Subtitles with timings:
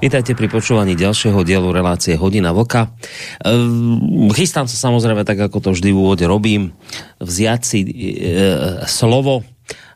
[0.00, 2.88] Vítajte pri počúvaní ďalšieho dielu relácie Hodina Voka.
[3.44, 6.72] Ehm, chystám sa samozrejme, tak ako to vždy v úvode robím,
[7.20, 7.88] vziať si e,
[8.88, 9.44] slovo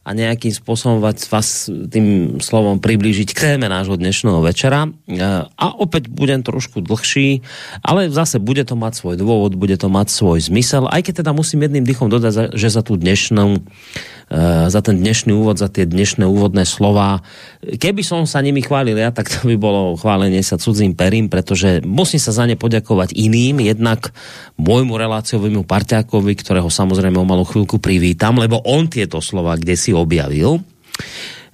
[0.04, 4.92] a nejakým spôsobom vás tým slovom priblížiť k téme nášho dnešného večera.
[5.08, 5.16] E,
[5.48, 7.40] a opäť budem trošku dlhší,
[7.80, 11.32] ale zase bude to mať svoj dôvod, bude to mať svoj zmysel, aj keď teda
[11.32, 13.64] musím jedným dychom dodať, že za tú dnešnú
[14.68, 17.20] za ten dnešný úvod, za tie dnešné úvodné slova.
[17.60, 21.84] Keby som sa nimi chválil ja, tak to by bolo chválenie sa cudzím perím, pretože
[21.84, 24.10] musím sa za ne poďakovať iným, jednak
[24.56, 29.92] môjmu reláciovému parťákovi, ktorého samozrejme o malú chvíľku privítam, lebo on tieto slova kde si
[29.92, 30.64] objavil.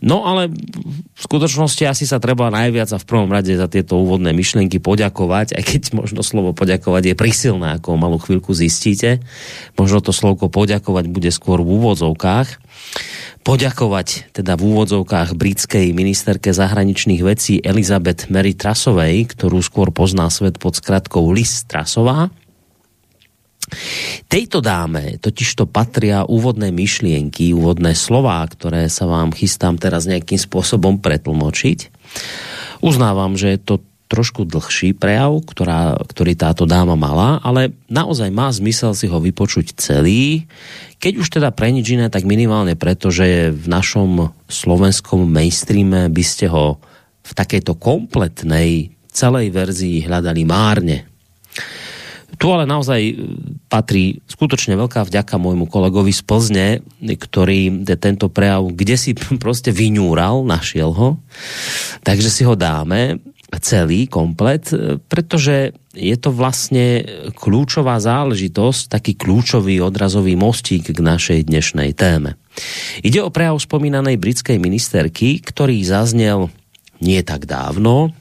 [0.01, 4.33] No ale v skutočnosti asi sa treba najviac a v prvom rade za tieto úvodné
[4.33, 9.21] myšlienky poďakovať, aj keď možno slovo poďakovať je prisilné, ako malú chvíľku zistíte.
[9.77, 12.49] Možno to slovko poďakovať bude skôr v úvodzovkách.
[13.41, 20.57] Poďakovať teda v úvodzovkách britskej ministerke zahraničných vecí Elizabeth Mary Trasovej, ktorú skôr pozná svet
[20.61, 22.33] pod skratkou Liz Trasová
[24.31, 30.39] Tejto dáme totiž to patria úvodné myšlienky, úvodné slová, ktoré sa vám chystám teraz nejakým
[30.39, 31.91] spôsobom pretlmočiť.
[32.81, 33.75] Uznávam, že je to
[34.11, 39.79] trošku dlhší prejav, ktorá, ktorý táto dáma mala, ale naozaj má zmysel si ho vypočuť
[39.79, 40.51] celý.
[40.99, 46.25] Keď už teda pre nič iné, tak minimálne preto, že v našom slovenskom mainstreame by
[46.27, 46.83] ste ho
[47.23, 51.10] v takejto kompletnej celej verzii hľadali márne
[52.41, 53.15] tu ale naozaj e,
[53.69, 56.69] patrí skutočne veľká vďaka môjmu kolegovi z Plzne,
[57.05, 59.13] ktorý tento prejav kde si
[59.45, 61.21] prostě vyňúral, našiel ho.
[62.01, 63.21] Takže si ho dáme
[63.61, 67.05] celý, komplet, e, pretože je to vlastne
[67.37, 72.41] kľúčová záležitosť, taký kľúčový odrazový mostík k našej dnešnej téme.
[73.05, 76.49] Ide o prejav spomínanej britskej ministerky, ktorý zaznel
[77.03, 78.15] nie tak dávno,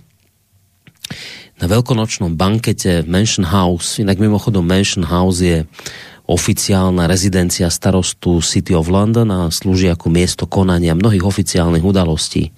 [1.60, 5.68] na veľkonočnom bankete v Mansion House, inak mimochodom Mansion House je
[6.30, 12.54] oficiálna rezidencia starostu City of London a slúži ako miesto konania mnohých oficiálnych udalostí.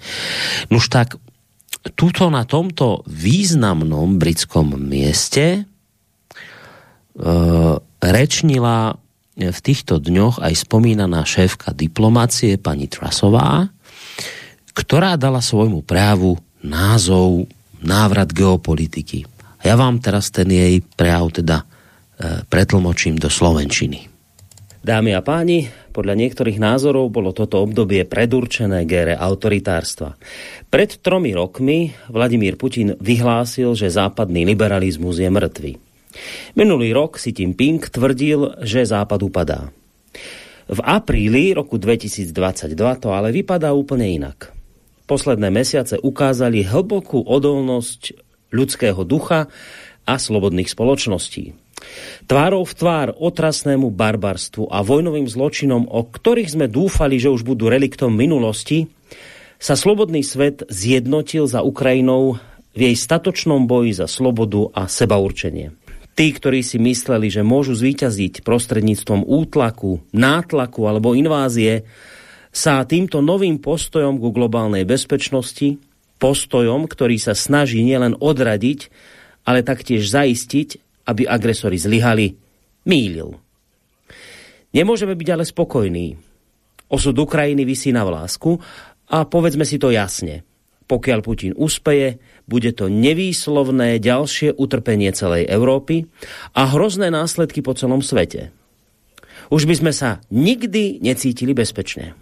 [0.68, 1.16] Nuž tak,
[1.96, 5.60] tuto na tomto významnom britskom mieste e,
[7.98, 9.00] rečnila
[9.34, 13.72] v týchto dňoch aj spomínaná šéfka diplomácie pani Trasová,
[14.76, 17.48] ktorá dala svojmu prejavu názov
[17.82, 19.26] návrat geopolitiky.
[19.62, 21.64] A ja vám teraz ten jej prejav teda e,
[22.46, 24.10] pretlmočím do slovenčiny.
[24.82, 30.18] Dámy a páni, podľa niektorých názorov bolo toto obdobie predurčené gére autoritárstva.
[30.66, 35.72] Pred tromi rokmi Vladimír Putin vyhlásil, že západný liberalizmus je mrtvý.
[36.58, 39.70] Minulý rok si Xi Jinping tvrdil, že západ upadá.
[40.66, 42.34] V apríli roku 2022
[42.98, 44.61] to ale vypadá úplne inak
[45.12, 48.16] posledné mesiace ukázali hlbokú odolnosť
[48.48, 49.52] ľudského ducha
[50.08, 51.52] a slobodných spoločností.
[52.24, 57.68] Tvárou v tvár otrasnému barbarstvu a vojnovým zločinom, o ktorých sme dúfali, že už budú
[57.68, 58.88] reliktom minulosti,
[59.60, 62.40] sa slobodný svet zjednotil za Ukrajinou
[62.72, 65.76] v jej statočnom boji za slobodu a sebaurčenie.
[66.12, 71.84] Tí, ktorí si mysleli, že môžu zvíťaziť prostredníctvom útlaku, nátlaku alebo invázie,
[72.52, 75.80] sa týmto novým postojom ku globálnej bezpečnosti,
[76.20, 78.92] postojom, ktorý sa snaží nielen odradiť,
[79.48, 80.78] ale taktiež zaistiť,
[81.08, 82.36] aby agresori zlyhali,
[82.86, 83.34] mýlil.
[84.76, 86.06] Nemôžeme byť ale spokojní.
[86.92, 88.60] Osud Ukrajiny vysí na vlásku
[89.08, 90.44] a povedzme si to jasne.
[90.86, 96.04] Pokiaľ Putin uspeje, bude to nevýslovné ďalšie utrpenie celej Európy
[96.52, 98.52] a hrozné následky po celom svete.
[99.48, 102.12] Už by sme sa nikdy necítili bezpečne.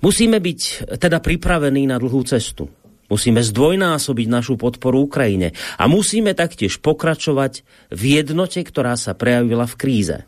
[0.00, 0.60] Musíme byť
[1.00, 2.68] teda pripravení na dlhú cestu.
[3.08, 9.78] Musíme zdvojnásobiť našu podporu Ukrajine a musíme taktiež pokračovať v jednote, ktorá sa prejavila v
[9.80, 10.18] kríze.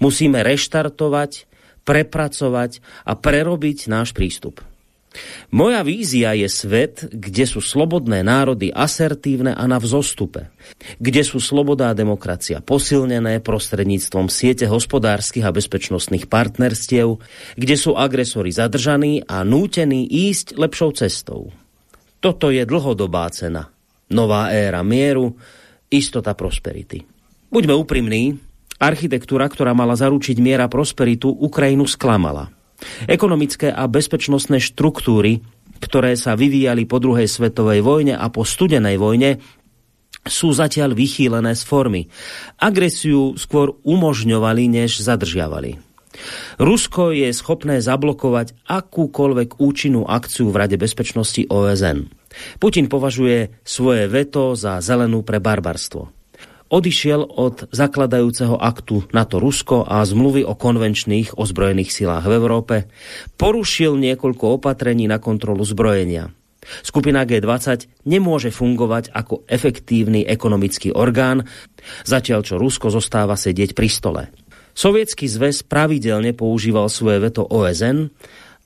[0.00, 1.44] Musíme reštartovať,
[1.84, 4.64] prepracovať a prerobiť náš prístup.
[5.54, 10.50] Moja vízia je svet, kde sú slobodné národy asertívne a na vzostupe.
[10.98, 17.22] Kde sú sloboda a demokracia posilnené prostredníctvom siete hospodárskych a bezpečnostných partnerstiev,
[17.54, 21.54] kde sú agresori zadržaní a nútení ísť lepšou cestou.
[22.18, 23.70] Toto je dlhodobá cena.
[24.10, 25.38] Nová éra mieru,
[25.92, 27.06] istota prosperity.
[27.54, 28.34] Buďme úprimní,
[28.82, 32.50] architektúra, ktorá mala zaručiť miera prosperitu, Ukrajinu sklamala.
[33.10, 35.42] Ekonomické a bezpečnostné štruktúry,
[35.82, 39.42] ktoré sa vyvíjali po druhej svetovej vojne a po studenej vojne,
[40.24, 42.02] sú zatiaľ vychýlené z formy.
[42.56, 45.76] Agresiu skôr umožňovali, než zadržiavali.
[46.62, 52.06] Rusko je schopné zablokovať akúkoľvek účinnú akciu v Rade bezpečnosti OSN.
[52.62, 56.13] Putin považuje svoje veto za zelenú pre barbarstvo.
[56.74, 62.76] Odišiel od zakladajúceho aktu NATO Rusko a zmluvy o konvenčných ozbrojených silách v Európe,
[63.38, 66.34] porušil niekoľko opatrení na kontrolu zbrojenia.
[66.82, 71.46] Skupina G20 nemôže fungovať ako efektívny ekonomický orgán,
[72.02, 74.22] zatiaľ čo Rusko zostáva sedieť pri stole.
[74.74, 78.10] Sovietský zväz pravidelne používal svoje veto OSN,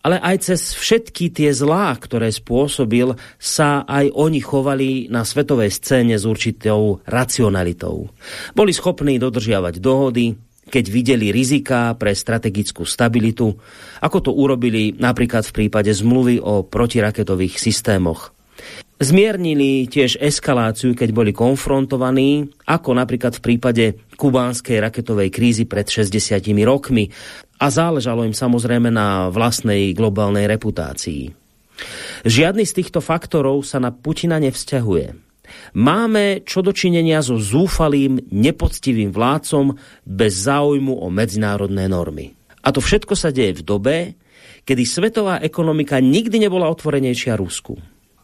[0.03, 6.15] ale aj cez všetky tie zlá, ktoré spôsobil, sa aj oni chovali na svetovej scéne
[6.15, 8.09] s určitou racionalitou.
[8.55, 13.57] Boli schopní dodržiavať dohody, keď videli rizika pre strategickú stabilitu,
[14.05, 18.37] ako to urobili napríklad v prípade zmluvy o protiraketových systémoch.
[18.99, 23.85] Zmiernili tiež eskaláciu, keď boli konfrontovaní, ako napríklad v prípade
[24.19, 26.19] kubánskej raketovej krízy pred 60
[26.67, 27.07] rokmi
[27.63, 31.31] a záležalo im samozrejme na vlastnej globálnej reputácii.
[32.27, 35.15] Žiadny z týchto faktorov sa na Putina nevzťahuje.
[35.79, 42.35] Máme čo dočinenia so zúfalým, nepoctivým vládcom bez záujmu o medzinárodné normy.
[42.67, 43.97] A to všetko sa deje v dobe,
[44.67, 47.79] kedy svetová ekonomika nikdy nebola otvorenejšia Rusku.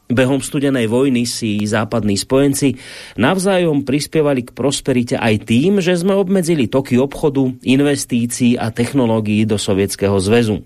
[0.05, 2.77] Behom studenej vojny si západní spojenci
[3.17, 9.57] navzájom prispievali k prosperite aj tým, že sme obmedzili toky obchodu, investícií a technológií do
[9.57, 10.61] Sovietskeho zväzu.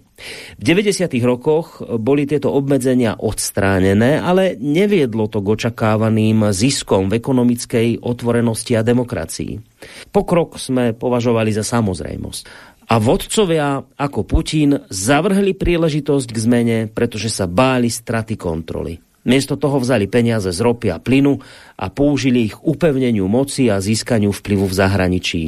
[0.58, 1.06] V 90.
[1.22, 8.82] rokoch boli tieto obmedzenia odstránené, ale neviedlo to k očakávaným ziskom v ekonomickej otvorenosti a
[8.82, 9.62] demokracii.
[10.10, 12.42] Pokrok sme považovali za samozrejmosť.
[12.90, 19.07] A vodcovia ako Putin zavrhli príležitosť k zmene, pretože sa báli straty kontroly.
[19.28, 21.36] Miesto toho vzali peniaze z ropy a plynu
[21.76, 25.42] a použili ich upevneniu moci a získaniu vplyvu v zahraničí.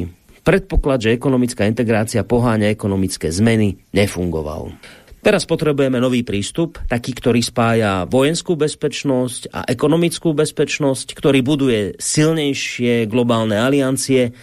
[0.45, 4.77] Predpoklad, že ekonomická integrácia poháňa ekonomické zmeny, nefungoval.
[5.21, 13.05] Teraz potrebujeme nový prístup, taký, ktorý spája vojenskú bezpečnosť a ekonomickú bezpečnosť, ktorý buduje silnejšie
[13.05, 14.33] globálne aliancie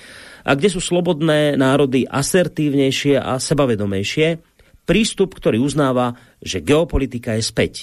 [0.46, 4.38] a kde sú slobodné národy asertívnejšie a sebavedomejšie.
[4.86, 7.74] Prístup, ktorý uznáva, že geopolitika je späť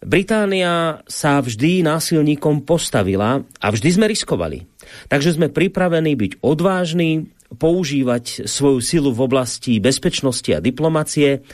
[0.00, 4.64] Británia sa vždy násilníkom postavila a vždy sme riskovali.
[5.12, 11.44] Takže sme pripravení byť odvážni, používať svoju silu v oblasti bezpečnosti a diplomacie,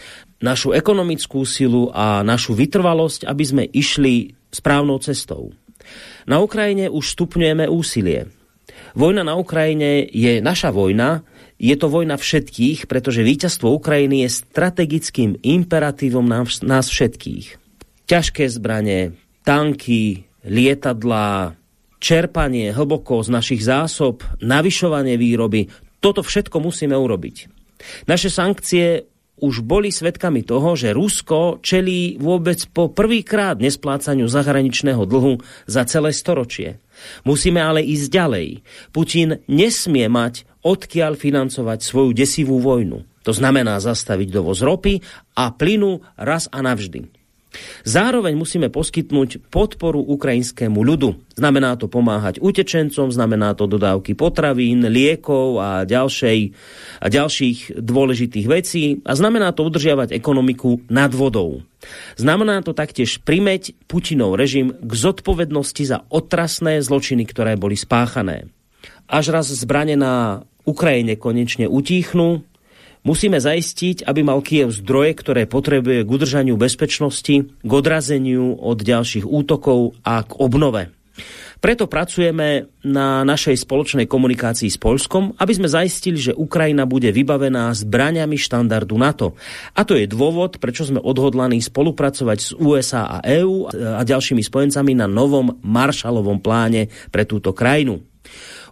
[0.44, 5.56] našu ekonomickú silu a našu vytrvalosť, aby sme išli správnou cestou.
[6.28, 8.30] Na Ukrajine už stupňujeme úsilie.
[8.92, 11.24] Vojna na Ukrajine je naša vojna,
[11.56, 16.28] je to vojna všetkých, pretože víťazstvo Ukrajiny je strategickým imperatívom
[16.62, 17.65] nás všetkých
[18.06, 21.58] ťažké zbranie, tanky, lietadlá,
[21.98, 25.66] čerpanie hlboko z našich zásob, navyšovanie výroby,
[25.98, 27.50] toto všetko musíme urobiť.
[28.06, 35.44] Naše sankcie už boli svedkami toho, že Rusko čelí vôbec po prvýkrát nesplácaniu zahraničného dlhu
[35.68, 36.80] za celé storočie.
[37.28, 38.48] Musíme ale ísť ďalej.
[38.96, 43.04] Putin nesmie mať odkiaľ financovať svoju desivú vojnu.
[43.28, 45.04] To znamená zastaviť dovoz ropy
[45.36, 47.25] a plynu raz a navždy.
[47.86, 51.16] Zároveň musíme poskytnúť podporu ukrajinskému ľudu.
[51.38, 56.38] Znamená to pomáhať utečencom, znamená to dodávky potravín, liekov a, ďalšej,
[57.00, 61.62] a ďalších dôležitých vecí a znamená to udržiavať ekonomiku nad vodou.
[62.18, 68.50] Znamená to taktiež primeť Putinov režim k zodpovednosti za otrasné zločiny, ktoré boli spáchané.
[69.06, 72.42] Až raz zbrane na Ukrajine konečne utíchnú,
[73.06, 79.22] Musíme zaistiť, aby mal Kiev zdroje, ktoré potrebuje k udržaniu bezpečnosti, k odrazeniu od ďalších
[79.22, 80.90] útokov a k obnove.
[81.62, 87.72] Preto pracujeme na našej spoločnej komunikácii s Polskom, aby sme zaistili, že Ukrajina bude vybavená
[87.72, 89.38] zbraňami štandardu NATO.
[89.72, 94.98] A to je dôvod, prečo sme odhodlaní spolupracovať s USA a EÚ a ďalšími spojencami
[94.98, 98.02] na novom Marshallovom pláne pre túto krajinu.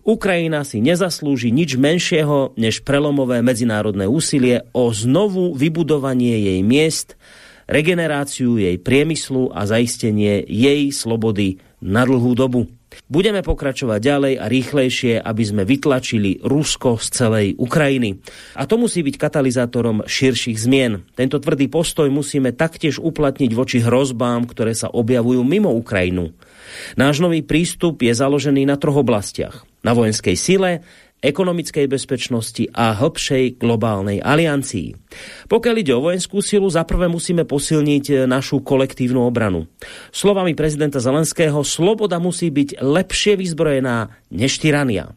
[0.04, 7.16] Ukrajina si nezaslúži nič menšieho než prelomové medzinárodné úsilie o znovu vybudovanie jej miest,
[7.64, 12.68] regeneráciu jej priemyslu a zaistenie jej slobody na dlhú dobu.
[13.08, 18.22] Budeme pokračovať ďalej a rýchlejšie, aby sme vytlačili Rusko z celej Ukrajiny.
[18.54, 21.02] A to musí byť katalizátorom širších zmien.
[21.18, 26.36] Tento tvrdý postoj musíme taktiež uplatniť voči hrozbám, ktoré sa objavujú mimo Ukrajinu.
[26.94, 29.66] Náš nový prístup je založený na troch oblastiach.
[29.84, 30.84] Na vojenskej sile,
[31.24, 34.92] ekonomickej bezpečnosti a hĺbšej globálnej aliancii.
[35.48, 39.64] Pokiaľ ide o vojenskú silu, zaprvé musíme posilniť našu kolektívnu obranu.
[40.12, 45.16] Slovami prezidenta Zelenského, sloboda musí byť lepšie vyzbrojená než tyrania.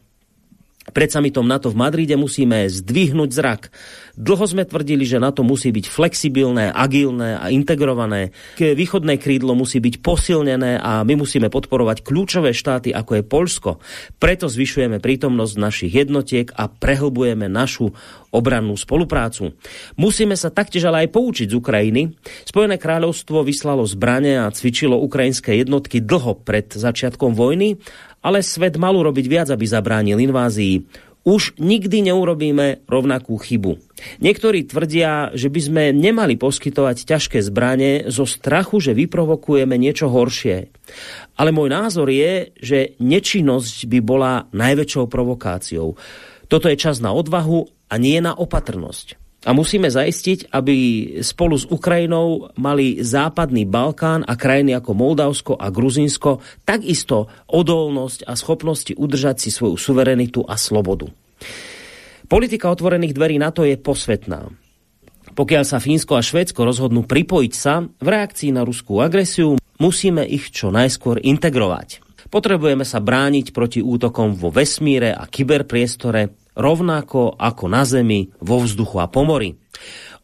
[0.88, 3.68] Pred samitom NATO v Madride musíme zdvihnúť zrak.
[4.18, 8.34] Dlho sme tvrdili, že NATO musí byť flexibilné, agilné a integrované.
[8.58, 13.70] Východné krídlo musí byť posilnené a my musíme podporovať kľúčové štáty, ako je Polsko.
[14.18, 17.94] Preto zvyšujeme prítomnosť našich jednotiek a prehlbujeme našu
[18.34, 19.54] obrannú spoluprácu.
[19.94, 22.02] Musíme sa taktiež ale aj poučiť z Ukrajiny.
[22.42, 27.78] Spojené kráľovstvo vyslalo zbrane a cvičilo ukrajinské jednotky dlho pred začiatkom vojny
[28.18, 31.06] ale svet mal urobiť viac, aby zabránil invázii.
[31.28, 33.76] Už nikdy neurobíme rovnakú chybu.
[34.24, 40.72] Niektorí tvrdia, že by sme nemali poskytovať ťažké zbranie zo strachu, že vyprovokujeme niečo horšie.
[41.36, 46.00] Ale môj názor je, že nečinnosť by bola najväčšou provokáciou.
[46.48, 49.17] Toto je čas na odvahu a nie na opatrnosť.
[49.46, 50.76] A musíme zaistiť, aby
[51.22, 58.34] spolu s Ukrajinou mali západný Balkán a krajiny ako Moldavsko a Gruzinsko takisto odolnosť a
[58.34, 61.06] schopnosti udržať si svoju suverenitu a slobodu.
[62.26, 64.50] Politika otvorených dverí na to je posvetná.
[65.38, 70.50] Pokiaľ sa Fínsko a Švédsko rozhodnú pripojiť sa v reakcii na ruskú agresiu, musíme ich
[70.50, 72.02] čo najskôr integrovať.
[72.28, 78.98] Potrebujeme sa brániť proti útokom vo vesmíre a kyberpriestore, rovnako ako na Zemi, vo vzduchu
[78.98, 79.54] a pomori.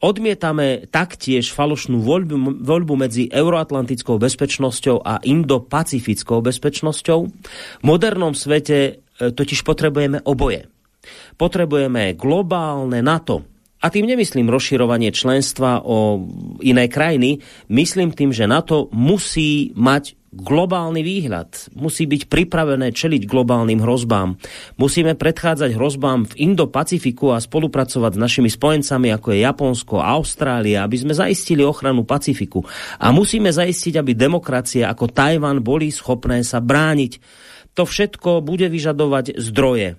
[0.04, 7.20] Odmietame taktiež falošnú voľbu, voľbu medzi euroatlantickou bezpečnosťou a indopacifickou bezpečnosťou.
[7.80, 8.92] V modernom svete e,
[9.32, 10.68] totiž potrebujeme oboje.
[11.40, 13.48] Potrebujeme globálne NATO,
[13.84, 16.24] a tým nemyslím rozširovanie členstva o
[16.64, 21.70] iné krajiny, myslím tým, že NATO musí mať globálny výhľad.
[21.78, 24.34] Musí byť pripravené čeliť globálnym hrozbám.
[24.74, 30.96] Musíme predchádzať hrozbám v Indo-Pacifiku a spolupracovať s našimi spojencami, ako je Japonsko, Austrália, aby
[30.98, 32.66] sme zaistili ochranu Pacifiku.
[32.98, 37.22] A musíme zaistiť, aby demokracie ako Tajvan boli schopné sa brániť.
[37.78, 39.98] To všetko bude vyžadovať zdroje.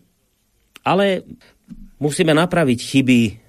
[0.84, 1.24] Ale
[1.98, 3.45] musíme napraviť chyby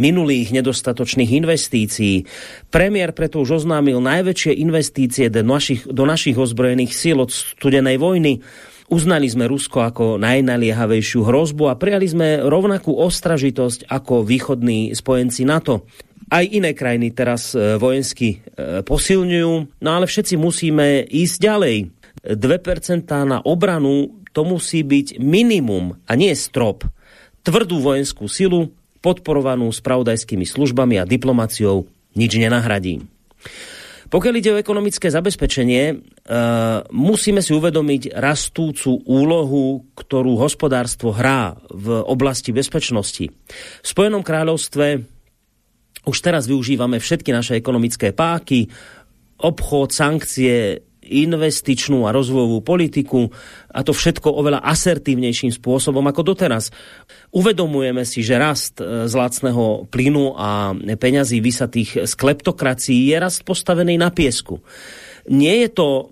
[0.00, 2.24] minulých nedostatočných investícií.
[2.72, 8.40] Premiér preto už oznámil najväčšie investície do našich, do našich ozbrojených síl od studenej vojny.
[8.90, 15.86] Uznali sme Rusko ako najnaliehavejšiu hrozbu a prijali sme rovnakú ostražitosť ako východní spojenci NATO.
[16.26, 21.76] Aj iné krajiny teraz e, vojensky e, posilňujú, no ale všetci musíme ísť ďalej.
[22.34, 26.86] 2% na obranu to musí byť minimum a nie strop.
[27.42, 33.04] Tvrdú vojenskú silu, podporovanú spravodajskými službami a diplomáciou nič nenahradí.
[34.10, 42.02] Pokiaľ ide o ekonomické zabezpečenie, uh, musíme si uvedomiť rastúcu úlohu, ktorú hospodárstvo hrá v
[42.02, 43.30] oblasti bezpečnosti.
[43.30, 45.06] V Spojenom kráľovstve
[46.10, 48.66] už teraz využívame všetky naše ekonomické páky,
[49.40, 53.28] obchod, sankcie, investičnú a rozvojovú politiku
[53.70, 56.70] a to všetko oveľa asertívnejším spôsobom ako doteraz.
[57.34, 63.42] Uvedomujeme si, že rast e, z lacného plynu a peňazí vysatých z kleptokracií je rast
[63.42, 64.62] postavený na piesku.
[65.26, 66.04] Nie je to e,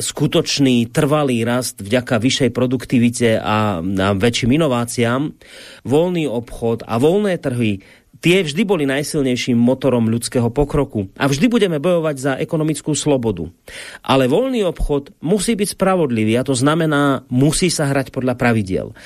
[0.00, 5.32] skutočný trvalý rast vďaka vyššej produktivite a, a väčším inováciám,
[5.84, 7.84] voľný obchod a voľné trhy
[8.20, 13.48] tie vždy boli najsilnejším motorom ľudského pokroku a vždy budeme bojovať za ekonomickú slobodu.
[14.02, 18.96] Ale voľný obchod musí byť spravodlivý a to znamená, musí sa hrať podľa pravidiel.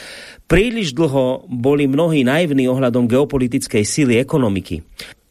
[0.51, 4.83] Príliš dlho boli mnohí naivní ohľadom geopolitickej síly ekonomiky.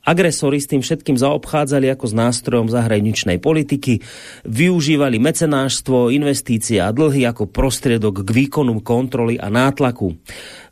[0.10, 4.02] Agresori s tým všetkým zaobchádzali ako s nástrojom zahraničnej politiky,
[4.42, 10.18] využívali mecenáštvo, investície a dlhy ako prostriedok k výkonu kontroly a nátlaku.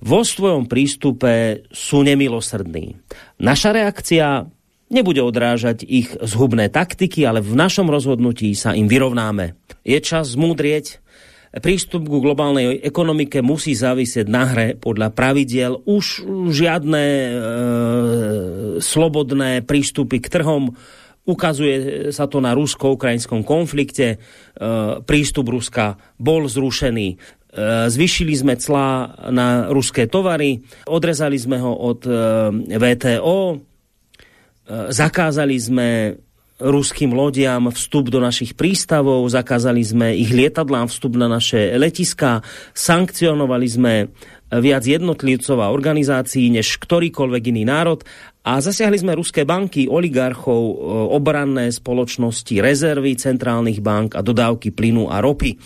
[0.02, 2.98] Vo svojom prístupe sú nemilosrdní.
[3.38, 4.50] Naša reakcia
[4.90, 9.54] nebude odrážať ich zhubné taktiky, ale v našom rozhodnutí sa im vyrovnáme.
[9.86, 10.98] Je čas zmúdrieť,
[11.64, 15.84] prístup k globálnej ekonomike musí závisieť na hre podľa pravidiel.
[15.88, 17.30] Už žiadne e,
[18.84, 20.76] slobodné prístupy k trhom.
[21.28, 24.08] Ukazuje sa to na rusko-ukrajinskom konflikte.
[24.14, 24.18] E,
[25.04, 27.08] prístup Ruska bol zrušený.
[27.12, 27.16] E,
[27.88, 32.14] zvyšili sme clá na ruské tovary, odrezali sme ho od e,
[32.76, 33.40] VTO,
[34.68, 35.88] zakázali sme
[36.58, 42.42] ruským lodiam vstup do našich prístavov, zakázali sme ich lietadlám vstup na naše letiska,
[42.74, 43.94] sankcionovali sme
[44.48, 48.02] viac jednotlivcov a organizácií než ktorýkoľvek iný národ
[48.48, 50.76] a zasiahli sme ruské banky, oligarchov, e,
[51.12, 55.60] obranné spoločnosti, rezervy centrálnych bank a dodávky plynu a ropy.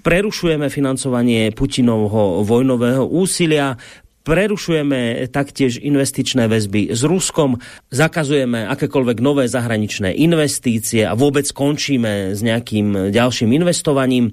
[0.00, 3.76] Prerušujeme financovanie Putinovho vojnového úsilia,
[4.22, 7.58] prerušujeme taktiež investičné väzby s Ruskom,
[7.90, 14.30] zakazujeme akékoľvek nové zahraničné investície a vôbec končíme s nejakým ďalším investovaním.
[14.30, 14.32] E,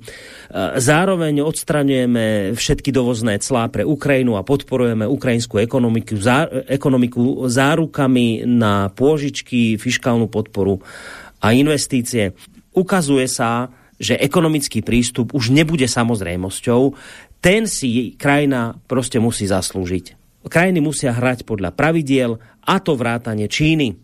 [0.78, 8.94] zároveň odstraňujeme všetky dovozné clá pre Ukrajinu a podporujeme ukrajinskú ekonomiku, zá, ekonomiku zárukami na
[8.94, 10.80] pôžičky, fiskálnu podporu
[11.42, 12.38] a investície.
[12.78, 16.96] Ukazuje sa, že ekonomický prístup už nebude samozrejmosťou,
[17.42, 20.20] ten si krajina prostě musí zaslúžiť.
[20.50, 24.00] Krajiny musia hrať podľa pravidiel a to vrátane Číny.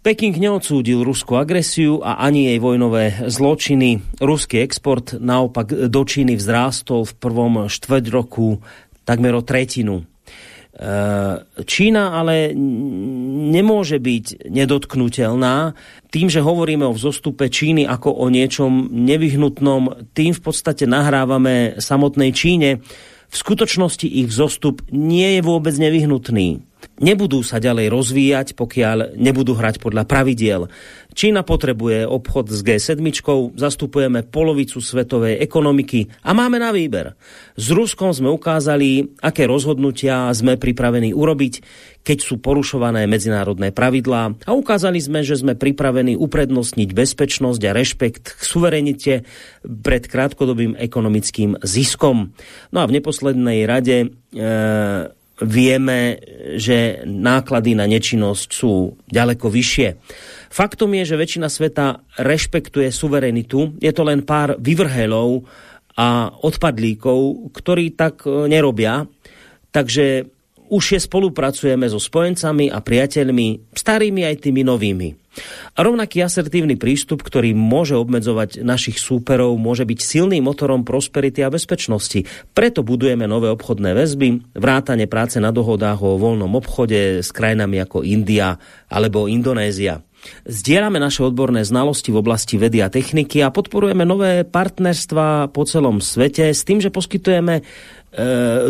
[0.00, 4.20] Peking neodsúdil ruskú agresiu a ani jej vojnové zločiny.
[4.20, 8.64] Ruský export naopak do Číny vzrástol v prvom štvrť roku
[9.04, 10.04] takmer o tretinu.
[11.66, 12.54] Čína ale
[13.50, 15.74] nemôže byť nedotknutelná.
[16.14, 22.30] Tým, že hovoríme o vzostupe Číny ako o niečom nevyhnutnom, tým v podstate nahrávame samotnej
[22.30, 22.86] Číne.
[23.30, 29.80] V skutočnosti ich vzostup nie je vôbec nevyhnutný nebudú sa ďalej rozvíjať, pokiaľ nebudú hrať
[29.80, 30.68] podľa pravidiel.
[31.20, 32.96] Čína potrebuje obchod s G7,
[33.52, 37.12] zastupujeme polovicu svetovej ekonomiky a máme na výber.
[37.60, 41.60] S Ruskom sme ukázali, aké rozhodnutia sme pripravení urobiť,
[42.00, 48.24] keď sú porušované medzinárodné pravidlá a ukázali sme, že sme pripravení uprednostniť bezpečnosť a rešpekt
[48.24, 49.14] k suverenite
[49.60, 52.32] pred krátkodobým ekonomickým ziskom.
[52.72, 56.20] No a v neposlednej rade e vieme,
[56.56, 59.88] že náklady na nečinnosť sú ďaleko vyššie.
[60.50, 63.76] Faktom je, že väčšina sveta rešpektuje suverenitu.
[63.80, 65.44] Je to len pár vyvrhelov
[66.00, 69.04] a odpadlíkov, ktorí tak e, nerobia.
[69.70, 70.26] Takže
[70.70, 75.19] už je spolupracujeme so spojencami a priateľmi, starými aj tými novými.
[75.74, 81.52] A rovnaký asertívny prístup, ktorý môže obmedzovať našich súperov, môže byť silným motorom prosperity a
[81.54, 82.26] bezpečnosti.
[82.50, 88.02] Preto budujeme nové obchodné väzby, vrátane práce na dohodách o voľnom obchode s krajinami ako
[88.02, 88.58] India
[88.90, 90.02] alebo Indonézia.
[90.44, 96.04] Zdieľame naše odborné znalosti v oblasti vedy a techniky a podporujeme nové partnerstva po celom
[96.04, 97.64] svete s tým, že poskytujeme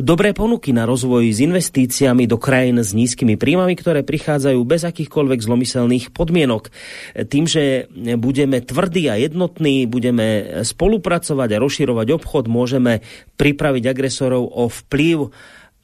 [0.05, 5.41] dobré ponuky na rozvoj s investíciami do krajín s nízkymi príjmami, ktoré prichádzajú bez akýchkoľvek
[5.41, 6.69] zlomyselných podmienok.
[6.69, 7.89] E, tým, že
[8.21, 13.01] budeme tvrdí a jednotní, budeme spolupracovať a rozširovať obchod, môžeme
[13.41, 15.33] pripraviť agresorov o vplyv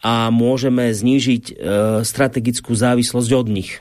[0.05, 1.55] a môžeme znížiť e,
[2.05, 3.81] strategickú závislosť od nich.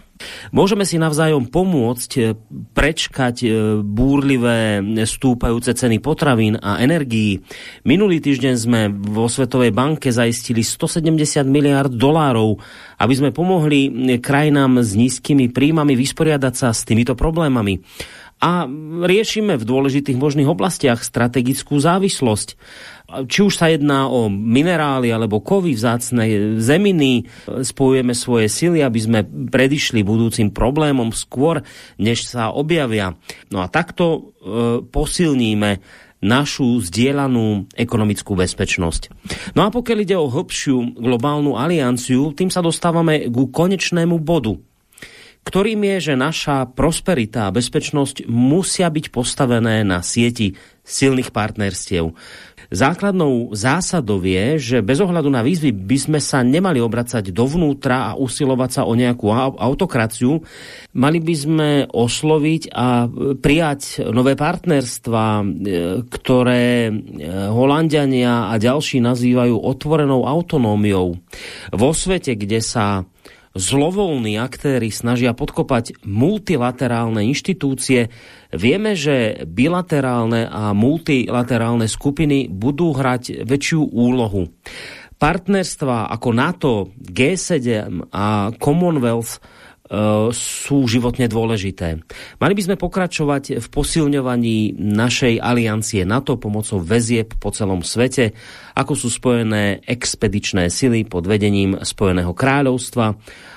[0.56, 2.34] Môžeme si navzájom pomôcť eh,
[2.72, 3.52] prečkať eh,
[3.84, 7.44] búrlivé stúpajúce ceny potravín a energií.
[7.84, 12.58] Minulý týždeň sme vo Svetovej banke zaistili 170 miliard dolárov,
[13.00, 17.84] aby sme pomohli krajinám s nízkymi príjmami vysporiadať sa s týmito problémami
[18.44, 18.68] a
[19.08, 22.60] riešime v dôležitých možných oblastiach strategickú závislosť
[23.06, 29.20] či už sa jedná o minerály alebo kovy vzácnej zeminy, spojujeme svoje sily, aby sme
[29.26, 31.62] predišli budúcim problémom skôr,
[32.02, 33.14] než sa objavia.
[33.54, 34.20] No a takto e,
[34.82, 35.86] posilníme
[36.26, 39.14] našu zdieľanú ekonomickú bezpečnosť.
[39.54, 44.58] No a pokiaľ ide o hĺbšiu globálnu alianciu, tým sa dostávame ku konečnému bodu,
[45.46, 52.18] ktorým je, že naša prosperita a bezpečnosť musia byť postavené na sieti silných partnerstiev.
[52.74, 58.18] Základnou zásadou je, že bez ohľadu na výzvy by sme sa nemali obracať dovnútra a
[58.18, 60.42] usilovať sa o nejakú autokraciu.
[60.98, 63.06] Mali by sme osloviť a
[63.38, 65.44] prijať nové partnerstva, e,
[66.10, 66.92] ktoré e,
[67.54, 71.22] Holandiania a ďalší nazývajú otvorenou autonómiou.
[71.70, 73.06] Vo svete, kde sa
[73.56, 78.12] zlovolní aktéry snažia podkopať multilaterálne inštitúcie,
[78.52, 84.52] vieme, že bilaterálne a multilaterálne skupiny budú hrať väčšiu úlohu.
[85.16, 89.40] Partnerstva ako NATO, G7 a Commonwealth
[90.34, 92.02] sú životne dôležité.
[92.42, 98.34] Mali by sme pokračovať v posilňovaní našej aliancie NATO pomocou väzieb po celom svete,
[98.74, 103.14] ako sú spojené expedičné sily pod vedením Spojeného kráľovstva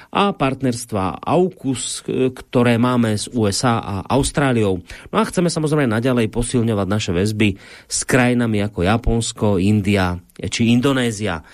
[0.09, 4.81] a partnerstva AUKUS, ktoré máme s USA a Austráliou.
[5.13, 11.45] No a chceme samozrejme naďalej posilňovať naše väzby s krajinami ako Japonsko, India či Indonézia.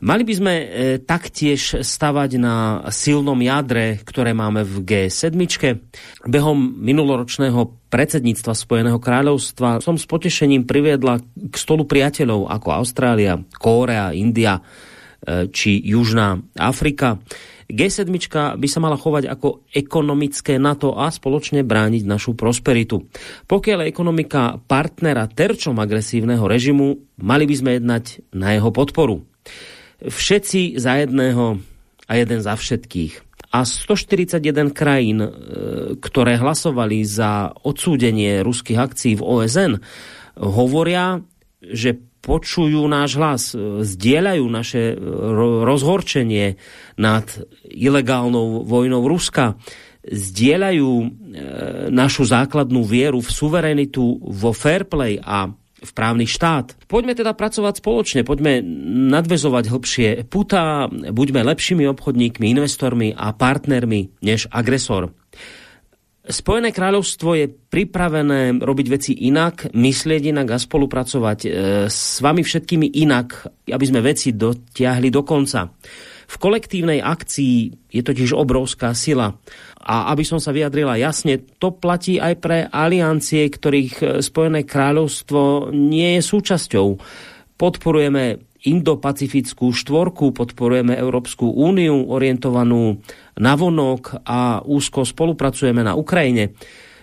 [0.00, 0.66] Mali by sme e,
[1.04, 5.36] taktiež stavať na silnom jadre, ktoré máme v G7.
[6.24, 14.16] Behom minuloročného predsedníctva Spojeného kráľovstva som s potešením priviedla k stolu priateľov ako Austrália, Kórea,
[14.16, 17.20] India e, či Južná Afrika.
[17.68, 18.08] G7
[18.56, 23.04] by sa mala chovať ako ekonomické NATO a spoločne brániť našu prosperitu.
[23.44, 29.28] Pokiaľ je ekonomika partnera terčom agresívneho režimu, mali by sme jednať na jeho podporu
[30.06, 31.60] všetci za jedného
[32.08, 33.30] a jeden za všetkých.
[33.50, 35.30] A 141 krajín, e,
[35.98, 39.72] ktoré hlasovali za odsúdenie ruských akcií v OSN,
[40.38, 41.18] hovoria,
[41.58, 44.94] že počujú náš hlas, e, zdieľajú naše
[45.66, 46.62] rozhorčenie
[46.94, 47.26] nad
[47.66, 49.58] ilegálnou vojnou Ruska,
[50.06, 51.06] zdieľajú e,
[51.92, 56.76] našu základnú vieru v suverenitu, vo fair play a v právny štát.
[56.86, 58.60] Poďme teda pracovať spoločne, poďme
[59.10, 65.16] nadvezovať hlbšie puta, buďme lepšími obchodníkmi, investormi a partnermi než agresor.
[66.30, 71.48] Spojené kráľovstvo je pripravené robiť veci inak, myslieť inak a spolupracovať e,
[71.90, 75.72] s vami všetkými inak, aby sme veci dotiahli do konca.
[76.30, 79.34] V kolektívnej akcii je totiž obrovská sila.
[79.82, 85.74] A aby som sa vyjadrila jasne, to platí aj pre aliancie, ktorých e, Spojené kráľovstvo
[85.74, 86.86] nie je súčasťou.
[87.58, 93.02] Podporujeme Indo-Pacifickú štvorku, podporujeme Európsku úniu orientovanú
[93.40, 96.54] na vonok a úzko spolupracujeme na Ukrajine.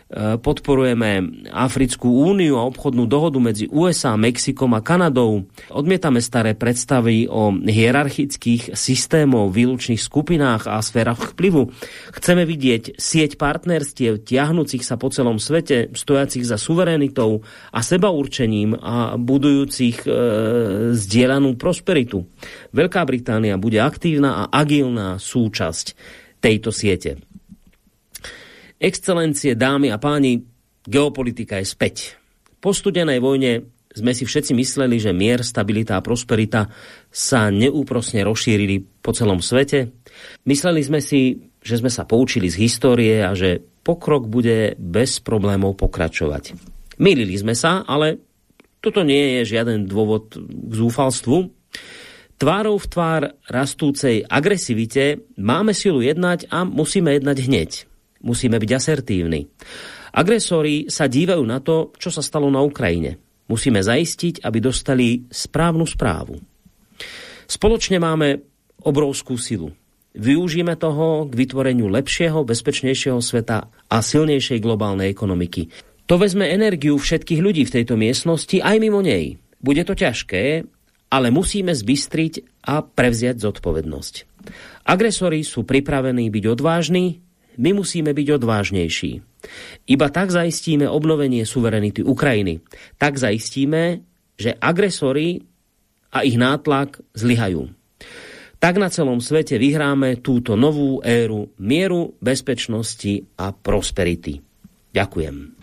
[0.08, 5.44] Eh, podporujeme Africkú úniu a obchodnú dohodu medzi USA, Mexikom a Kanadou.
[5.68, 11.76] Odmietame staré predstavy o hierarchických systémov, výlučných skupinách a sférach vplyvu.
[12.16, 17.44] Chceme vidieť sieť partnerstiev tiahnúcich sa po celom svete, stojacich za suverenitou
[17.76, 20.10] a sebaurčením a budujúcich e,
[20.96, 22.24] zdieľanú prosperitu.
[22.72, 26.00] Veľká Británia bude aktívna a agilná súčasť
[26.40, 27.27] tejto siete.
[28.78, 30.46] Excelencie, dámy a páni,
[30.86, 31.96] geopolitika je späť.
[32.62, 36.70] Po studenej vojne sme si všetci mysleli, že mier, stabilita a prosperita
[37.10, 39.90] sa neúprosne rozšírili po celom svete.
[40.46, 45.74] Mysleli sme si, že sme sa poučili z histórie a že pokrok bude bez problémov
[45.82, 46.54] pokračovať.
[47.02, 48.22] Mýlili sme sa, ale
[48.78, 51.50] toto nie je žiaden dôvod k zúfalstvu.
[52.38, 57.72] Tvárou v tvár rastúcej agresivite máme silu jednať a musíme jednať hneď.
[58.26, 59.46] Musíme byť asertívni.
[60.18, 63.22] Agresori sa dívajú na to, čo sa stalo na Ukrajine.
[63.48, 66.42] Musíme zaistiť, aby dostali správnu správu.
[67.48, 68.44] Spoločne máme
[68.84, 69.72] obrovskú silu.
[70.18, 75.70] Využijeme toho k vytvoreniu lepšieho, bezpečnejšieho sveta a silnejšej globálnej ekonomiky.
[76.10, 79.38] To vezme energiu všetkých ľudí v tejto miestnosti aj mimo nej.
[79.62, 80.66] Bude to ťažké,
[81.14, 84.16] ale musíme zbystriť a prevziať zodpovednosť.
[84.88, 87.27] Agresori sú pripravení byť odvážni,
[87.58, 89.12] my musíme byť odvážnejší.
[89.90, 92.62] Iba tak zaistíme obnovenie suverenity Ukrajiny.
[93.02, 94.06] Tak zaistíme,
[94.38, 95.42] že agresori
[96.14, 97.74] a ich nátlak zlyhajú.
[98.58, 104.42] Tak na celom svete vyhráme túto novú éru mieru, bezpečnosti a prosperity.
[104.94, 105.57] Ďakujem.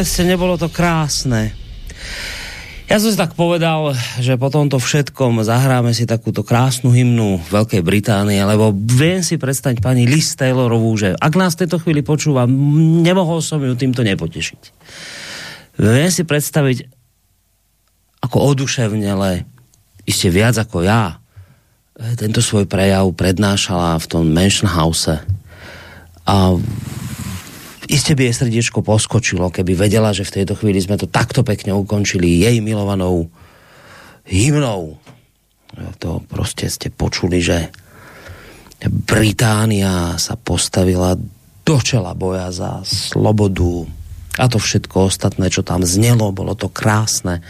[0.00, 1.52] Povedzte, nebolo to krásne.
[2.88, 7.84] Ja som si tak povedal, že po tomto všetkom zahráme si takúto krásnu hymnu Veľkej
[7.84, 12.48] Británie, lebo viem si predstaviť pani Liz Taylorovú, že ak nás v tejto chvíli počúva,
[12.48, 14.60] nemohol som ju týmto nepotešiť.
[15.76, 16.88] Viem si predstaviť,
[18.24, 19.44] ako oduševnele,
[20.08, 21.20] iste viac ako ja,
[22.16, 25.12] tento svoj prejav prednášala v tom Mansion House.
[26.24, 26.56] A
[27.90, 31.74] iste by jej srdiečko poskočilo, keby vedela, že v tejto chvíli sme to takto pekne
[31.74, 33.26] ukončili jej milovanou
[34.30, 34.96] hymnou.
[35.98, 37.70] To prostě ste počuli, že
[38.88, 41.18] Británia sa postavila
[41.66, 43.84] do čela boja za slobodu
[44.40, 47.44] a to všetko ostatné, čo tam znelo, bolo to krásne.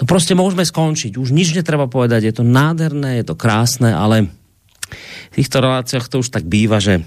[0.00, 1.20] No prostě môžeme skončiť.
[1.20, 4.32] Už nič netreba povedať, je to nádherné, je to krásne, ale
[5.28, 7.04] v týchto reláciách to už tak býva, že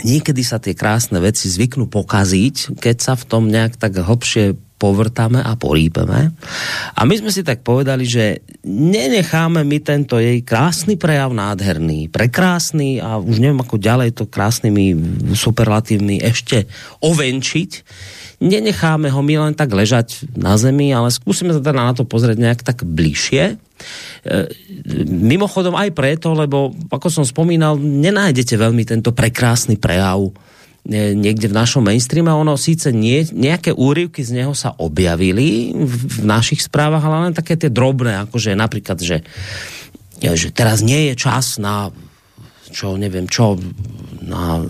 [0.00, 5.38] niekedy sa tie krásne veci zvyknú pokaziť, keď sa v tom nejak tak hlbšie povrtáme
[5.38, 6.34] a porípeme.
[6.98, 12.98] A my sme si tak povedali, že nenecháme my tento jej krásny prejav nádherný, prekrásný
[12.98, 14.98] a už neviem ako ďalej to krásnymi
[15.38, 16.66] superlatívmi ešte
[16.98, 17.70] ovenčiť.
[18.42, 22.60] Nenecháme ho my len tak ležať na zemi, ale skúsime teda na to pozrieť nejak
[22.66, 23.62] tak bližšie
[24.22, 24.46] E,
[25.10, 30.30] mimochodom aj preto, lebo ako som spomínal, nenájdete veľmi tento prekrásny prejav
[30.86, 32.30] e, niekde v našom mainstreame.
[32.30, 37.58] Ono síce nie, nejaké úryvky z neho sa objavili v našich správach, ale len také
[37.58, 39.26] tie drobné, akože napríklad, že,
[40.22, 41.90] že teraz nie je čas na
[42.72, 43.60] čo, neviem čo,
[44.24, 44.64] na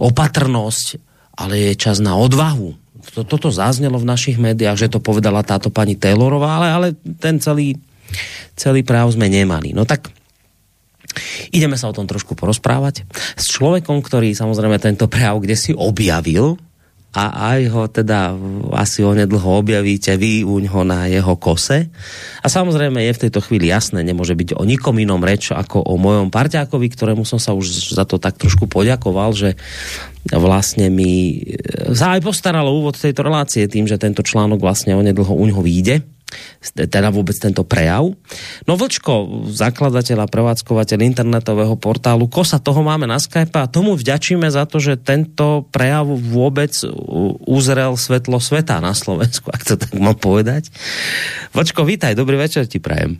[0.00, 1.09] opatrnosť,
[1.40, 2.76] ale je čas na odvahu
[3.10, 6.86] to, toto zaznelo v našich médiách, že to povedala táto pani Taylorová, ale, ale
[7.18, 7.74] ten celý,
[8.54, 9.72] celý práv sme nemali.
[9.72, 10.12] No tak
[11.50, 13.08] ideme sa o tom trošku porozprávať.
[13.34, 16.60] S človekom, ktorý samozrejme tento prejav kde si objavil,
[17.10, 18.38] a aj ho teda
[18.78, 21.90] asi onedlho objavíte vy uňho na jeho kose.
[22.38, 25.98] A samozrejme je v tejto chvíli jasné, nemôže byť o nikom inom reč ako o
[25.98, 29.58] mojom parťákovi, ktorému som sa už za to tak trošku poďakoval, že
[30.30, 31.42] vlastne mi
[31.90, 36.06] sa aj postaralo úvod tejto relácie tým, že tento článok vlastne onedlho uňho vyjde
[36.88, 38.14] teda vůbec tento prejav.
[38.68, 44.46] No Vlčko, zakladateľ a prevádzkovateľ internetového portálu Kosa, toho máme na Skype a tomu vďačíme
[44.50, 46.72] za to, že tento prejav vůbec
[47.46, 50.70] uzrel svetlo sveta na Slovensku, ak to tak mám povedať.
[51.52, 53.18] Vlčko, vítaj, dobrý večer ti prajem.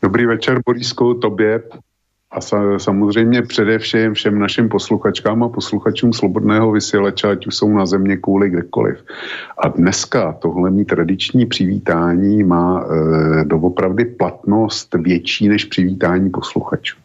[0.00, 1.60] Dobrý večer, Borisku, tobě,
[2.30, 2.40] a
[2.78, 8.50] samozřejmě především všem našim posluchačkám a posluchačům Slobodného vysílače, ať už jsou na země kvůli
[8.50, 9.04] kdekoliv.
[9.58, 16.98] A dneska tohle mý tradiční přivítání má e, doopravdy platnost větší než přivítání posluchačů.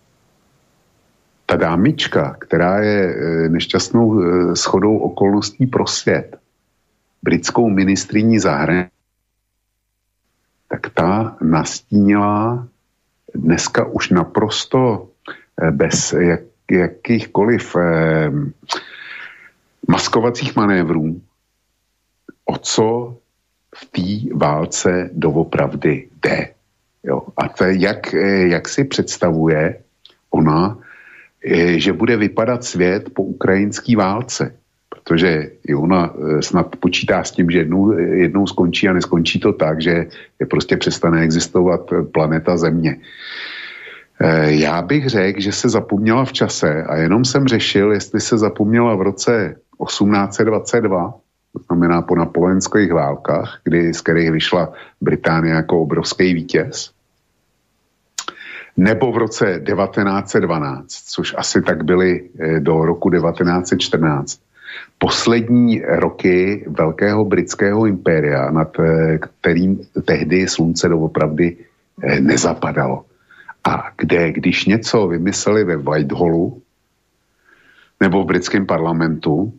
[1.45, 6.37] Ta dámička, která je e, nešťastnou e, schodou okolností pro svět,
[7.23, 8.89] britskou ministriní zahraničí,
[10.69, 12.67] tak ta nastínila
[13.35, 15.07] dneska už naprosto
[15.71, 16.41] bez jak,
[16.71, 18.31] jakýchkoliv eh,
[19.87, 21.21] maskovacích manévrů,
[22.45, 23.17] o co
[23.75, 26.49] v té válce doopravdy jde.
[27.03, 27.21] Jo?
[27.37, 29.79] A to jak, eh, jak si představuje
[30.29, 30.77] ona,
[31.45, 34.55] eh, že bude vypadat svět po ukrajinské válce.
[34.89, 39.81] Protože i ona snad počítá s tím, že jednou, jednou skončí a neskončí to tak,
[39.81, 40.07] že
[40.39, 42.97] je prostě přestane existovat planeta Země.
[42.97, 43.03] Eh,
[44.45, 48.95] já bych řekl, že se zapomněla v čase a jenom jsem řešil, jestli se zapomněla
[48.95, 49.55] v roce
[49.87, 51.13] 1822,
[51.53, 56.91] to znamená po napoleonských válkách, kdy, z kterých vyšla Británie jako obrovský vítěz,
[58.77, 64.39] nebo v roce 1912, což asi tak byly eh, do roku 1914,
[64.97, 71.57] poslední roky velkého britského impéria, nad eh, kterým tehdy slunce doopravdy
[72.19, 73.05] nezapadalo.
[73.65, 76.61] A kde, když něco vymysleli ve Whitehallu
[78.01, 79.53] nebo v britském parlamentu,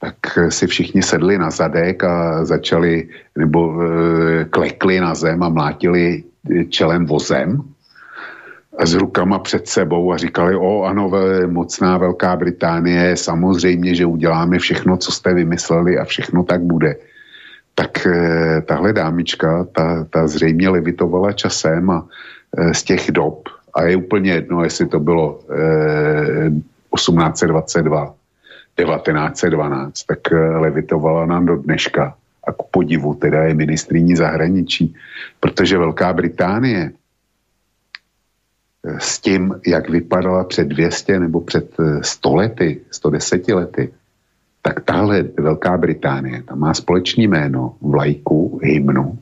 [0.00, 0.16] tak
[0.48, 6.24] si všichni sedli na zadek a začali, nebo e, klekli na zem a mlátili
[6.68, 7.62] čelem vozem
[8.84, 11.10] s rukama před sebou a říkali, o ano,
[11.46, 16.96] mocná Velká Británie, samozřejmě, že uděláme všechno, co jste vymysleli a všechno tak bude.
[17.74, 22.33] Tak e, tahle dámička, ta, ta zřejmě levitovala časem a Eh,
[22.72, 23.48] z těch dob.
[23.74, 26.50] A je úplně jedno, jestli to bylo eh,
[26.94, 28.14] 1822,
[28.76, 32.16] 1912, tak eh, levitovala nám do dneška.
[32.44, 34.94] A k podivu teda je ministrní zahraničí,
[35.40, 36.92] protože Velká Británie
[38.86, 43.92] eh, s tím, jak vypadala před 200 nebo před 100 lety, 110 lety,
[44.62, 49.18] tak tahle Velká Británie, tam má společný jméno, vlajku, hymnu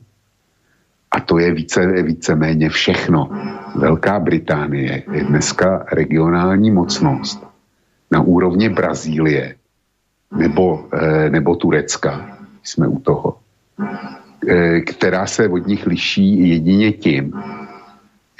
[1.13, 3.29] a to je více, víceméně všechno.
[3.75, 7.45] Velká Británie je dneska regionální mocnost
[8.11, 9.55] na úrovni Brazílie
[10.37, 13.37] nebo, eh, nebo Turecka, jsme u toho,
[14.47, 17.33] eh, která se od nich liší jedině tím,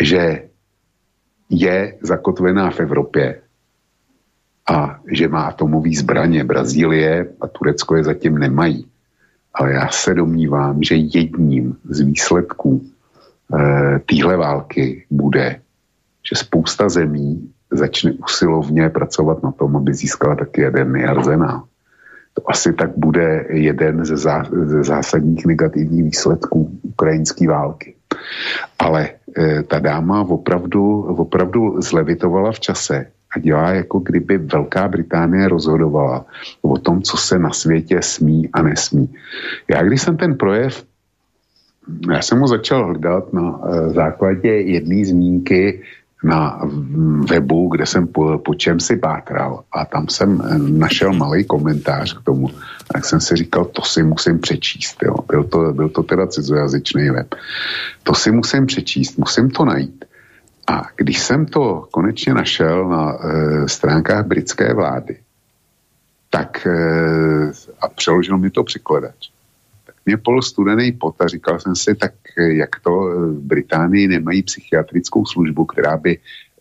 [0.01, 0.49] že
[1.49, 3.41] je zakotvená v Evropě
[4.69, 6.43] a že má atomový zbraně.
[6.43, 8.92] Brazílie a Turecko je zatím nemají.
[9.53, 15.61] Ale já se domnívám, že jedním z výsledků e, téhle války bude,
[16.29, 21.63] že spousta zemí začne usilovně pracovat na tom, aby získala taky jaderný arzenál.
[22.33, 27.95] To asi tak bude jeden ze, zá, ze zásadních negativních výsledků ukrajinské války.
[28.79, 33.05] Ale e, ta dáma opravdu, opravdu zlevitovala v čase
[33.35, 36.25] a dělá jako kdyby Velká Británie rozhodovala
[36.61, 39.15] o tom, co se na světě smí a nesmí.
[39.67, 40.83] Já když jsem ten projev,
[42.11, 45.81] já jsem ho začal hledat na e, základě jedné zmínky
[46.23, 46.61] na
[47.29, 52.13] webu, kde jsem po, po čem si pátral a tam jsem e, našel malý komentář
[52.13, 52.49] k tomu.
[52.93, 54.97] Tak jsem si říkal, to si musím přečíst.
[55.03, 55.15] Jo.
[55.27, 57.35] Byl, to, byl to teda cizojazyčný web.
[58.03, 60.05] To si musím přečíst, musím to najít.
[60.67, 65.17] A když jsem to konečně našel na e, stránkách britské vlády,
[66.29, 66.71] tak e,
[67.81, 69.29] a přeložil mi to překladač,
[69.85, 74.43] tak mě pol studený pot a říkal jsem si, tak jak to v Británii nemají
[74.43, 76.19] psychiatrickou službu, která by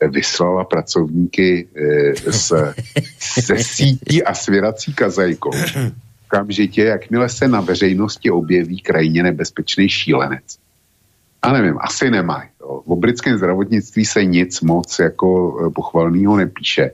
[0.08, 2.74] vyslala pracovníky e, s,
[3.18, 5.50] se sítí a svěrací kazajkou.
[6.26, 10.61] Okamžitě, jakmile se na veřejnosti objeví krajně nebezpečný šílenec.
[11.42, 12.48] A nevím, asi nemají.
[12.60, 16.90] O britském zdravotnictví se nic moc jako e, pochvalného nepíše.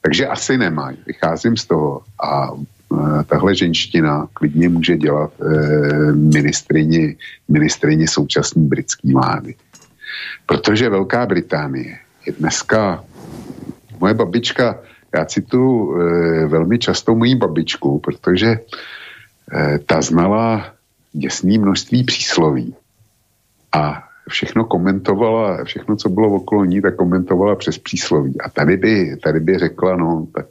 [0.00, 0.96] Takže asi nemají.
[1.06, 5.32] Vycházím z toho a e, tahle ženština klidně může dělat
[6.12, 7.14] ministrině,
[7.48, 9.54] ministrině současné britské vlády.
[10.46, 13.04] Protože Velká Británie je dneska,
[14.00, 14.78] moje babička,
[15.14, 15.98] já cituju
[16.48, 18.58] velmi často mojí babičku, protože
[19.86, 20.72] ta znala
[21.12, 22.74] děsný množství přísloví.
[23.72, 28.40] A všechno komentovala, všechno, co bylo okolo ní, tak komentovala přes přísloví.
[28.40, 30.46] A tady by, tady by řekla, no, tak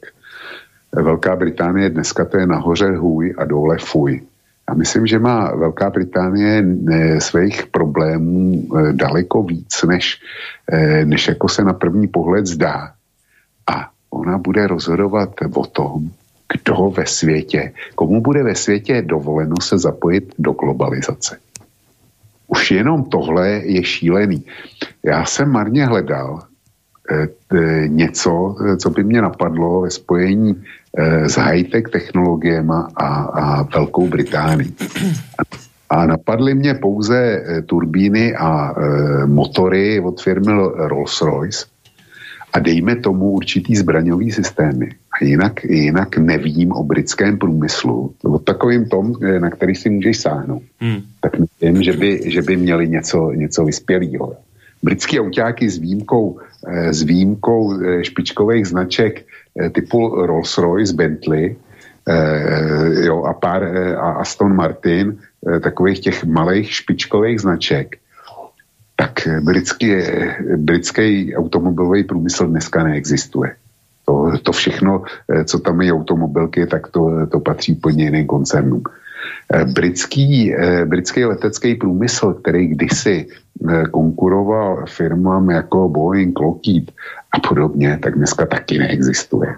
[0.95, 4.21] Velká Británie dneska to je nahoře hůj a dole fuj.
[4.67, 6.63] A myslím, že má Velká Británie
[7.19, 10.19] svých problémů eh, daleko víc, než,
[10.71, 12.91] eh, než jako se na první pohled zdá.
[13.73, 16.09] A ona bude rozhodovat o tom,
[16.53, 21.37] kdo ve světě, komu bude ve světě dovoleno se zapojit do globalizace.
[22.51, 24.45] Už jenom tohle je šílený.
[25.05, 26.39] Já jsem marně hledal
[27.11, 30.63] eh, eh, něco, co by mě napadlo ve spojení
[30.97, 34.75] eh, s high-tech technologiemi a, a Velkou Británií.
[35.91, 40.51] A napadly mě pouze eh, turbíny a eh, motory od firmy
[40.87, 41.67] Rolls-Royce
[42.53, 44.89] a dejme tomu určitý zbraňový systémy.
[45.21, 50.63] Jinak, jinak nevím o britském průmyslu, o takovým tom, eh, na který si můžeš sáhnout.
[50.79, 51.01] Hmm.
[51.21, 51.31] Tak
[51.61, 54.35] nevím, že by, že by měli něco, něco vyspělého.
[54.83, 59.25] Britský autáky s výjimkou, eh, s výjimkou eh, špičkových značek
[59.71, 61.55] typu Rolls-Royce, Bentley
[63.03, 63.63] jo, a pár
[63.97, 65.19] a Aston Martin,
[65.61, 67.97] takových těch malých špičkových značek,
[68.95, 69.91] tak britský,
[70.55, 73.55] britský automobilový průmysl dneska neexistuje.
[74.11, 78.83] To, to všechno, eh, co tam je automobilky, tak to, to patří úplně jiným koncernům.
[79.53, 83.27] Eh, britský, eh, britský letecký průmysl, který kdysi
[83.91, 86.91] konkuroval firmám jako Boeing, Lockheed
[87.31, 89.55] a podobně, tak dneska taky neexistuje.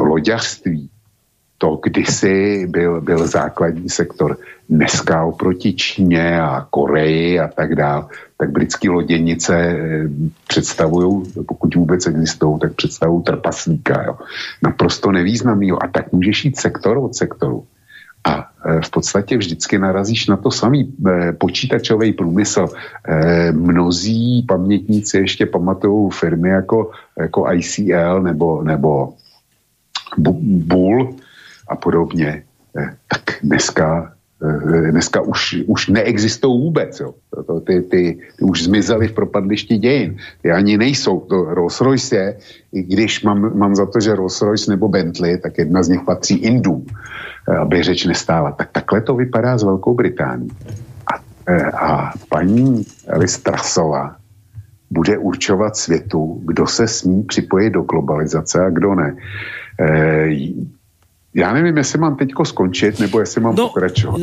[0.00, 0.88] Loďařství,
[1.60, 4.36] to kdysi byl, byl základní sektor.
[4.68, 8.06] Dneska oproti Číně a Koreji a tak dále,
[8.36, 10.08] tak britské loděnice eh,
[10.48, 14.02] představují, pokud vůbec existují, tak představují trpaslíka.
[14.04, 14.16] Jo.
[14.62, 15.72] Naprosto nevýznamný.
[15.72, 17.64] A tak můžeš jít sektor od sektoru.
[18.24, 22.68] A eh, v podstatě vždycky narazíš na to samý eh, počítačový průmysl.
[23.52, 29.12] Mnozí pamětníci ještě pamatují firmy jako, jako ICL nebo, nebo
[30.16, 31.20] Bull
[31.70, 32.42] a podobně.
[33.08, 37.00] Tak dneska Eh, dneska už, už neexistují vůbec.
[37.00, 37.14] Jo.
[37.46, 40.16] To, ty, ty, ty už zmizely v propadlišti dějin.
[40.42, 41.20] Ty ani nejsou.
[41.20, 42.36] To Rolls Royce
[42.72, 46.00] i když mám, mám za to, že Rolls Royce nebo Bentley, tak jedna z nich
[46.00, 46.86] patří Indům,
[47.48, 48.52] eh, aby řeč nestála.
[48.52, 50.50] Tak takhle to vypadá s Velkou Británií.
[51.12, 54.16] A, eh, a paní Liz Trasová
[54.90, 59.16] bude určovat světu, kdo se smí připojit do globalizace a kdo ne.
[59.80, 60.26] E,
[61.34, 64.18] já nevím, jestli mám teďko skončit, nebo jestli mám no, pokračovat.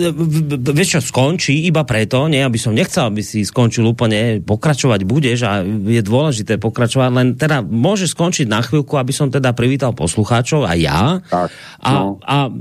[0.59, 5.47] Vieš čo, skončí iba preto, nie, aby som nechcel, aby si skončil úplne, pokračovať budeš
[5.47, 10.67] a je dôležité pokračovať, len teda môže skončiť na chvíľku, aby som teda privítal poslucháčov
[10.67, 11.47] a ja tak,
[11.79, 12.19] a, no.
[12.27, 12.51] a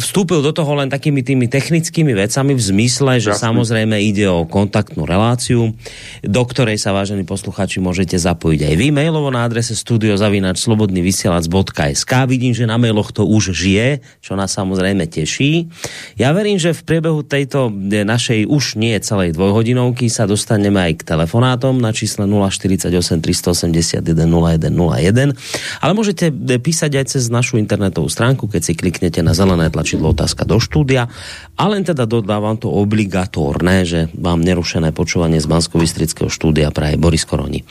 [0.00, 3.52] vstúpil do toho len takými tými technickými vecami v zmysle, že Jasne.
[3.52, 5.76] samozrejme ide o kontaktnú reláciu,
[6.24, 12.64] do ktorej sa, vážení poslucháči, môžete zapojiť aj vy mailovo na adrese studiozavinačslobodnyvysielac.sk Vidím, že
[12.64, 13.90] na mailoch to už žije je,
[14.22, 15.66] čo nás samozrejme teší.
[16.14, 21.02] Ja verím, že v priebehu tejto e, našej už nie celej dvojhodinovky sa dostaneme aj
[21.02, 25.34] k telefonátom na čísle 048 381 0101,
[25.82, 30.14] ale môžete e, písať aj cez našu internetovú stránku, keď si kliknete na zelené tlačidlo
[30.14, 31.10] otázka do štúdia,
[31.58, 35.82] ale teda dodávam to obligatórne, že mám nerušené počúvanie z bansko
[36.30, 37.66] štúdia praje Boris Koroni.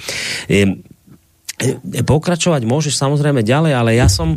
[2.04, 4.36] Pokračovať môžeš samozrejme ďalej, ale ja e,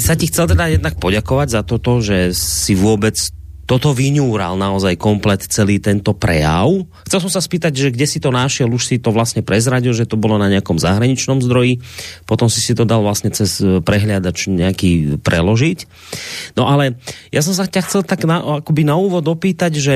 [0.00, 3.16] sa ti chcel teda jednak poďakovať za toto, že si vôbec
[3.62, 6.82] toto vyňúral naozaj komplet celý tento prejav.
[7.06, 10.04] Chcel som sa spýtať, že kde si to našiel, už si to vlastne prezradil, že
[10.04, 11.80] to bolo na nejakom zahraničnom zdroji,
[12.26, 15.78] potom si si to dal vlastne cez e, prehliadač nejaký preložiť.
[16.58, 16.98] No ale
[17.30, 19.94] ja som sa ťa chcel tak na, akoby na úvod opýtať, že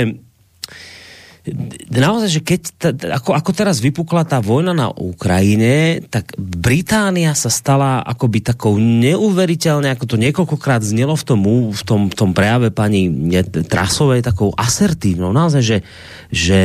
[1.93, 7.53] naozaj, že keď, ta, ako, ako teraz vypukla tá vojna na Ukrajine, tak Británia sa
[7.53, 11.41] stala akoby takou neuveriteľne, ako to niekoľkokrát znelo v tom,
[11.71, 13.07] v tom, v tom prejave pani
[13.47, 15.31] Trasovej, takou asertívnou.
[15.31, 15.79] Naozaj, že,
[16.33, 16.61] že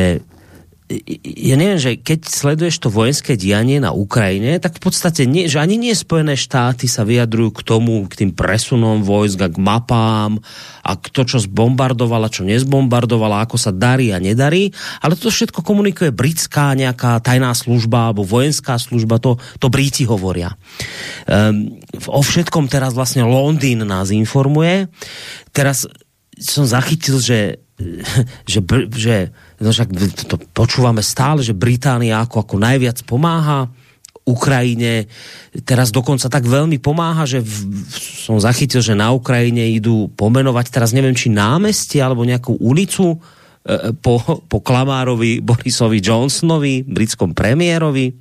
[1.22, 5.58] ja neviem, že keď sleduješ to vojenské dianie na Ukrajine, tak v podstate nie, že
[5.58, 10.38] ani nie Spojené štáty sa vyjadrujú k tomu, k tým presunom vojsk a k mapám
[10.84, 14.70] a k to, čo zbombardovala, čo nezbombardovala, ako sa darí a nedarí,
[15.00, 20.54] ale to všetko komunikuje britská nejaká tajná služba alebo vojenská služba, to, to Bríti hovoria.
[21.24, 24.92] Um, o všetkom teraz vlastne Londýn nás informuje.
[25.54, 25.88] Teraz
[26.42, 27.62] som zachytil, že,
[28.50, 28.60] že,
[28.92, 29.16] že
[29.62, 29.88] no však
[30.26, 33.70] to počúvame stále, že Británia ako, ako najviac pomáha
[34.22, 35.10] Ukrajine.
[35.66, 37.54] Teraz dokonca tak veľmi pomáha, že v,
[38.22, 43.90] som zachytil, že na Ukrajine idú pomenovať teraz neviem, či námestie alebo nejakú ulicu e,
[43.98, 48.14] po, po Klamárovi Borisovi Johnsonovi, britskom premiérovi.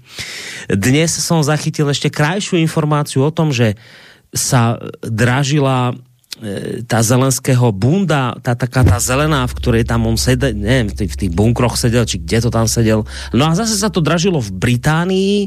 [0.66, 3.78] Dnes som zachytil ešte krajšiu informáciu o tom, že
[4.34, 5.93] sa dražila
[6.89, 11.30] tá zelenského bunda, tá taká tá zelená, v ktorej tam on sedel, neviem, v tých
[11.30, 13.06] bunkroch sedel, či kde to tam sedel.
[13.30, 15.38] No a zase sa to dražilo v Británii.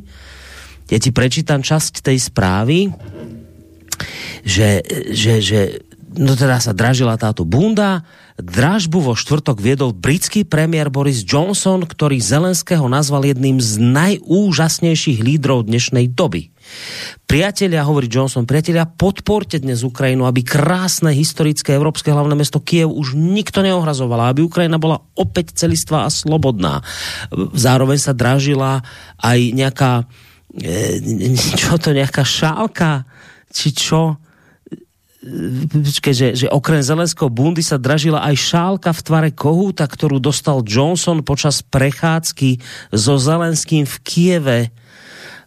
[0.86, 2.94] Ja ti prečítam časť tej správy,
[4.46, 5.60] že, že, že
[6.14, 8.06] no teda sa dražila táto bunda.
[8.38, 15.66] Dražbu vo štvrtok viedol britský premiér Boris Johnson, ktorý Zelenského nazval jedným z najúžasnejších lídrov
[15.66, 16.53] dnešnej doby.
[17.24, 23.16] Priatelia, hovorí Johnson, priatelia, podporte dnes Ukrajinu, aby krásne historické európske hlavné mesto Kiev už
[23.16, 26.84] nikto neohrazoval, aby Ukrajina bola opäť celistvá a slobodná.
[27.56, 28.84] Zároveň sa dražila
[29.18, 29.92] aj nejaká,
[30.54, 31.00] e,
[31.58, 33.08] čo to, nejaká šálka,
[33.50, 34.20] či čo,
[36.04, 41.24] že, že okrem Zelenského bundy sa dražila aj šálka v tvare kohúta, ktorú dostal Johnson
[41.24, 42.60] počas prechádzky
[42.92, 44.58] so Zelenským v Kieve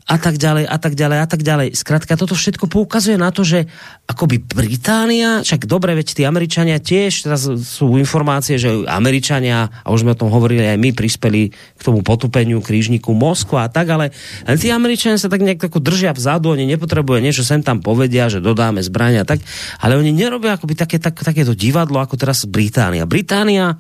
[0.08, 1.68] a tak ďalej, a tak ďalej, a tak ďalej.
[1.76, 3.68] Skrátka, toto všetko poukazuje na to, že
[4.08, 10.08] akoby Británia, však dobre, veď tí Američania tiež, teraz sú informácie, že Američania, a už
[10.08, 14.16] sme o tom hovorili aj my, prispeli k tomu potupeniu krížniku Moskva a tak, ale
[14.56, 18.40] tí Američania sa tak nejak tako držia vzadu, oni nepotrebujú niečo sem tam povedia, že
[18.40, 19.44] dodáme zbrania, tak,
[19.84, 23.04] ale oni nerobia akoby také, tak, takéto divadlo, ako teraz Británia.
[23.04, 23.76] Británia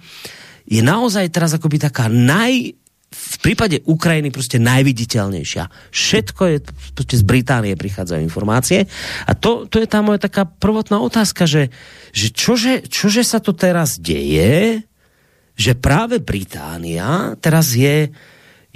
[0.67, 2.75] je naozaj teraz akoby taká naj
[3.07, 5.71] v prípade Ukrajiny prostě najviditeľnejšia.
[5.91, 6.57] Všetko je,
[6.93, 8.83] prostě z Británie prichádzajú informácie
[9.27, 11.71] a to, to je tá moja taká prvotná otázka, že,
[12.11, 14.83] že čože, čože sa to teraz deje,
[15.55, 18.11] že práve Británia teraz je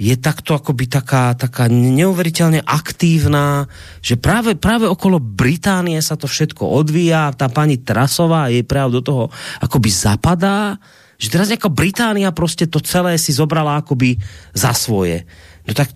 [0.02, 3.70] je takto akoby taká, taká neuveriteľne aktívna,
[4.02, 9.02] že práve, práve okolo Británie sa to všetko odvíja, tá pani Trasová jej práve do
[9.04, 9.24] toho
[9.62, 10.74] akoby zapadá
[11.22, 14.16] že teraz jako Británia prostě to celé si zobrala akoby
[14.54, 15.24] za svoje.
[15.68, 15.88] No tak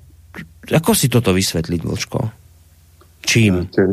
[0.71, 2.31] jako si toto vysvětlit, Vlčko?
[3.27, 3.67] Čím?
[3.67, 3.91] Těch,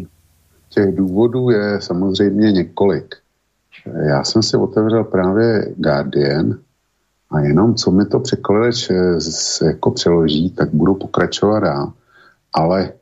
[0.69, 3.15] těch důvodů je samozřejmě několik.
[4.07, 6.57] Já jsem si otevřel právě Guardian
[7.31, 8.89] a jenom co mi to překladač
[9.65, 11.93] jako přeloží, tak budu pokračovat dál.
[12.53, 12.93] Ale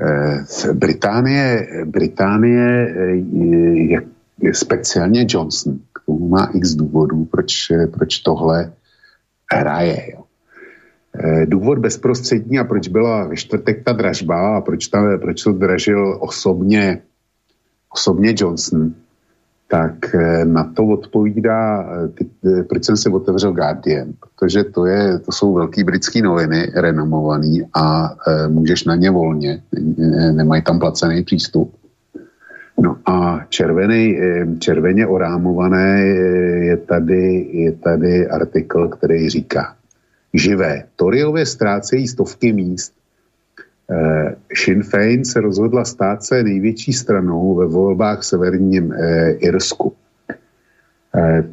[0.00, 3.02] eh, Británie, Británie eh,
[3.92, 4.02] je,
[4.40, 8.72] je speciálně Johnson, tomu má x důvodů, proč, proč tohle
[9.52, 10.12] hraje.
[10.12, 10.22] Jo.
[11.18, 15.52] Eh, důvod bezprostřední a proč byla ve čtvrtek ta dražba a proč, ta, proč to
[15.52, 17.02] dražil osobně,
[17.94, 18.94] osobně Johnson,
[19.68, 22.26] tak eh, na to odpovídá, eh, ty,
[22.68, 28.16] proč jsem si otevřel Guardian, protože to, je, to jsou velký britský noviny, renomovaný a
[28.28, 29.62] e, můžeš na ně volně,
[29.96, 31.74] ne, nemají tam placený přístup.
[32.78, 34.18] No a červený,
[34.58, 36.00] červeně orámované
[36.64, 39.76] je tady, je tady artikl, který říká,
[40.34, 40.84] živé.
[40.96, 42.94] Toryové ztrácejí stovky míst.
[43.90, 49.92] Eh, Sinn Féin se rozhodla stát se největší stranou ve volbách v severním eh, Irsku.
[51.16, 51.44] Eh,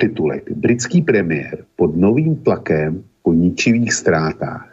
[0.00, 0.50] titulek.
[0.56, 4.69] Britský premiér pod novým tlakem po ničivých ztrátách.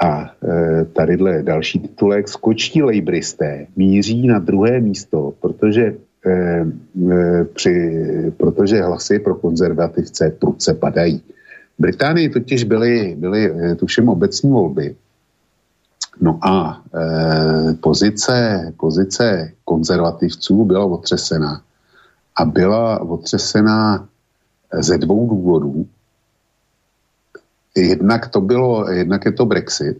[0.00, 2.28] A e, tadyhle další titulek.
[2.28, 5.94] Skočtí lejbristé míří na druhé místo, protože
[6.26, 6.64] Eh,
[7.12, 7.74] eh, při,
[8.36, 11.18] protože hlasy pro konzervativce prudce padají.
[11.78, 14.96] V Británii totiž byly, byly eh, tuším obecní volby.
[16.20, 21.62] No a e, pozice, pozice konzervativců byla otřesena.
[22.36, 24.08] A byla otřesena
[24.80, 25.86] ze dvou důvodů.
[27.82, 29.98] Jednak to bylo, jednak je to Brexit,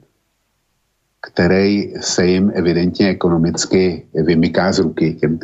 [1.21, 5.39] který se jim evidentně ekonomicky vymyká z ruky těm,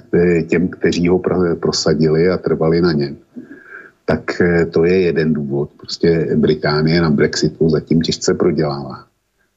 [0.48, 1.20] těm kteří ho
[1.60, 3.16] prosadili a trvali na něm.
[4.04, 5.70] Tak eh, to je jeden důvod.
[5.76, 9.04] Prostě Británie na Brexitu zatím těžce prodělává.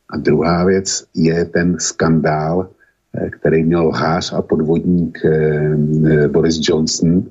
[0.09, 2.69] A druhá věc je ten skandál,
[3.13, 7.23] eh, který měl lhář a podvodník eh, Boris Johnson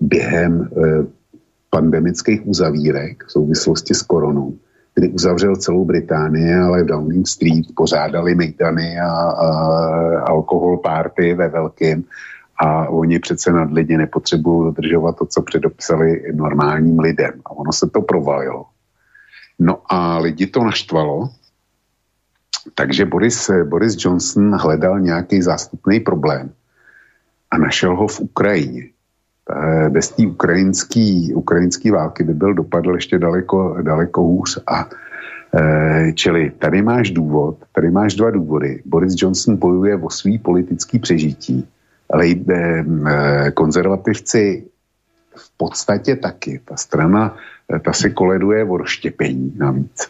[0.00, 0.68] během
[1.70, 4.54] pandemických uzavírek v souvislosti s koronou
[4.96, 9.46] kdy uzavřel celou Británii, ale v Downing Street pořádali mejdany a, a
[10.20, 12.04] alkohol party ve velkým
[12.58, 17.32] a oni přece nad lidi nepotřebují dodržovat to, co předopsali normálním lidem.
[17.44, 18.64] A ono se to provalilo.
[19.58, 21.28] No a lidi to naštvalo,
[22.74, 26.52] takže Boris, Boris Johnson hledal nějaký zástupný problém
[27.50, 28.95] a našel ho v Ukrajině.
[29.46, 34.58] Eh, bez té ukrajinské ukrajinský války by byl dopadl ještě daleko, daleko hůř.
[34.66, 34.88] A
[35.54, 38.82] e, čili tady máš důvod, tady máš dva důvody.
[38.84, 41.68] Boris Johnson bojuje o svý politický přežití,
[42.10, 42.84] ale e,
[43.54, 44.66] konzervativci
[45.36, 46.60] v podstatě taky.
[46.64, 47.36] Ta strana,
[47.84, 50.08] ta se koleduje o rozštěpení navíc.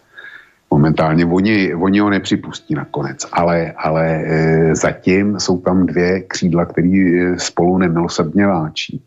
[0.71, 4.25] Momentálně oni, oni ho nepřipustí nakonec, ale, ale
[4.73, 9.03] zatím jsou tam dvě křídla, které spolu nemilosrdně váčí.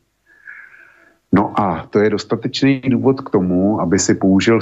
[1.31, 4.59] No a to je dostatečný důvod k tomu, aby si použil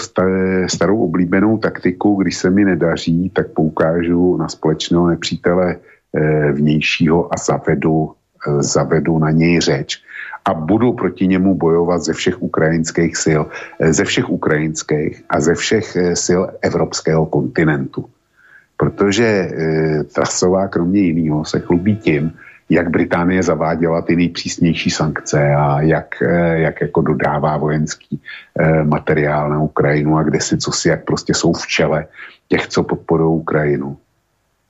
[0.67, 7.37] starou oblíbenou taktiku, když se mi nedaří, tak poukážu na společného nepřítele eh, vnějšího a
[7.37, 10.03] zavedu, eh, zavedu na něj řeč
[10.45, 13.41] a budu proti němu bojovat ze všech ukrajinských sil,
[13.79, 18.05] eh, ze všech ukrajinských a ze všech sil evropského kontinentu.
[18.77, 19.49] Protože
[20.13, 22.37] Trasová kromě jiného se chlubí tím,
[22.69, 28.21] jak Británie zaváděla ty nejpřísnější sankce a jak, eh, jak jako dodává vojenský
[28.59, 32.05] eh, materiál na Ukrajinu a kde si co si, jak prostě jsou v čele
[32.47, 33.97] těch, co podporují Ukrajinu.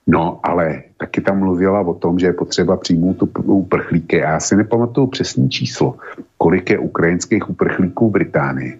[0.07, 4.17] No, ale taky tam mluvila o tom, že je potřeba přijmout uprchlíky.
[4.17, 5.95] Já si nepamatuju přesný číslo,
[6.37, 8.79] kolik je ukrajinských uprchlíků v Británii.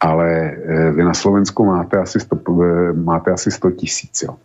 [0.00, 2.36] Ale eh, vy na Slovensku máte asi 100,
[2.94, 4.36] máte asi 100 tisíc, jo.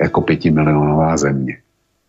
[0.00, 1.56] Jako pětimilionová země.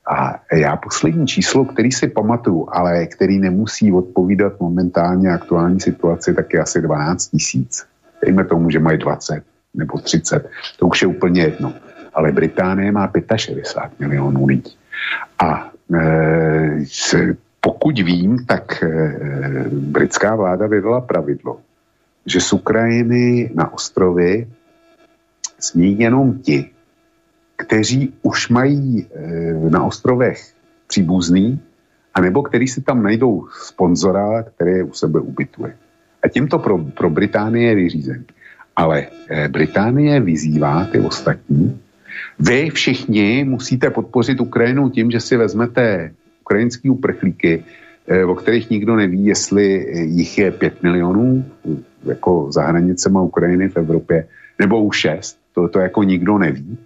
[0.08, 6.54] A já poslední číslo, který si pamatuju, ale který nemusí odpovídat momentálně aktuální situaci, tak
[6.54, 7.86] je asi 12 tisíc.
[8.26, 9.44] Dejme tomu, že mají 20
[9.74, 10.50] nebo 30.
[10.80, 11.74] To už je úplně jedno.
[12.14, 14.76] Ale Británie má 65 milionů lidí.
[15.40, 16.86] A e,
[17.62, 18.90] pokud vím, tak e,
[19.72, 21.60] britská vláda vydala pravidlo,
[22.26, 24.48] že z Ukrajiny na ostrovy
[25.60, 26.70] smí jenom ti,
[27.62, 30.42] kteří už mají eh, na ostrovech
[30.88, 31.60] příbuzný,
[32.14, 35.78] anebo který si tam najdou sponzora, který je u sebe ubytuje.
[36.24, 38.26] A tím to pro, pro Británii je vyřízený.
[38.76, 41.80] Ale eh, Británie vyzývá ty ostatní,
[42.40, 47.64] vy všichni musíte podpořit Ukrajinu tím, že si vezmete ukrajinský uprchlíky,
[48.08, 49.64] eh, o kterých nikdo neví, jestli
[50.18, 51.46] jich je pět milionů,
[52.04, 54.28] jako za hranicema Ukrajiny v Evropě,
[54.60, 56.78] nebo už šest, to, to jako nikdo neví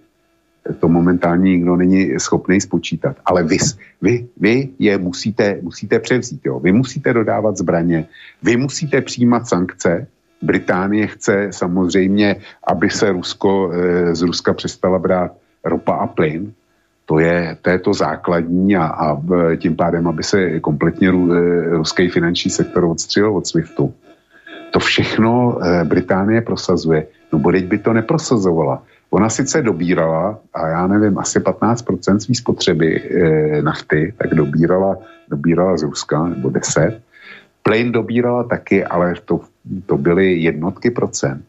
[0.80, 3.16] to momentálně nikdo není schopný spočítat.
[3.24, 3.58] Ale vy,
[4.02, 6.40] vy, vy je musíte, musíte převzít.
[6.44, 6.60] Jo.
[6.60, 8.06] Vy musíte dodávat zbraně,
[8.42, 10.06] vy musíte přijímat sankce.
[10.42, 12.36] Británie chce samozřejmě,
[12.68, 15.32] aby se Rusko, eh, z Ruska přestala brát
[15.64, 16.52] ropa a plyn.
[17.06, 19.22] To je, to je to základní a, a
[19.56, 23.94] tím pádem, aby se kompletně ru, eh, ruský finanční sektor odstřelil od SWIFTu.
[24.70, 27.06] To všechno eh, Británie prosazuje.
[27.32, 28.82] No bo by to neprosazovala.
[29.16, 34.96] Ona sice dobírala, a já nevím, asi 15% své spotřeby e, nafty, tak dobírala,
[35.28, 37.00] dobírala z Ruska, nebo 10.
[37.62, 39.40] Plyn dobírala taky, ale to,
[39.86, 41.44] to byly jednotky procent.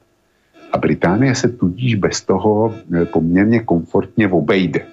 [0.72, 4.86] A Británie se tudíž bez toho eh, poměrně komfortně obejde.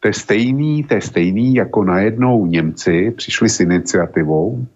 [0.00, 4.66] To je stejný, to je stejný, jako najednou Němci přišli s iniciativou,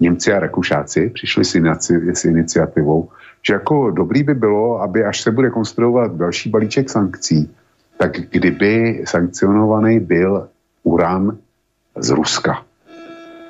[0.00, 1.54] Němci a Rakušáci přišli s,
[2.12, 3.08] s iniciativou,
[3.46, 7.50] že jako dobrý by bylo, aby až se bude konstruovat další balíček sankcí,
[7.98, 10.48] tak kdyby sankcionovaný byl
[10.82, 11.36] uran
[11.96, 12.62] z Ruska.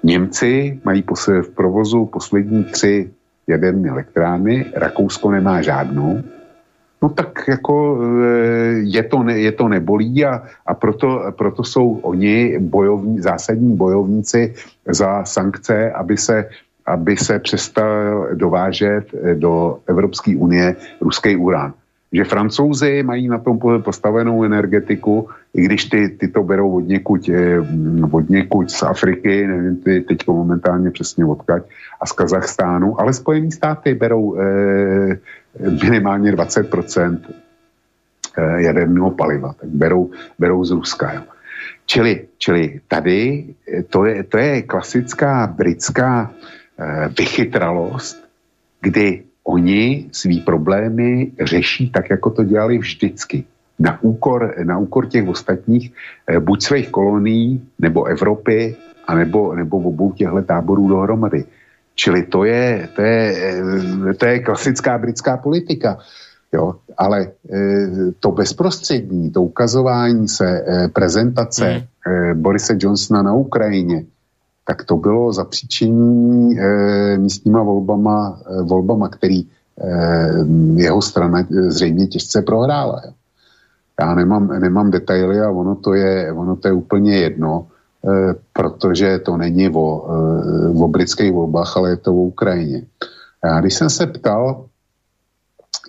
[0.02, 1.04] Němci mají
[1.42, 3.10] v provozu poslední tři
[3.46, 6.22] jaderné elektrárny, Rakousko nemá žádnou,
[7.02, 8.28] no tak jako e,
[8.88, 14.54] je to, ne, je to nebolí a, a proto, proto jsou oni bojovní, zásadní bojovníci
[14.88, 16.48] za sankce, aby se
[16.86, 21.72] aby se přestal dovážet eh, do Evropské unie ruský urán.
[22.14, 27.28] Že francouzi mají na tom postavenou energetiku, i když ty, ty to berou od někuď,
[27.28, 27.58] eh,
[28.10, 31.62] od někuď z Afriky, nevím ty teď momentálně přesně odkaď,
[32.00, 35.18] a z Kazachstánu, ale Spojené státy berou eh,
[35.82, 37.18] minimálně 20%
[38.38, 41.12] eh, jaderného paliva, tak berou, berou z Ruska.
[41.12, 41.22] Jo.
[41.86, 43.44] Čili, čili tady
[43.90, 46.30] to je, to je klasická britská
[47.18, 48.24] vychytralost,
[48.80, 53.44] kdy oni svý problémy řeší tak, jako to dělali vždycky.
[53.78, 55.92] Na úkor, na úkor těch ostatních,
[56.26, 61.44] eh, buď svých kolonií, nebo Evropy, anebo, nebo obou těchto táborů dohromady.
[61.94, 63.22] Čili to je, to je,
[64.10, 65.98] eh, to je klasická britská politika.
[66.52, 66.78] Jo?
[66.96, 67.34] Ale
[68.20, 70.46] to bezprostřední, to ukazování se,
[70.94, 72.42] prezentace mm.
[72.42, 74.06] Borise Johnsona na Ukrajině,
[74.64, 79.46] tak to bylo zapříčení e, místníma volbama, e, volbama, který e,
[80.74, 83.02] jeho strana zřejmě těžce prohrála.
[83.06, 83.12] Jo.
[84.00, 87.66] Já nemám, nemám detaily a ono to je, ono to je úplně jedno,
[88.04, 92.82] e, protože to není o, e, o britských volbách, ale je to o Ukrajině.
[93.44, 94.66] Já když jsem se ptal,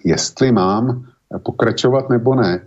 [0.03, 1.05] jestli mám
[1.43, 2.61] pokračovat nebo ne,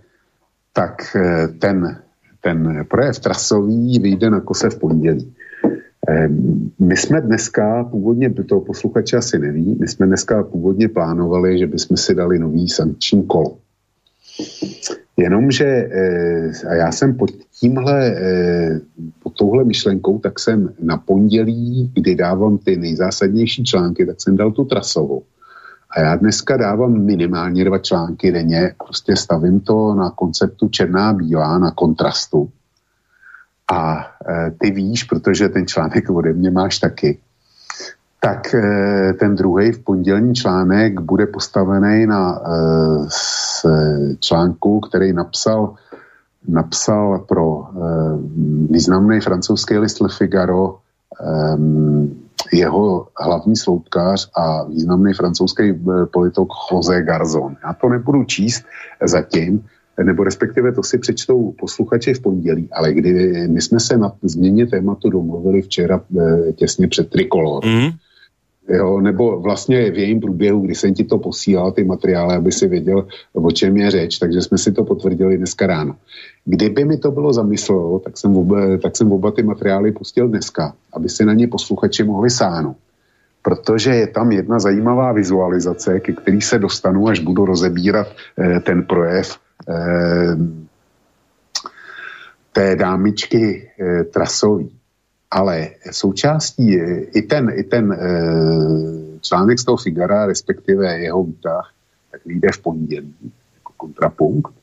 [0.73, 1.17] tak
[1.59, 2.01] ten,
[2.41, 5.35] ten projev trasový vyjde na kose v pondělí.
[6.09, 11.67] Ehm, my jsme dneska původně, to posluchače asi neví, my jsme dneska původně plánovali, že
[11.67, 13.57] bychom si dali nový sankční kolo.
[15.17, 17.29] Jenomže, eh, a já jsem pod
[17.59, 18.79] tímhle, eh,
[19.23, 24.51] pod touhle myšlenkou, tak jsem na pondělí, kdy dávám ty nejzásadnější články, tak jsem dal
[24.51, 25.23] tu trasovou.
[25.91, 31.59] A já dneska dávám minimálně dva články denně, prostě stavím to na konceptu černá bílá,
[31.59, 32.49] na kontrastu.
[33.73, 33.99] A
[34.29, 37.17] e, ty víš, protože ten článek ode mě máš taky,
[38.21, 42.47] tak e, ten druhý v pondělní článek bude postavený na e,
[44.19, 45.75] článku, který napsal
[46.47, 47.67] napsal pro
[48.69, 50.77] významný francouzský list Le Figaro
[52.53, 55.73] jeho hlavní sloupkář a významný francouzský
[56.13, 57.55] politok José Garzon.
[57.63, 58.65] Já to nebudu číst
[59.03, 59.65] zatím,
[60.03, 64.67] nebo respektive to si přečtou posluchači v pondělí, ale kdy my jsme se na změně
[64.67, 67.65] tématu domluvili včera e, těsně před trikolor.
[67.65, 67.89] Mm.
[68.69, 72.67] Jo, nebo vlastně v jejím průběhu, kdy jsem ti to posílal, ty materiály, aby si
[72.67, 75.95] věděl, o čem je řeč, takže jsme si to potvrdili dneska ráno.
[76.45, 80.73] Kdyby mi to bylo zamyslelo, tak jsem, oba, tak jsem oba ty materiály pustil dneska,
[80.93, 82.77] aby si na ně posluchači mohli sáhnout.
[83.41, 88.83] Protože je tam jedna zajímavá vizualizace, ke který se dostanu, až budu rozebírat eh, ten
[88.83, 89.39] projev
[92.51, 94.75] té dámičky eh, trasový.
[95.31, 96.75] Ale součástí
[97.13, 101.71] i ten, i ten eh, článek z toho Figara, respektive jeho útah,
[102.11, 103.15] tak vyjde v pondělí
[103.55, 104.53] jako kontrapunkt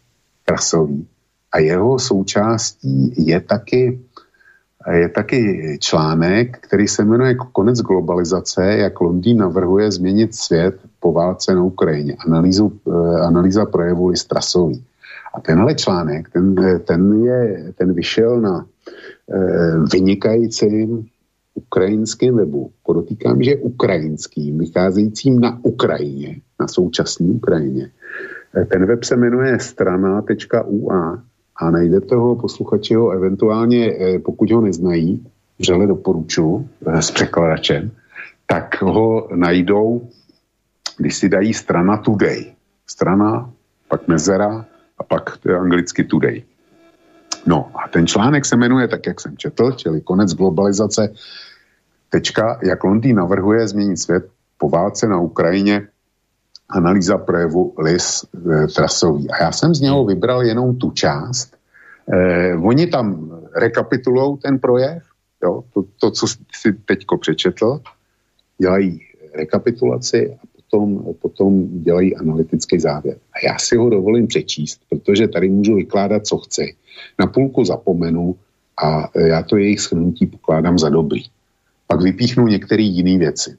[0.44, 1.06] trasový.
[1.52, 4.00] A jeho součástí je taky,
[4.92, 5.40] je taky
[5.80, 12.16] článek, který se jmenuje Konec globalizace, jak Londýn navrhuje změnit svět po válce na Ukrajině.
[12.26, 14.84] Analýzu, eh, analýza projevu je strasový.
[15.36, 18.66] A tenhle článek, ten, ten, je, ten vyšel na
[19.30, 19.38] e,
[19.92, 21.06] vynikajícím
[21.54, 22.70] ukrajinském webu.
[22.82, 27.90] Podotýkám, že ukrajinským, vycházejícím na Ukrajině, na současné Ukrajině.
[28.56, 31.22] E, ten web se jmenuje strana.ua
[31.56, 35.26] a najdete ho posluchači ho eventuálně, e, pokud ho neznají,
[35.58, 37.90] vřele doporučuji e, s překladačem,
[38.46, 40.08] tak ho najdou,
[40.98, 42.52] když si dají strana Today.
[42.86, 43.50] Strana,
[43.88, 44.64] pak mezera,
[44.98, 46.42] a pak to je anglicky Today.
[47.46, 51.12] No a ten článek se jmenuje tak, jak jsem četl, čili konec globalizace,
[52.10, 54.28] tečka, jak Londýn navrhuje změnit svět
[54.58, 55.88] po válce na Ukrajině
[56.68, 59.30] analýza projevu Lis e, Trasový.
[59.30, 61.56] A já jsem z něho vybral jenom tu část.
[62.12, 65.02] E, oni tam rekapitulují ten projev,
[65.42, 67.80] jo, to, to, co si teďko přečetl,
[68.58, 69.00] dělají
[69.34, 70.45] rekapitulaci a
[70.76, 73.16] potom, potom dělají analytický závěr.
[73.32, 76.74] A já si ho dovolím přečíst, protože tady můžu vykládat, co chci.
[77.18, 78.36] Na půlku zapomenu
[78.84, 81.22] a já to jejich shrnutí pokládám za dobrý.
[81.86, 83.56] Pak vypíchnu některé jiné věci.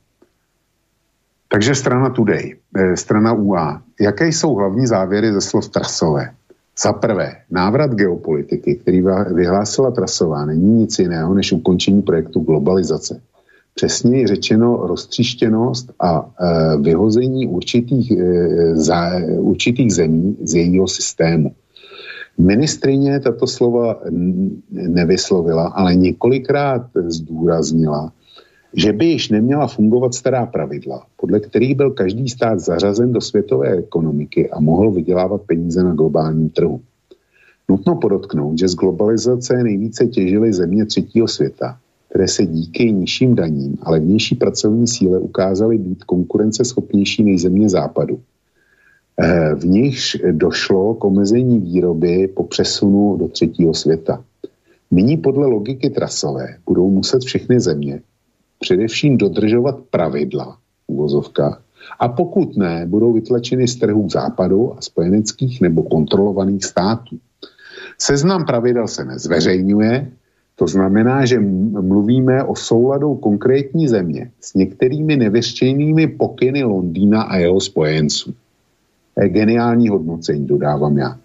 [1.47, 3.82] Takže strana Today, eh, strana UA.
[4.01, 6.34] Jaké jsou hlavní závěry ze slov Trasové?
[6.78, 9.01] Za prvé, návrat geopolitiky, který
[9.34, 13.22] vyhlásila Trasová, není nic jiného než ukončení projektu globalizace.
[13.78, 21.51] Přesněji řečeno roztříštěnost a e, vyhození určitých, e, za, určitých zemí z jejího systému.
[22.38, 24.01] Ministrině tato slova
[24.71, 28.11] nevyslovila, ale několikrát zdůraznila,
[28.73, 33.78] že by již neměla fungovat stará pravidla, podle kterých byl každý stát zařazen do světové
[33.78, 36.82] ekonomiky a mohl vydělávat peníze na globálním trhu.
[37.69, 41.78] Nutno podotknout, že z globalizace nejvíce těžily země třetího světa,
[42.10, 48.20] které se díky nižším daním a levnější pracovní síle ukázaly být konkurenceschopnější než země západu.
[49.22, 54.24] Eh, v nichž došlo k omezení výroby po přesunu do třetího světa.
[54.91, 58.01] Nyní podle logiky trasové budou muset všechny země
[58.60, 61.62] především dodržovat pravidla v uvozovkách
[61.99, 67.18] a pokud ne, budou vytlačeny z trhů západu a spojeneckých nebo kontrolovaných států.
[67.97, 70.12] Seznam pravidel se nezveřejňuje,
[70.60, 71.39] to znamená, že
[71.82, 78.34] mluvíme o souladu konkrétní země s některými nevyřčenými pokyny Londýna a jeho spojenců.
[79.28, 81.18] Geniální hodnocení, dodávám já.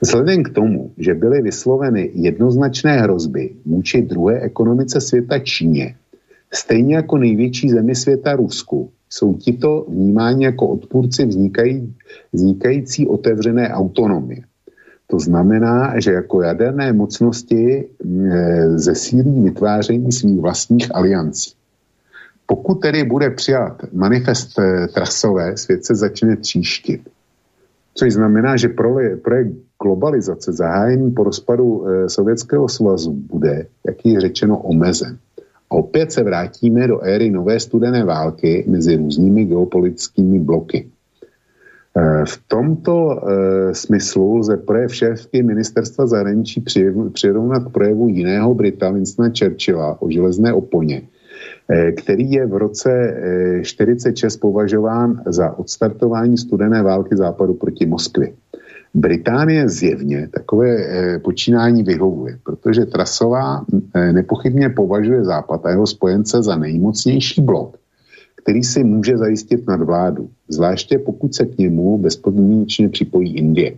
[0.00, 5.94] Vzhledem k tomu, že byly vysloveny jednoznačné hrozby vůči druhé ekonomice světa Číně,
[6.52, 11.94] Stejně jako největší zemi světa Rusku jsou tito vnímáni jako odpůrci vznikají,
[12.32, 14.42] vznikající otevřené autonomie.
[15.10, 17.88] To znamená, že jako jaderné mocnosti e,
[18.78, 21.52] zesílí vytváření svých vlastních aliancí.
[22.46, 27.00] Pokud tedy bude přijat manifest e, trasové, svět se začne tříštit.
[27.94, 28.68] Což znamená, že
[29.22, 29.52] projekt
[29.82, 35.18] globalizace zahájení po rozpadu e, Sovětského svazu bude, jak je řečeno, omezen.
[35.68, 40.88] Opět se vrátíme do éry nové studené války mezi různými geopolitickými bloky.
[41.96, 46.64] E, v tomto e, smyslu lze projev šéfky ministerstva zahraničí
[47.12, 51.02] přirovnat k projevu jiného Brita Winstona Churchilla o železné oponě,
[51.68, 52.90] e, který je v roce
[53.62, 58.32] 1946 považován za odstartování studené války západu proti Moskvě.
[58.94, 60.76] Británie zjevně takové
[61.18, 63.64] počínání vyhovuje, protože Trasová
[64.12, 67.76] nepochybně považuje Západ a jeho spojence za nejmocnější blok,
[68.42, 73.74] který si může zajistit nadvládu, zvláště pokud se k němu bezpodmínečně připojí Indie.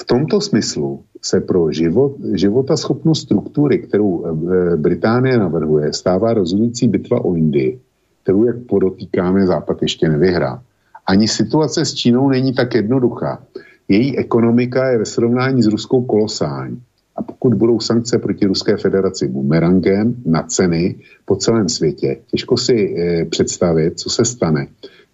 [0.00, 7.24] V tomto smyslu se pro život, životaschopnost struktury, kterou e, Británie navrhuje, stává rozhodující bitva
[7.24, 7.80] o Indii,
[8.22, 10.62] kterou, jak podotýkáme, Západ ještě nevyhrá.
[11.06, 13.42] Ani situace s Čínou není tak jednoduchá.
[13.88, 16.82] Její ekonomika je ve srovnání s Ruskou kolosální.
[17.16, 22.94] A pokud budou sankce proti Ruské federaci bumerangem na ceny po celém světě, těžko si
[22.98, 24.66] e, představit, co se stane,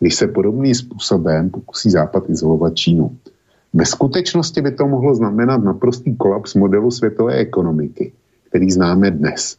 [0.04, 3.16] když se podobným způsobem pokusí Západ izolovat Čínu.
[3.72, 8.12] Ve skutečnosti by to mohlo znamenat naprostý kolaps modelu světové ekonomiky,
[8.48, 9.56] který známe dnes.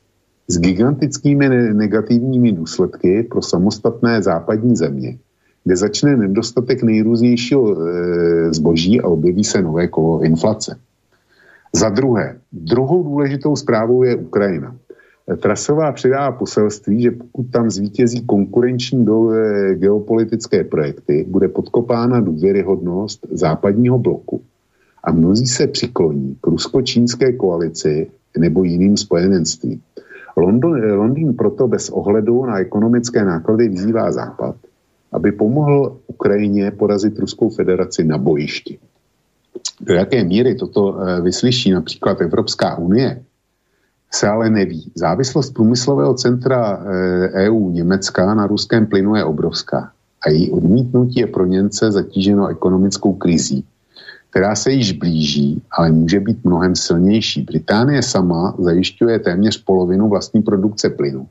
[0.48, 5.18] S gigantickými negativními důsledky pro samostatné západní země,
[5.64, 10.78] kde začne nedostatek nejrůznějšího e, zboží a objeví se nové kolo inflace.
[11.74, 14.76] Za druhé, druhou důležitou zprávou je Ukrajina.
[15.42, 23.28] Trasová přidá poselství, že pokud tam zvítězí konkurenční do, e, geopolitické projekty, bude podkopána důvěryhodnost
[23.32, 24.42] západního bloku
[25.04, 28.08] a mnozí se přikloní k rusko-čínské koalici
[28.38, 29.82] nebo jiným spojenenstvím.
[30.38, 34.56] London, Londýn proto bez ohledu na ekonomické náklady vyzývá Západ,
[35.12, 38.80] aby pomohl Ukrajině porazit Ruskou federaci na bojišti.
[39.82, 43.24] Do jaké míry toto eh, vyslyší například Evropská unie,
[44.16, 44.92] se ale neví.
[44.96, 46.80] Závislost průmyslového centra
[47.34, 49.92] EU eh, e Německa na ruském plynu je obrovská
[50.26, 53.66] a její odmítnutí je pro Němce zatíženo ekonomickou krizí,
[54.30, 57.42] která se již blíží, ale může být mnohem silnější.
[57.42, 61.28] Británie sama zajišťuje téměř polovinu vlastní produkce plynu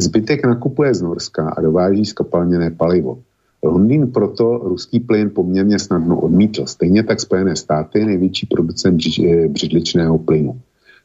[0.00, 3.18] Zbytek nakupuje z Norska a dováží skapalněné palivo.
[3.62, 6.66] Londýn proto ruský plyn poměrně snadno odmítl.
[6.66, 10.60] Stejně tak Spojené státy, největší producent eh, břidličného plynu.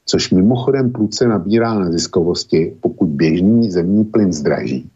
[0.05, 4.89] Což mimochodem průce nabírá na ziskovosti, pokud běžný zemní plyn zdraží.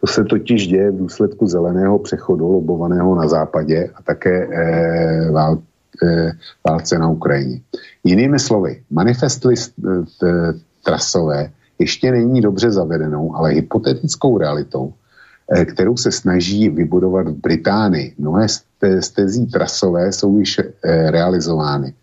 [0.00, 5.58] To se totiž děje v důsledku zeleného přechodu lobovaného na západě a také e, vál,
[6.02, 6.32] e,
[6.68, 7.60] válce na Ukrajině.
[8.04, 10.04] Jinými slovy, manifest list e,
[10.84, 14.92] trasové ještě není dobře zavedenou, ale hypotetickou realitou,
[15.64, 18.14] kterou se snaží vybudovat v Británii.
[18.18, 18.46] Mnohé
[19.00, 21.94] stezí trasové jsou již realizovány.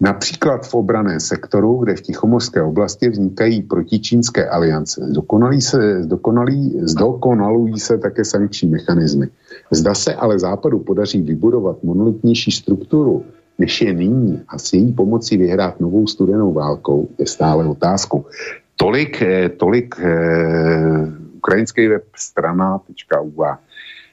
[0.00, 7.80] Například v obrané sektoru, kde v Tichomorské oblasti vznikají protičínské aliance, zdokonalí se, zdokonalí, zdokonalují
[7.80, 9.28] se také sankční mechanismy.
[9.70, 13.24] Zda se ale Západu podaří vybudovat monolitnější strukturu,
[13.58, 18.24] než je nyní a s její pomocí vyhrát novou studenou válkou, je stále otázkou.
[18.76, 23.58] Tolik, eh, tolik eh, ukrajinský web strana.ua.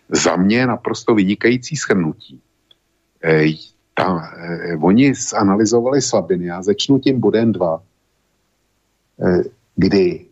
[0.10, 2.40] Za mě naprosto vynikající schrnutí.
[3.24, 6.46] Eh, ta, eh, oni zanalizovali slabiny.
[6.46, 7.82] Já začnu tím bodem 2,
[9.22, 9.44] eh,
[9.76, 10.26] kdy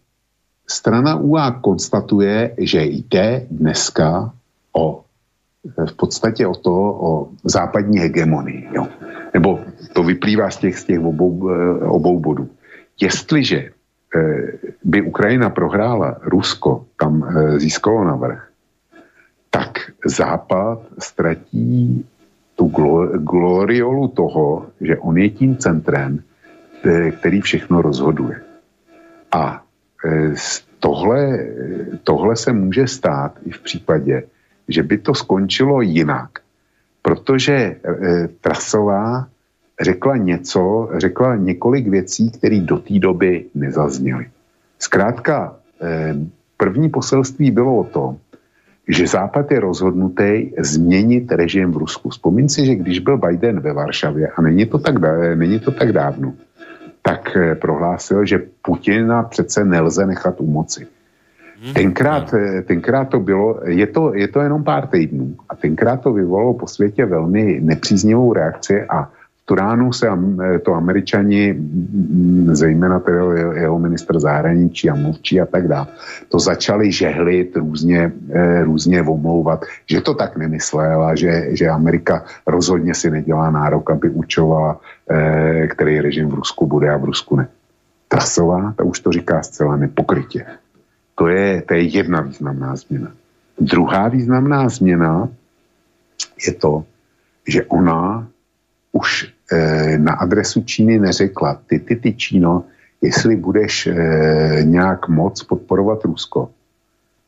[0.71, 4.31] strana UA konstatuje, že jde dneska
[4.71, 5.03] o
[5.67, 7.11] eh, v podstatě o to, o
[7.43, 8.67] západní hegemonii.
[8.71, 8.87] Jo.
[9.33, 9.59] Nebo
[9.93, 12.49] to vyplývá z těch, z těch obou, eh, obou bodů.
[13.01, 13.59] Jestliže
[14.15, 14.51] eh,
[14.83, 17.23] by Ukrajina prohrála, Rusko tam
[17.57, 18.47] získalo navrh,
[19.49, 22.05] tak Západ ztratí
[22.61, 22.69] tu
[23.17, 26.21] gloriolu toho, že on je tím centrem,
[27.19, 28.41] který všechno rozhoduje.
[29.31, 29.63] A
[30.05, 30.33] e,
[30.79, 31.47] tohle,
[32.03, 34.23] tohle se může stát i v případě,
[34.67, 36.29] že by to skončilo jinak.
[37.01, 37.77] Protože e,
[38.41, 39.25] Trasová
[39.81, 44.29] řekla něco, řekla několik věcí, které do té doby nezazněly.
[44.79, 46.13] Zkrátka, e,
[46.57, 48.17] první poselství bylo o tom,
[48.91, 52.09] že Západ je rozhodnutý změnit režim v Rusku.
[52.09, 54.95] Vzpomín si, že když byl Biden ve Varšavě, a není to tak,
[55.35, 56.33] není to tak dávno,
[57.01, 60.87] tak eh, prohlásil, že Putina přece nelze nechat u moci.
[61.63, 61.73] Mhm.
[61.73, 66.13] Tenkrát, eh, tenkrát to bylo, je to, je to jenom pár týdnů a tenkrát to
[66.13, 69.09] vyvolalo po světě velmi nepříznivou reakci a
[69.51, 71.59] Turánu se eh, to američani,
[72.51, 73.17] zejména tedy
[73.53, 75.87] jeho minister zahraničí a mluvčí a tak dále,
[76.29, 82.95] to začali žehlit, různě, eh, různě omlouvat, že to tak nemyslela, že, že Amerika rozhodně
[82.95, 84.79] si nedělá nárok, aby učovala,
[85.11, 87.47] eh, který režim v Rusku bude a v Rusku ne.
[88.07, 90.45] Trasová, ta už to říká zcela nepokrytě.
[91.19, 93.11] To je, to je jedna významná změna.
[93.59, 95.27] Druhá významná změna
[96.39, 96.87] je to,
[97.47, 98.31] že ona
[98.91, 99.40] už
[99.97, 102.63] na adresu Číny neřekla, ty, ty, ty Číno,
[103.01, 103.93] jestli budeš e,
[104.63, 106.49] nějak moc podporovat Rusko,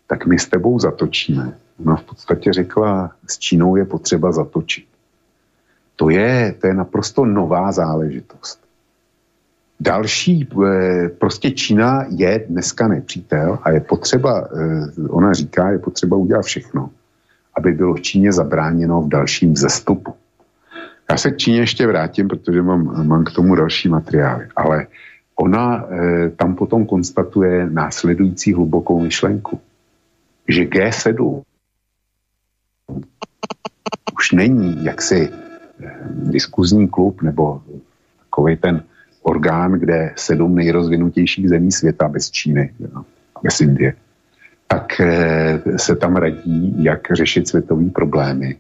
[0.07, 1.53] tak my s tebou zatočíme.
[1.85, 4.85] Ona v podstatě řekla, s Čínou je potřeba zatočit.
[5.95, 8.59] To je, to je naprosto nová záležitost.
[9.79, 14.47] Další, e, prostě Čína je dneska nepřítel a je potřeba,
[15.09, 16.89] ona říká, je potřeba udělat všechno,
[17.57, 20.13] aby bylo Číně zabráněno v dalším zestupu.
[21.11, 24.87] Já se k Číně ještě vrátím, protože mám, mám k tomu další materiály, ale
[25.35, 29.61] ona e, tam potom konstatuje následující hlubokou myšlenku,
[30.47, 31.41] že G7
[34.13, 37.61] už není jaksi e, diskuzní klub nebo
[38.19, 38.83] takový ten
[39.21, 43.03] orgán, kde sedm nejrozvinutějších zemí světa bez Číny, jo,
[43.43, 43.93] bez Indie,
[44.67, 48.57] tak e, se tam radí, jak řešit světové problémy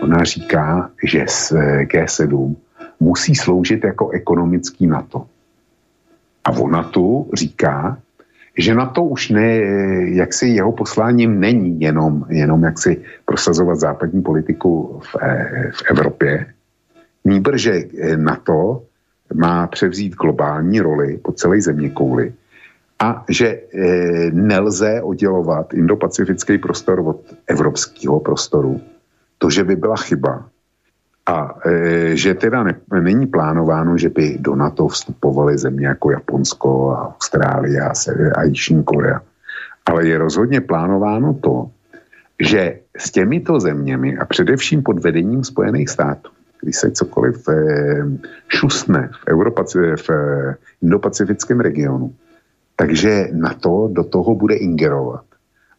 [0.00, 2.56] Ona říká, že eh, G7
[3.00, 5.26] musí sloužit jako ekonomický NATO.
[6.44, 7.98] A ona tu říká,
[8.58, 9.56] že na to už ne,
[10.18, 15.82] jak si jeho posláním není jenom, jenom jak si prosazovat západní politiku v, eh, v
[15.90, 16.46] Evropě,
[17.24, 18.82] níbr, že eh, NATO
[19.34, 22.32] má převzít globální roli po celé země kouli
[23.00, 23.60] a že
[24.32, 28.80] nelze oddělovat indopacifický prostor od evropského prostoru
[29.38, 30.48] to, že by byla chyba
[31.28, 36.90] a e, že teda ne, není plánováno, že by do NATO vstupovaly země jako Japonsko
[36.90, 37.92] a Austrálie a,
[38.34, 39.20] a Jižní Korea.
[39.86, 41.70] Ale je rozhodně plánováno to,
[42.40, 46.30] že s těmito zeměmi a především pod vedením Spojených států,
[46.62, 47.54] když se cokoliv e,
[48.48, 52.14] šustne v, Europaci, v e, Indopacifickém regionu,
[52.76, 55.24] takže NATO do toho bude ingerovat.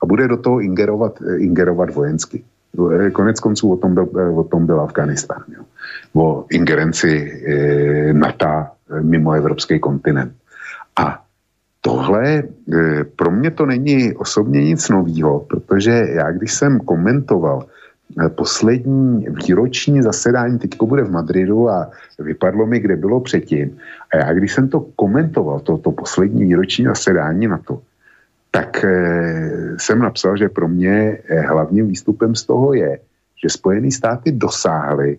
[0.02, 2.44] A bude do toho ingerovat, e, ingerovat vojensky.
[2.78, 5.44] Eh, konec konců o tom byl, eh, o tom byl Afganistán.
[5.58, 5.64] Jo.
[6.14, 8.66] O ingerenci e, NATO
[9.02, 10.34] mimo evropský kontinent.
[10.98, 11.22] A
[11.82, 12.44] tohle, e,
[13.04, 17.66] pro mě to není osobně nic nového, protože já, když jsem komentoval
[18.36, 23.78] poslední výroční zasedání, teďko bude v Madridu a vypadlo mi, kde bylo předtím.
[24.14, 27.82] A já, když jsem to komentoval, to, to poslední výroční zasedání na to,
[28.52, 28.86] tak
[29.78, 33.00] jsem napsal, že pro mě hlavním výstupem z toho je,
[33.44, 35.18] že Spojené státy dosáhly,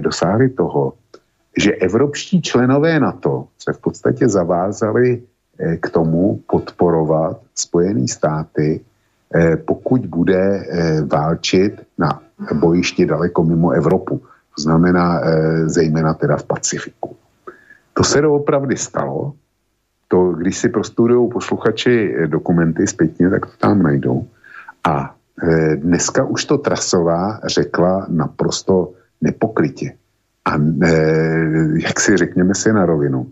[0.00, 0.92] dosáhly toho,
[1.58, 5.22] že evropští členové NATO se v podstatě zavázali
[5.80, 8.80] k tomu podporovat Spojené státy,
[9.64, 10.66] pokud bude
[11.12, 12.22] válčit na
[12.54, 14.18] bojišti daleko mimo Evropu.
[14.56, 15.20] To znamená
[15.66, 17.16] zejména teda v Pacifiku.
[17.94, 19.32] To se doopravdy stalo.
[20.08, 24.26] To, když si prostudují posluchači dokumenty zpětně, tak to tam najdou.
[24.84, 29.94] A e, dneska už to Trasová řekla naprosto nepokrytě.
[30.44, 30.92] A e,
[31.82, 33.26] jak si řekněme si na rovinu,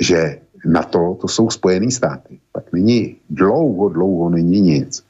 [0.00, 2.38] že na to, to jsou Spojené státy.
[2.52, 5.04] Pak není dlouho, dlouho není nic.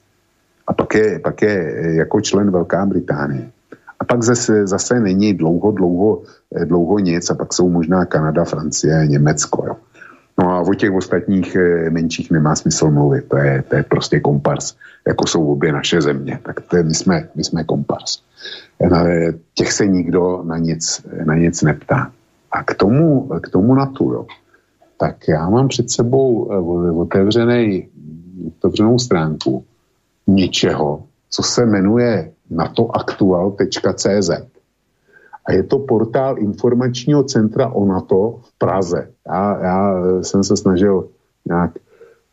[0.67, 3.51] A pak je, pak je jako člen Velká Británie.
[4.01, 6.23] A pak zase, zase není dlouho, dlouho,
[6.57, 9.65] eh, dlouho nic a pak jsou možná Kanada, Francie, Německo.
[9.67, 9.77] Jo.
[10.39, 14.21] No a o těch ostatních eh, menších nemá smysl mluvit, to je, to je prostě
[14.21, 14.77] kompars,
[15.07, 18.23] jako jsou obě naše země, tak to je, my, jsme, my jsme kompars.
[18.83, 22.13] Eh, těch se nikdo na nic, na nic neptá.
[22.53, 24.27] A k tomu, k tomu tu, jo,
[24.97, 26.45] tak já mám před sebou
[27.01, 27.89] otevřený,
[28.57, 29.65] otevřenou stránku
[30.27, 34.31] něčeho, co se jmenuje natoaktual.cz.
[35.49, 39.11] A je to portál informačního centra o NATO v Praze.
[39.27, 41.09] Já, já jsem se snažil
[41.45, 41.71] nějak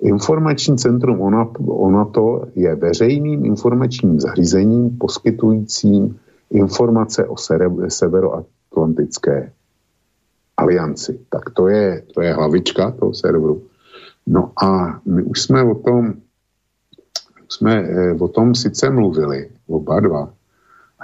[0.02, 1.22] Informační centrum
[1.68, 6.20] o NATO je veřejným informačním zařízením poskytujícím
[6.52, 7.36] informace o
[7.88, 9.52] severoatlantické
[10.58, 11.20] alianci.
[11.30, 13.64] Tak to je, to je hlavička toho serveru.
[14.28, 16.14] No a my už jsme o tom
[17.50, 20.34] jsme eh, o tom sice mluvili, oba dva,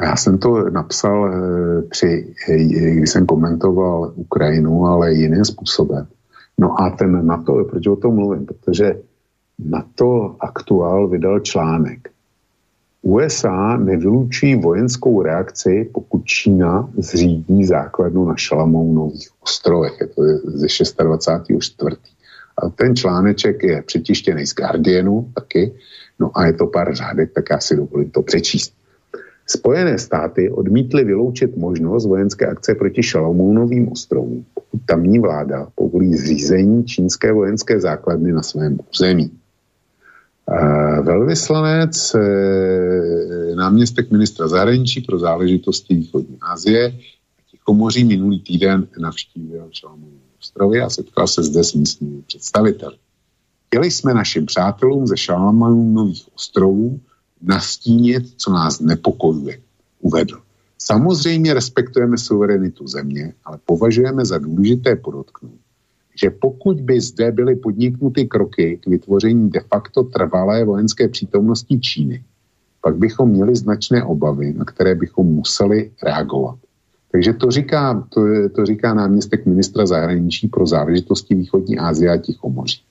[0.01, 2.57] a já jsem to napsal eh, při, eh,
[2.93, 6.07] když jsem komentoval Ukrajinu, ale jiným způsobem.
[6.57, 8.45] No a ten NATO, proč o tom mluvím?
[8.45, 8.95] Protože
[9.59, 12.09] NATO aktuál vydal článek.
[13.01, 19.97] USA nevylučí vojenskou reakci, pokud Čína zřídí základnu na Šalamounových ostrovech.
[20.01, 21.97] Je to ze 26.4.
[22.57, 25.73] A ten článeček je přetištěný z Guardianu taky
[26.21, 28.73] No a je to pár řádek, tak já si dovolím to přečíst.
[29.51, 36.85] Spojené státy odmítly vyloučit možnost vojenské akce proti Šalomounovým ostrovům, pokud tamní vláda povolí zřízení
[36.85, 39.31] čínské vojenské základny na svém území.
[41.01, 46.93] Velvyslanec, e, náměstek ministra zahraničí pro záležitosti východní Asie,
[47.51, 52.95] Tichomoří minulý týden navštívil Šalamounové ostrovy a setkal se zde s místními představiteli.
[53.67, 56.99] Chtěli jsme našim přátelům ze Šalamonových ostrovů
[57.41, 59.57] nastínit, co nás nepokojuje,
[59.99, 60.41] uvedl.
[60.79, 65.59] Samozřejmě respektujeme suverenitu země, ale považujeme za důležité podotknout,
[66.21, 72.23] že pokud by zde byly podniknuty kroky k vytvoření de facto trvalé vojenské přítomnosti Číny,
[72.81, 76.57] pak bychom měli značné obavy, na které bychom museli reagovat.
[77.11, 78.21] Takže to říká, to,
[78.55, 82.81] to říká náměstek ministra zahraničí pro záležitosti východní Asie a Tichomoří.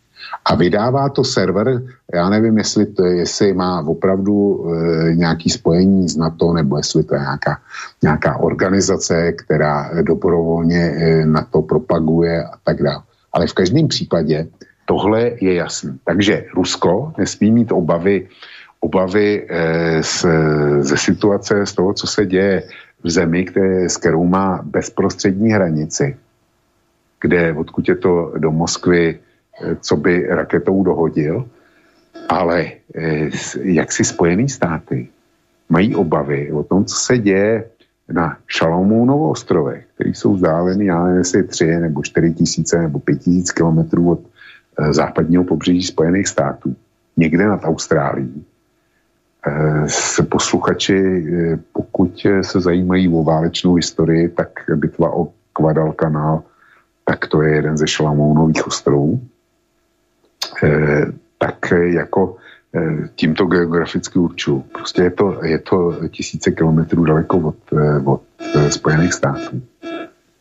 [0.45, 1.83] A vydává to server,
[2.15, 7.15] já nevím, jestli, to, jestli má opravdu e, nějaký spojení s NATO, nebo jestli to
[7.15, 7.59] je nějaká,
[8.03, 13.03] nějaká organizace, která dobrovolně e, NATO propaguje a tak dále.
[13.33, 14.47] Ale v každém případě
[14.85, 15.99] tohle je jasné.
[16.05, 18.29] Takže Rusko nesmí mít obavy,
[18.81, 20.27] obavy e, z,
[20.81, 22.63] ze situace, z toho, co se děje
[23.05, 26.17] v zemi, které, s kterou má bezprostřední hranici,
[27.21, 29.19] kde odkud je to do Moskvy
[29.81, 31.49] co by raketou dohodil,
[32.29, 33.31] ale eh,
[33.63, 35.09] jak si Spojené státy
[35.69, 37.65] mají obavy o tom, co se děje
[38.13, 43.19] na Šalomounovo ostrovech, které jsou vzdáleny, já nevím, jestli tři nebo čtyři tisíce nebo pět
[43.19, 44.21] tisíc kilometrů od
[44.79, 46.77] eh, západního pobřeží Spojených států,
[47.17, 48.45] někde nad Austrálií.
[49.47, 51.27] Eh, s posluchači,
[51.73, 56.43] pokud se zajímají o válečnou historii, tak bitva o Kvadalkanál,
[57.05, 59.21] tak to je jeden ze Šalamounových ostrovů.
[60.63, 61.07] Eh,
[61.39, 62.37] tak jako
[62.75, 64.61] eh, tímto geograficky určuju.
[64.61, 68.23] Prostě je to, je to tisíce kilometrů daleko od, eh, od
[68.69, 69.63] Spojených států.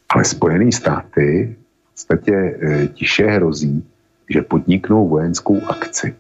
[0.10, 2.60] Ale Spojené státy v podstatě
[2.94, 3.84] tiše hrozí,
[4.30, 6.16] že podniknou vojenskou akci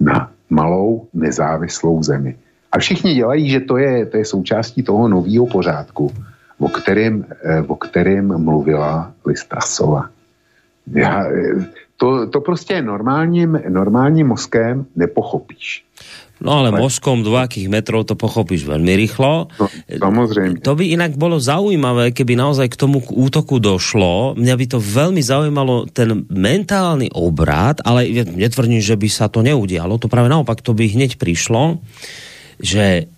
[0.00, 2.36] na malou nezávislou zemi.
[2.72, 6.12] A všichni dělají, že to je, to je součástí toho nového pořádku,
[6.58, 7.26] o kterém,
[7.66, 10.08] o kterém mluvila Listrasova.
[10.92, 11.24] Já,
[11.96, 15.84] to, to prostě normálním, normálním mozkem nepochopíš.
[16.42, 19.48] No ale mozkom dvakých metrov to pochopíš veľmi rýchlo.
[19.54, 20.60] No, samozrejme.
[20.66, 24.34] To by inak bolo zaujímavé, keby naozaj k tomu k útoku došlo.
[24.34, 29.96] Mňa by to veľmi zaujímalo, ten mentálny obrad, ale netvrdím, že by sa to neudialo.
[30.02, 31.80] To práve naopak, to by hneď prišlo,
[32.58, 33.13] že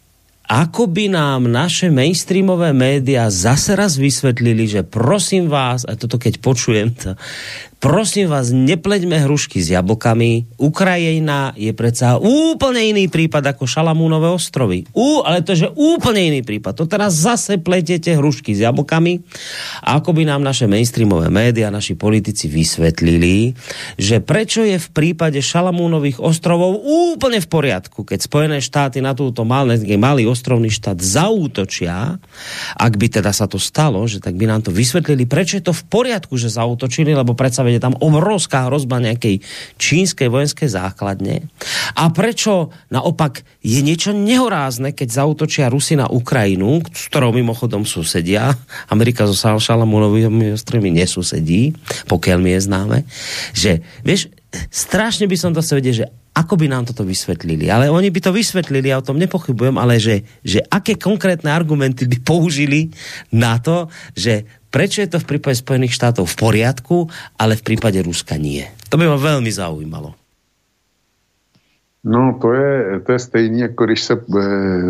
[0.46, 6.38] ako by nám naše mainstreamové média zase raz vysvetlili, že prosím vás, a toto keď
[6.38, 7.18] počujem, to,
[7.76, 10.56] prosím vás, nepleďme hrušky s jablkami.
[10.56, 14.88] Ukrajina je predsa úplne iný prípad ako Šalamúnové ostrovy.
[14.96, 16.72] Ú, ale to je úplne iný prípad.
[16.72, 19.20] To teraz zase pletete hrušky s jablkami.
[19.84, 23.52] A ako by nám naše mainstreamové média, naši politici vysvetlili,
[24.00, 29.44] že prečo je v prípade Šalamúnových ostrovov úplne v poriadku, keď Spojené štáty na túto
[29.44, 32.16] malý, malý ostrovný štát zaútočia,
[32.78, 35.74] ak by teda sa to stalo, že tak by nám to vysvetlili, prečo je to
[35.76, 39.42] v poriadku, že zautočili, lebo predsa je tam obrovská hrozba nejakej
[39.80, 41.48] čínskej vojenskej základne.
[41.98, 48.54] A prečo naopak je niečo nehorázne, keď zautočia Rusy na Ukrajinu, s ktorou mimochodom susedia.
[48.92, 51.74] Amerika so Šalamúnovými ostrovmi nesusedí,
[52.06, 52.98] pokiaľ mi je známe.
[53.56, 54.28] Že, vieš,
[54.70, 56.06] strašne by som to chcel vedieť, že
[56.36, 57.72] ako by nám toto vysvetlili.
[57.72, 62.04] Ale oni by to vysvetlili, ja o tom nepochybujem, ale že, že aké konkrétne argumenty
[62.04, 62.92] by použili
[63.32, 66.96] na to, že prečo je to v prípade Spojených štátov v poriadku,
[67.40, 68.68] ale v prípade Ruska nie.
[68.92, 70.12] To by ma veľmi zaujímalo.
[72.06, 74.20] No, to je, to je stejný, jako když se e,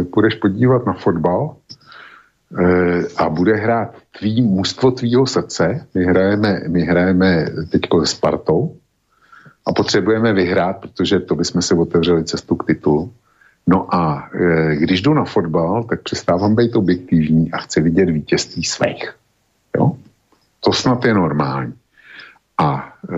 [0.04, 5.86] půjdeš podívat na fotbal e, a bude hrát tvý, mužstvo tvýho srdce.
[5.94, 7.30] My hrajeme, my hrajeme
[7.72, 8.76] teďko s Spartou
[9.66, 13.12] a potřebujeme vyhrát, protože to bychom si otevřeli cestu k titulu.
[13.66, 18.64] No a e, když jdu na fotbal, tak přestávám být objektivní a chci vidět vítězství
[18.64, 19.14] svých.
[19.76, 19.92] Jo?
[20.60, 21.74] To snad je normální.
[22.58, 23.16] A e,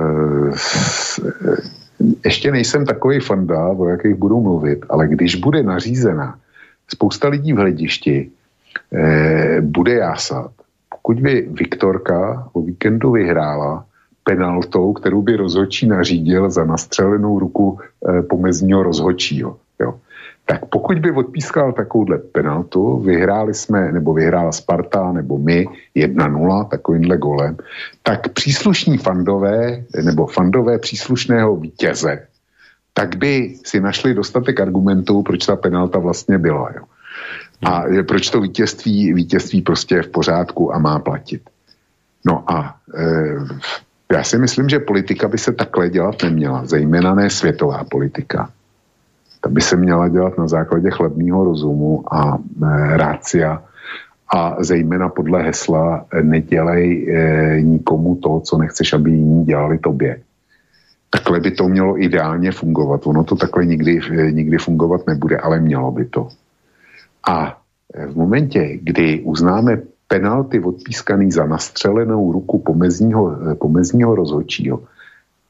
[2.25, 6.39] ještě nejsem takový fanda, o jakých budu mluvit, ale když bude nařízena
[6.89, 8.31] spousta lidí v hledišti,
[8.93, 10.51] e, bude jásat.
[10.89, 13.85] Pokud by Viktorka o víkendu vyhrála
[14.29, 19.57] penaltou, kterou by rozhodčí nařídil za nastřelenou ruku e, pomezního rozhodčího.
[19.81, 19.95] Jo
[20.49, 25.67] tak pokud by odpískal takovouhle penaltu, vyhráli jsme, nebo vyhrála Sparta, nebo my
[25.97, 27.57] 1-0 takovýmhle golem,
[28.03, 32.27] tak příslušní fandové, nebo fandové příslušného vítěze,
[32.95, 36.73] tak by si našli dostatek argumentů, proč ta penalta vlastně byla.
[36.77, 36.85] Jo.
[37.63, 41.43] A proč to vítězství, vítězství prostě je v pořádku a má platit.
[42.27, 43.05] No a e,
[44.13, 48.51] já si myslím, že politika by se takhle dělat neměla, zejména ne světová politika
[49.41, 53.63] ta by se měla dělat na základě chlebního rozumu a e, rácia
[54.35, 60.21] a zejména podle hesla e, nedělej e, nikomu to, co nechceš, aby jiní dělali tobě.
[61.11, 63.07] Takhle by to mělo ideálně fungovat.
[63.07, 66.29] Ono to takhle nikdy, e, nikdy fungovat nebude, ale mělo by to.
[67.29, 67.59] A
[67.95, 74.83] e, v momentě, kdy uznáme penalty odpískaný za nastřelenou ruku pomezního, pomezního rozhodčího,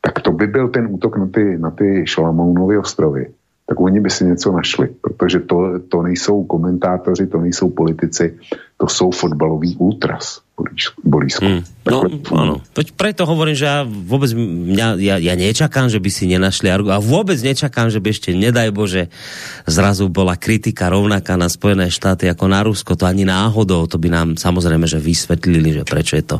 [0.00, 3.26] tak to by byl ten útok na ty, na ty Šalamounovy ostrovy
[3.68, 8.38] tak oni by si něco našli, protože to, to nejsou komentátoři, to nejsou politici,
[8.76, 10.40] to jsou fotbalový ultras.
[11.06, 11.46] Borisku.
[11.46, 11.62] Hmm.
[11.88, 12.04] No,
[12.36, 12.54] áno.
[12.74, 17.00] Preto hovorím, že ja vôbec, mňa, ja, ja nečakám, že by si nenašli argument.
[17.00, 19.08] A vôbec nečakám, že by ešte, nedaj Bože,
[19.64, 22.92] zrazu bola kritika rovnaká na Spojené štáty ako na Rusko.
[22.98, 26.38] To ani náhodou, to by nám samozrejme, že vysvetlili, že prečo je to,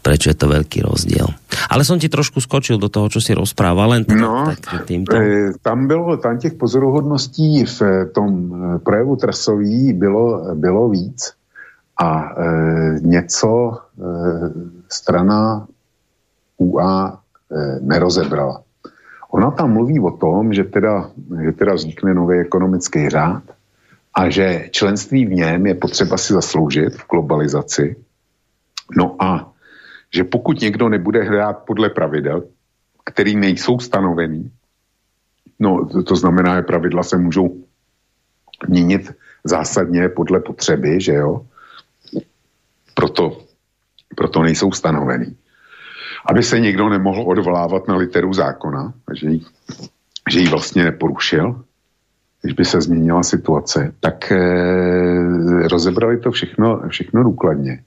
[0.00, 1.28] prečo je to veľký rozdiel.
[1.68, 5.12] Ale som ti trošku skočil do toho, čo si rozprával, len teda, no, tak týmto.
[5.12, 7.78] E, tam bylo, tam těch pozoruhodností v
[8.16, 11.41] tom e, projevu trasový bylo, bylo víc
[11.98, 12.44] a e,
[13.00, 14.04] něco e,
[14.88, 15.66] strana
[16.58, 18.62] UA e, nerozebrala.
[19.30, 21.10] Ona tam mluví o tom, že teda,
[21.44, 23.42] že teda vznikne nový ekonomický řád
[24.14, 27.96] a že členství v něm je potřeba si zasloužit v globalizaci.
[28.96, 29.52] No a
[30.14, 32.44] že pokud někdo nebude hrát podle pravidel,
[33.04, 34.50] který nejsou stanovený,
[35.58, 37.56] no to, to znamená, že pravidla se můžou
[38.68, 39.12] měnit
[39.44, 41.46] zásadně podle potřeby, že jo,
[42.94, 43.38] proto,
[44.16, 45.36] proto nejsou stanovený.
[46.26, 49.40] Aby se někdo nemohl odvolávat na literu zákona, že ji,
[50.30, 51.64] že ji vlastně neporušil,
[52.42, 57.82] když by se změnila situace, tak eh, rozebrali to všechno, všechno důkladně.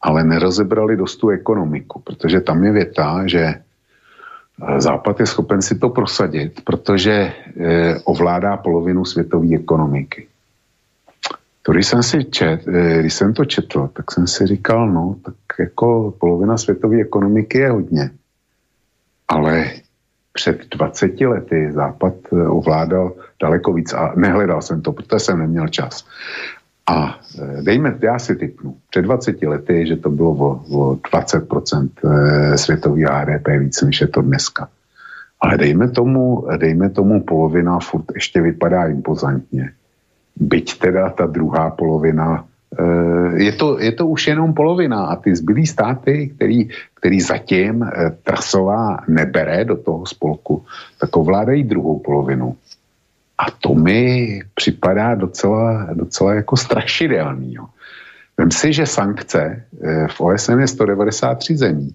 [0.00, 5.78] Ale nerozebrali dost tu ekonomiku, protože tam je věta, že eh, Západ je schopen si
[5.78, 7.32] to prosadit, protože eh,
[8.04, 10.28] ovládá polovinu světové ekonomiky.
[11.66, 15.16] To, když jsem, si čet, eh, když jsem to četl, tak jsem si říkal, no,
[15.24, 18.10] tak jako polovina světové ekonomiky je hodně.
[19.28, 19.70] Ale
[20.34, 23.12] před 20 lety Západ eh, ovládal
[23.42, 26.06] daleko víc a nehledal jsem to, protože jsem neměl čas.
[26.86, 31.88] A eh, dejme, já si typnu, před 20 lety, že to bylo o, o 20%
[32.04, 34.68] eh, světový HDP víc, než je to dneska.
[35.40, 39.72] Ale dejme tomu, dejme tomu polovina furt ještě vypadá impozantně.
[40.34, 42.44] Byť teda ta druhá polovina
[43.36, 48.10] je to, je to už jenom polovina a ty zbylý státy, který, který zatím eh,
[48.22, 50.64] Trasová nebere do toho spolku,
[51.00, 52.56] tak ovládají druhou polovinu.
[53.38, 57.56] A to mi připadá docela, docela jako strašidelný.
[58.38, 61.94] Vem si, že sankce eh, v OSN je 193 zemí.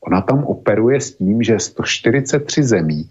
[0.00, 3.08] Ona tam operuje s tím, že 143 zemí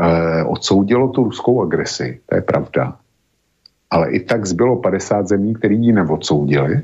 [0.00, 2.96] eh, odsoudilo tu ruskou agresi, to je pravda.
[3.92, 6.82] Ale i tak zbylo 50 zemí, který ji neodsoudili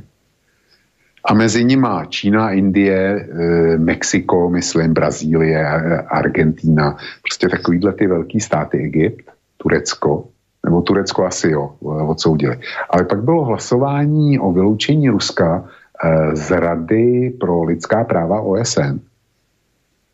[1.28, 5.66] a mezi nimi Čína, Indie, e, Mexiko, myslím, Brazílie,
[6.08, 10.24] Argentína, prostě takovýhle ty velký státy, Egypt, Turecko,
[10.64, 11.74] nebo Turecko asi jo,
[12.08, 12.58] odsoudili.
[12.90, 15.64] Ale pak bylo hlasování o vyloučení Ruska
[16.04, 19.00] e, z Rady pro lidská práva OSN.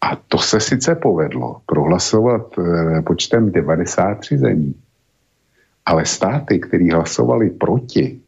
[0.00, 4.74] A to se sice povedlo prohlasovat e, počtem 93 zemí.
[5.86, 8.20] Ale státy, které hlasovali proti,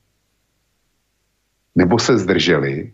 [1.74, 2.92] nebo se zdrželi,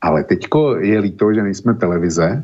[0.00, 2.42] Ale teďko je líto, že nejsme televize,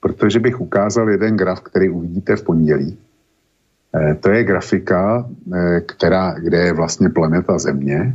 [0.00, 2.98] protože bych ukázal jeden graf, který uvidíte v pondělí.
[3.94, 8.14] E, to je grafika, e, která, kde je vlastně planeta Země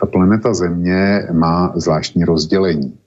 [0.00, 2.98] ta planeta Země má zvláštní rozdělení.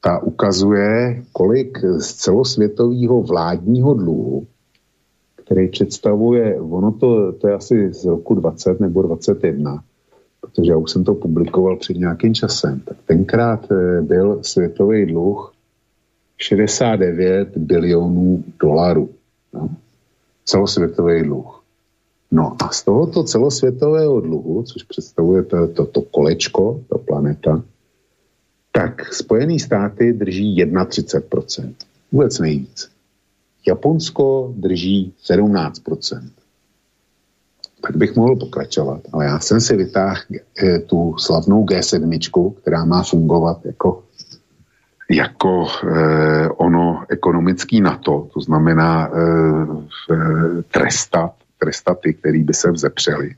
[0.00, 4.46] Ta ukazuje, kolik z celosvětového vládního dluhu,
[5.44, 9.82] který představuje, ono to, to je asi z roku 20 nebo 21,
[10.40, 15.52] protože já už jsem to publikoval před nějakým časem, tak tenkrát eh, byl světový dluh
[16.38, 19.10] 69 bilionů dolarů.
[19.54, 19.68] No.
[20.48, 21.64] Celosvětový dluh.
[22.30, 27.62] No a z tohoto celosvětového dluhu, což představuje to, to, to kolečko, ta planeta,
[28.72, 31.74] tak Spojené státy drží 31%.
[32.12, 32.88] Vůbec nejvíc.
[33.66, 36.30] Japonsko drží 17%.
[37.82, 40.20] Tak bych mohl pokračovat, ale já jsem si vytáhl
[40.62, 44.02] e, tu slavnou G7, která má fungovat jako,
[45.10, 49.20] jako e, ono ekonomický NATO, to znamená e,
[50.12, 53.34] e, trestat trestat ty, který by se vzepřeli.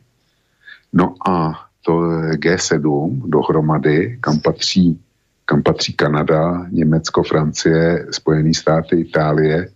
[0.92, 1.52] No a
[1.84, 1.92] to
[2.36, 5.00] G7 dohromady, kam patří,
[5.44, 9.68] kam patří Kanada, Německo, Francie, Spojené státy, Itálie,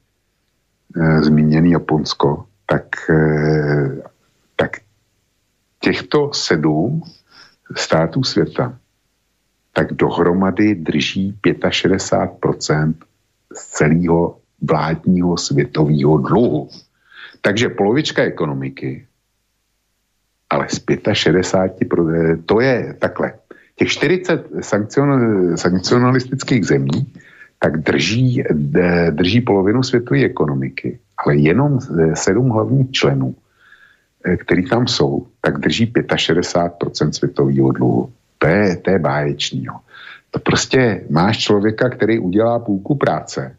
[0.96, 4.02] e, zmíněný Japonsko, tak, e,
[4.56, 4.70] tak
[5.80, 7.02] těchto sedm
[7.76, 8.78] států světa
[9.74, 12.94] tak dohromady drží 65%
[13.54, 16.68] z celého vládního světového dluhu.
[17.40, 19.06] Takže polovička ekonomiky,
[20.50, 20.78] ale z
[21.12, 21.88] 65,
[22.46, 23.32] to je takhle.
[23.76, 25.10] Těch 40 sankcion,
[25.56, 27.12] sankcionalistických zemí
[27.58, 28.44] tak drží,
[29.10, 31.80] drží polovinu světové ekonomiky, ale jenom
[32.14, 33.34] sedm hlavních členů,
[34.24, 38.12] eh, který tam jsou, tak drží 65% světového dluhu.
[38.44, 39.64] To je, to je báječný.
[39.64, 39.74] Jo.
[40.30, 43.56] To prostě máš člověka, který udělá půlku práce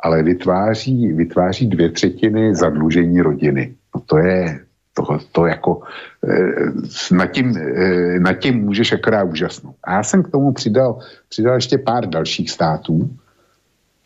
[0.00, 3.74] ale vytváří, vytváří dvě třetiny zadlužení rodiny.
[3.94, 4.60] No to je,
[4.94, 5.82] to, to jako,
[6.28, 9.76] e, nad, tím, e, nad tím můžeš akorát úžasnout.
[9.84, 10.98] A já jsem k tomu přidal,
[11.28, 13.10] přidal ještě pár dalších států,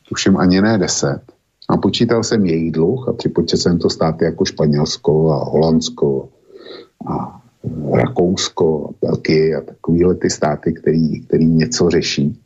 [0.09, 1.23] tuším ani ne deset,
[1.69, 6.29] A počítal jsem jejich dluh a připočítal jsem to státy jako Španělsko a Holandsko
[7.07, 7.41] a
[7.94, 12.40] Rakousko Belgie a takovéhle ty státy, který, který něco řeší.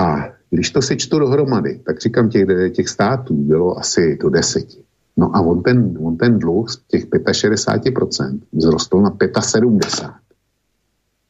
[0.00, 4.78] A když to sečtu dohromady, tak říkám, těch, těch států bylo asi do deseti.
[5.16, 10.14] No a on ten, on ten dluh z těch 65% vzrostl na 75%.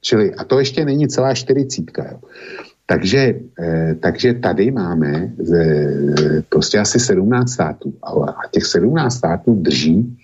[0.01, 2.09] Čili, a to ještě není celá čtyřicítka.
[2.12, 2.20] Jo.
[2.86, 5.62] Takže, eh, takže tady máme ze,
[6.48, 10.16] prostě asi 17 států a, a těch 17 států drží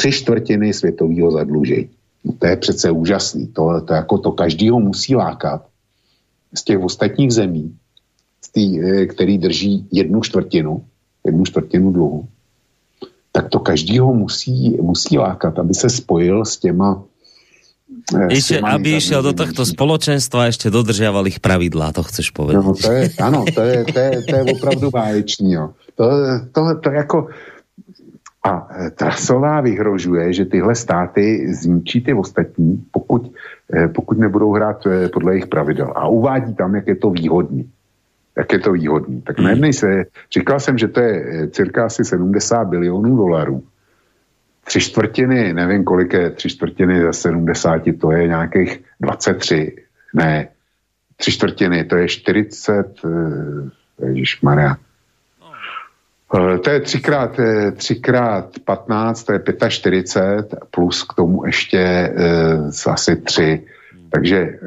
[0.00, 1.92] tři čtvrtiny světového zadlužení.
[2.24, 3.52] No to je přece úžasný.
[3.52, 5.68] To, to, jako to každýho musí lákat
[6.56, 7.76] z těch ostatních zemí,
[8.40, 10.84] z tý, eh, který drží jednu čtvrtinu,
[11.24, 12.28] jednu čtvrtinu dluhu,
[13.32, 17.04] tak to každýho musí, musí lákat, aby se spojil s těma
[18.30, 22.62] Ešte, aby išiel do tohto spoločenstva a ešte dodržiaval ich pravidlá, to chceš povedať.
[22.62, 25.58] No, to je, ano, to je, to je, to je opravdu báječný.
[25.58, 25.74] Jo.
[25.98, 26.04] To,
[26.54, 27.18] to, to jako...
[28.44, 33.32] A e, Trasová vyhrožuje, že tyhle státy zničí ty ostatní, pokud,
[33.74, 35.92] e, pokud nebudou hrát e, podle jejich pravidel.
[35.96, 37.70] A uvádí tam, jak je to výhodný.
[38.36, 39.22] Jak je to výhodný.
[39.22, 43.62] Tak na jednej se, říkal jsem, že to je cirka asi 70 bilionů dolarů
[44.70, 49.76] tři čtvrtiny, nevím kolik je tři čtvrtiny ze 70, to je nějakých 23,
[50.14, 50.48] ne,
[51.16, 54.72] tři čtvrtiny, to je 40, eh, Maria.
[54.72, 54.89] Eh,
[56.62, 63.16] to je třikrát, eh, třikrát 15, to je 45, plus k tomu ještě uh, asi
[63.16, 63.62] tři.
[64.10, 64.58] Takže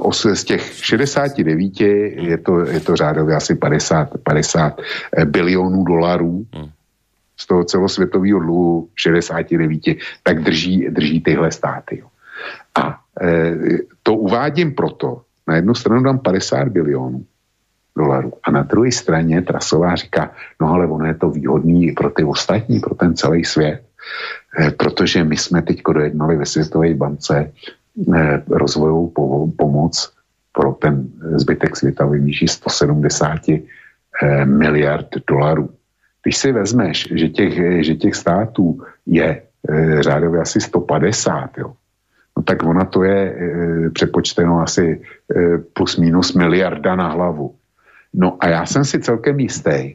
[0.00, 4.80] uh, z těch 69 je to, je to řádově asi 50, 50
[5.24, 6.46] bilionů dolarů.
[6.54, 6.68] Hmm
[7.38, 9.80] z toho celosvětového dluhu 69,
[10.22, 11.98] tak drží, drží tyhle státy.
[11.98, 12.06] Jo.
[12.74, 13.54] A e,
[14.02, 17.24] to uvádím proto, na jednu stranu dám 50 bilionů
[17.98, 20.30] dolarů a na druhé straně Trasová říká,
[20.60, 23.82] no ale ono je to výhodný pro ty ostatní, pro ten celý svět,
[24.58, 27.50] e, protože my jsme teď dojednali ve Světové bance e,
[28.46, 29.10] rozvojovou
[29.58, 29.94] pomoc
[30.52, 31.10] pro ten
[31.42, 33.58] zbytek světa ve výši 170 e,
[34.44, 35.70] miliard dolarů.
[36.22, 39.42] Když si vezmeš, že těch, že těch států je
[40.00, 41.72] řádově asi 150, jo,
[42.36, 43.20] no tak ona to je
[43.92, 45.02] přepočteno asi
[45.72, 47.57] plus minus miliarda na hlavu.
[48.14, 49.94] No a já jsem si celkem jistý,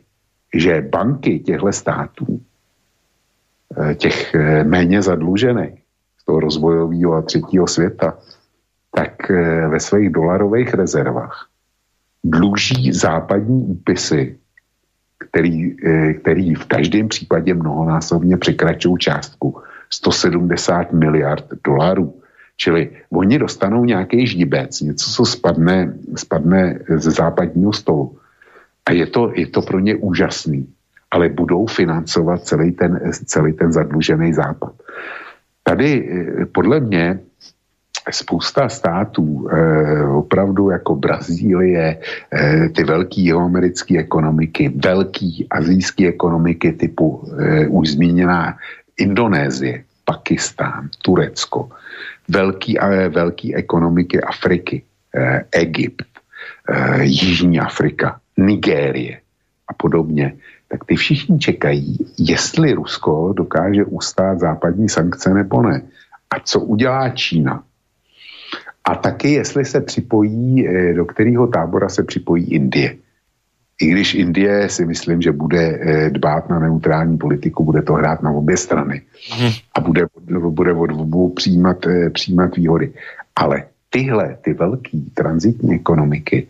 [0.53, 2.41] že banky těchto států,
[3.77, 5.83] e, těch e, méně zadlužených
[6.17, 8.17] z toho rozvojového a třetího světa,
[8.95, 11.47] tak e, ve svých dolarových rezervách
[12.23, 14.37] dluží západní úpisy
[15.29, 22.21] který, eh, který v každém případě mnohonásobně překračují částku 170 miliard dolarů.
[22.57, 28.17] Čili oni dostanou nějaký ždibec, něco, co spadne, spadne ze západního stolu.
[28.85, 30.67] A je to, je to pro ně úžasný.
[31.11, 34.73] Ale budou financovat celý ten, celý ten zadlužený západ.
[35.63, 37.19] Tady eh, podle mě
[38.11, 41.99] spousta států, eh, opravdu jako Brazílie,
[42.33, 47.23] eh, ty velký jihoamerické ekonomiky, velký azijské ekonomiky typu
[47.69, 48.57] už zmíněná
[48.97, 51.69] Indonésie, Pakistán, Turecko,
[53.09, 54.83] velký ekonomiky Afriky,
[55.15, 56.07] eh, Egypt,
[56.69, 59.21] eh, Jižní Afrika, Nigérie
[59.67, 60.33] a podobně,
[60.67, 65.81] tak ty všichni čekají, jestli Rusko dokáže ustát západní sankce nebo ne.
[66.29, 67.63] A co udělá Čína?
[68.83, 72.97] A taky, jestli se připojí, eh, do kterého tábora se připojí Indie.
[73.81, 78.23] I když Indie si myslím, že bude eh, dbát na neutrální politiku, bude to hrát
[78.23, 79.51] na obě strany hmm.
[79.73, 80.05] a bude,
[80.49, 82.93] bude od obou přijímat, eh, přijímat výhody.
[83.35, 86.47] Ale tyhle, ty velké transitní ekonomiky,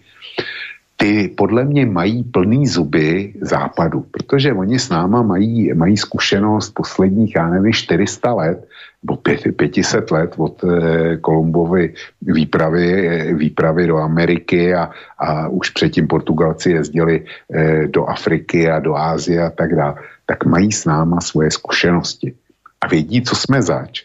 [0.97, 7.35] ty podle mě mají plný zuby západu, protože oni s náma mají, mají zkušenost posledních,
[7.35, 8.67] já nevím, 400 let,
[9.03, 9.17] nebo
[9.57, 14.89] 500 let od eh, Kolumbovy výpravy, eh, výpravy do Ameriky a,
[15.19, 19.95] a už předtím Portugalci jezdili eh, do Afriky a do Ázie a tak dále,
[20.25, 22.33] tak mají s náma svoje zkušenosti.
[22.81, 24.03] A vědí, co jsme zač.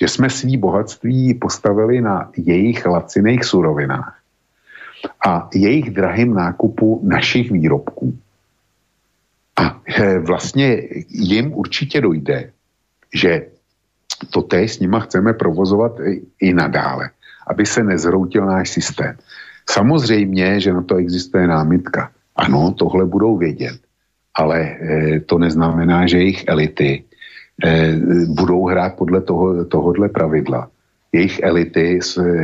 [0.00, 4.23] Že jsme svý bohatství postavili na jejich laciných surovinách
[5.26, 8.18] a jejich drahým nákupu našich výrobků.
[9.56, 12.50] A eh, vlastně jim určitě dojde,
[13.14, 13.46] že
[14.30, 15.92] to též s nima chceme provozovat
[16.40, 17.10] i, nadále,
[17.46, 19.16] aby se nezhroutil náš systém.
[19.70, 22.10] Samozřejmě, že na to existuje námitka.
[22.36, 23.78] Ano, tohle budou vědět,
[24.34, 27.04] ale e, to neznamená, že jejich elity
[27.64, 27.96] e,
[28.28, 30.70] budou hrát podle toho, tohohle pravidla.
[31.14, 31.98] Jejich elity,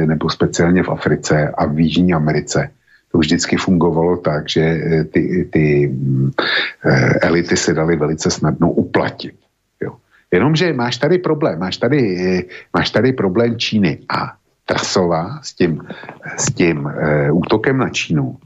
[0.06, 2.70] nebo speciálně v Africe a v Jižní Americe,
[3.12, 6.30] to vždycky fungovalo tak, že eh, ty, ty mm,
[6.86, 9.34] eh, elity se daly velice snadno uplatit.
[9.82, 9.96] Jo.
[10.32, 12.42] Jenomže máš tady problém, máš tady, eh,
[12.72, 15.82] máš tady problém Číny a Trasová s tím,
[16.36, 16.92] s tím
[17.32, 18.38] útokem na Čínu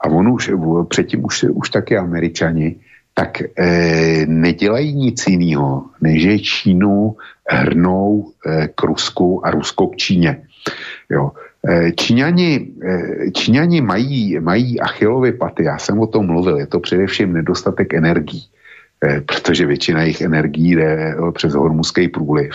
[0.00, 0.50] a on už,
[0.88, 2.76] předtím už, už taky američani,
[3.18, 7.16] tak e, nedělají nic jiného, než že Čínu
[7.50, 10.42] hrnou e, k Rusku a Rusko k Číně.
[11.10, 11.32] Jo.
[11.68, 12.68] Eh, Číňani,
[13.34, 18.42] Číňani mají, mají achilovy paty, já jsem o tom mluvil, je to především nedostatek energií,
[19.26, 22.54] protože většina jejich energií jde přes hormuský průliv.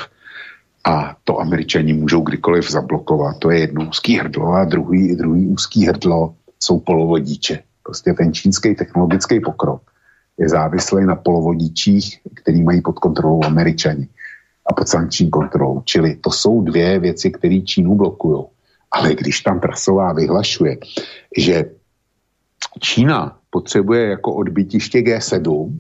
[0.85, 3.39] A to američani můžou kdykoliv zablokovat.
[3.39, 7.59] To je jedno úzký hrdlo a druhý, druhý úzký hrdlo jsou polovodíče.
[7.83, 9.81] Prostě ten čínský technologický pokrok
[10.37, 14.07] je závislý na polovodíčích, který mají pod kontrolou američani
[14.65, 15.81] a pod sankční kontrolou.
[15.85, 18.43] Čili to jsou dvě věci, které Čínu blokují.
[18.91, 20.77] Ale když tam Trasová vyhlašuje,
[21.37, 21.65] že
[22.79, 25.79] Čína potřebuje jako odbytiště G7,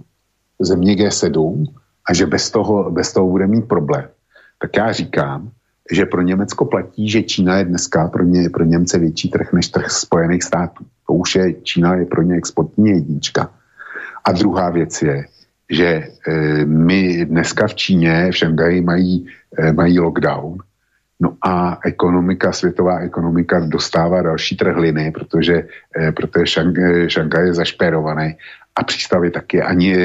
[0.59, 1.65] země G7,
[2.09, 4.09] a že bez toho, bez toho bude mít problém,
[4.61, 5.51] tak já říkám,
[5.91, 9.67] že pro Německo platí, že Čína je dneska pro, ně, pro Němce větší trh než
[9.67, 10.85] trh Spojených států.
[11.07, 13.53] To už je, Čína je pro ně exportní jednička.
[14.23, 15.25] A druhá věc je,
[15.69, 16.07] že e,
[16.65, 19.27] my dneska v Číně, v Šangaji mají,
[19.57, 20.57] e, mají lockdown
[21.23, 25.67] No a ekonomika, světová ekonomika dostává další trhliny, protože,
[25.97, 28.35] eh, protože Šang, eh, Šangaj je zašperovaný
[28.75, 29.99] a přístavy taky ani eh,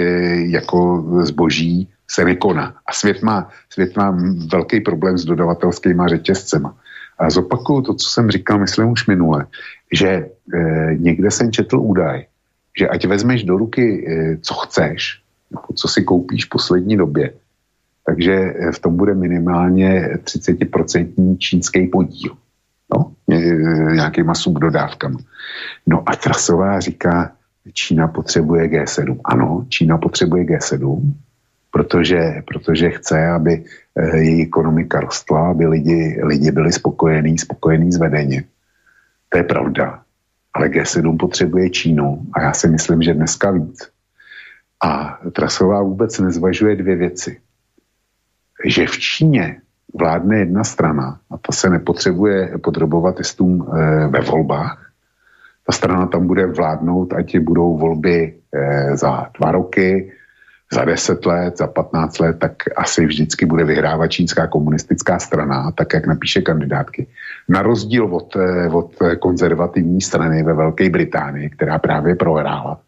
[0.55, 0.79] jako
[1.27, 2.75] zboží se nekoná.
[2.87, 4.17] A svět má, svět má
[4.53, 6.77] velký problém s dodavatelskými řetězcema.
[7.19, 9.47] A zopakuju to, co jsem říkal, myslím už minule,
[9.93, 10.29] že e,
[10.95, 12.25] někde jsem četl údaj,
[12.79, 15.21] že ať vezmeš do ruky, e, co chceš,
[15.75, 17.33] co si koupíš v poslední době,
[18.09, 22.33] takže eh, v tom bude minimálně 30% čínský podíl.
[22.95, 23.13] No,
[23.93, 25.19] nějakýma subdodávkama.
[25.87, 27.33] No a Trasová říká,
[27.73, 29.21] Čína potřebuje G7.
[29.25, 31.13] Ano, Čína potřebuje G7,
[31.71, 33.65] protože, protože chce, aby
[33.97, 38.45] eh, její ekonomika rostla, aby lidi, lidi byli spokojení, spokojení zvedeně.
[39.29, 40.03] To je pravda.
[40.59, 43.89] Ale G7 potřebuje Čínu a já si myslím, že dneska víc.
[44.85, 47.41] A Trasová vůbec nezvažuje dvě věci
[48.65, 49.61] že v Číně
[49.95, 54.91] vládne jedna strana a ta se nepotřebuje podrobovat testům e, ve volbách.
[55.67, 60.13] Ta strana tam bude vládnout, ať budou volby e, za dva roky,
[60.73, 65.95] za deset let, za patnáct let, tak asi vždycky bude vyhrávat čínská komunistická strana, tak
[65.95, 67.07] jak napíše kandidátky.
[67.49, 72.81] Na rozdíl od, e, od konzervativní strany ve Velké Británii, která právě prohrála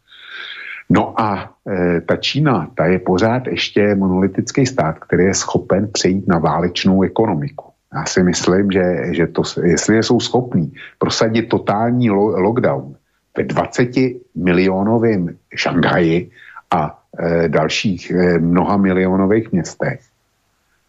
[0.91, 6.29] No a e, ta Čína, ta je pořád ještě monolitický stát, který je schopen přejít
[6.29, 7.65] na válečnou ekonomiku.
[7.95, 12.95] Já si myslím, že, že to, jestli jsou schopní prosadit totální lo, lockdown
[13.37, 13.91] ve 20
[14.35, 16.31] milionovém Šanghaji
[16.71, 17.00] a
[17.49, 20.01] dalších e, mnoha milionových městech,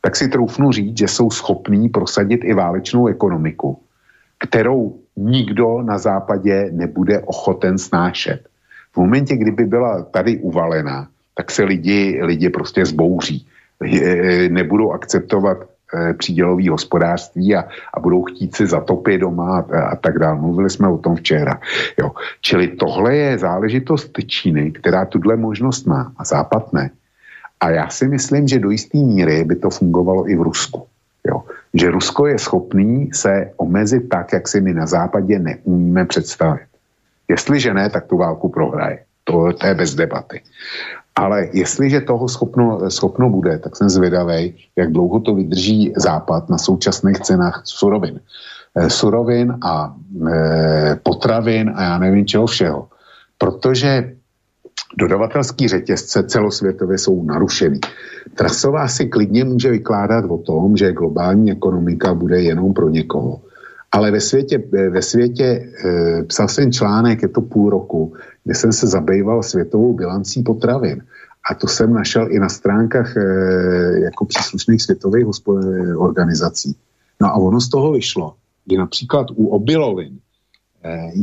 [0.01, 3.79] tak si troufnu říct, že jsou schopní prosadit i válečnou ekonomiku,
[4.39, 8.49] kterou nikdo na západě nebude ochoten snášet.
[8.93, 13.47] V momentě, kdyby byla tady uvalená, tak se lidi, lidi prostě zbouří.
[14.49, 15.65] Nebudou akceptovat eh,
[16.17, 17.63] přídělový hospodářství a,
[17.93, 20.39] a budou chtít si zatopit doma a, a tak dále.
[20.39, 21.59] Mluvili jsme o tom včera.
[21.99, 22.11] Jo.
[22.41, 26.89] Čili tohle je záležitost Číny, která tuhle možnost má a Západ ne.
[27.59, 30.85] A já si myslím, že do jisté míry by to fungovalo i v Rusku.
[31.27, 31.43] Jo.
[31.73, 36.67] Že Rusko je schopný se omezit tak, jak si my na západě neumíme představit.
[37.27, 38.99] Jestliže ne, tak tu válku prohraje.
[39.23, 40.41] To, to je bez debaty.
[41.15, 46.57] Ale jestliže toho schopno, schopno bude, tak jsem zvědavý, jak dlouho to vydrží Západ na
[46.57, 48.19] současných cenách surovin.
[48.75, 49.95] E, surovin a
[50.27, 52.87] e, potravin a já nevím čeho všeho.
[53.37, 54.15] Protože
[54.97, 57.79] dodavatelský řetězce celosvětově jsou narušený.
[58.35, 63.41] Trasová si klidně může vykládat o tom, že globální ekonomika bude jenom pro někoho.
[63.91, 68.13] Ale ve světě, ve světě e, psal jsem článek, je to půl roku,
[68.43, 71.03] kde jsem se zabýval světovou bilancí potravin.
[71.51, 73.21] A to jsem našel i na stránkách e,
[74.03, 75.25] jako příslušných světových
[75.97, 76.75] organizací.
[77.21, 78.35] No a ono z toho vyšlo,
[78.71, 80.19] že například u obilovin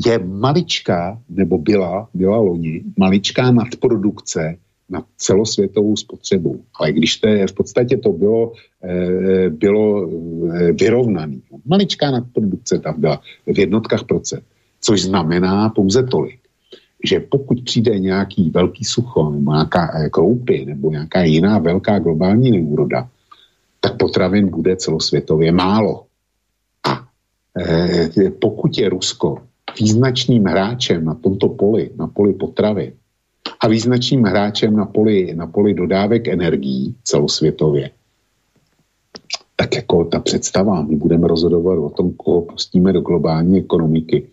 [0.07, 4.57] je maličká, nebo byla, byla loni, maličká nadprodukce
[4.91, 6.65] na celosvětovou spotřebu.
[6.81, 8.53] Ale když to je, v podstatě to bylo,
[8.85, 11.43] e, bylo e, vyrovnaný.
[11.67, 14.45] Maličká nadprodukce tam byla v jednotkách procent,
[14.81, 16.41] což znamená pouze tolik,
[17.05, 22.51] že pokud přijde nějaký velký sucho nebo nějaká e, kroupy nebo nějaká jiná velká globální
[22.51, 23.09] neúroda,
[23.81, 26.05] tak potravin bude celosvětově málo.
[26.89, 27.09] A
[28.41, 29.39] pokud je Rusko
[29.81, 32.93] význačným hráčem na tomto poli, na poli potravy
[33.61, 37.91] a význačným hráčem na poli, na poli dodávek energií celosvětově,
[39.57, 44.27] tak jako ta představa, my budeme rozhodovat o tom, koho pustíme do globální ekonomiky,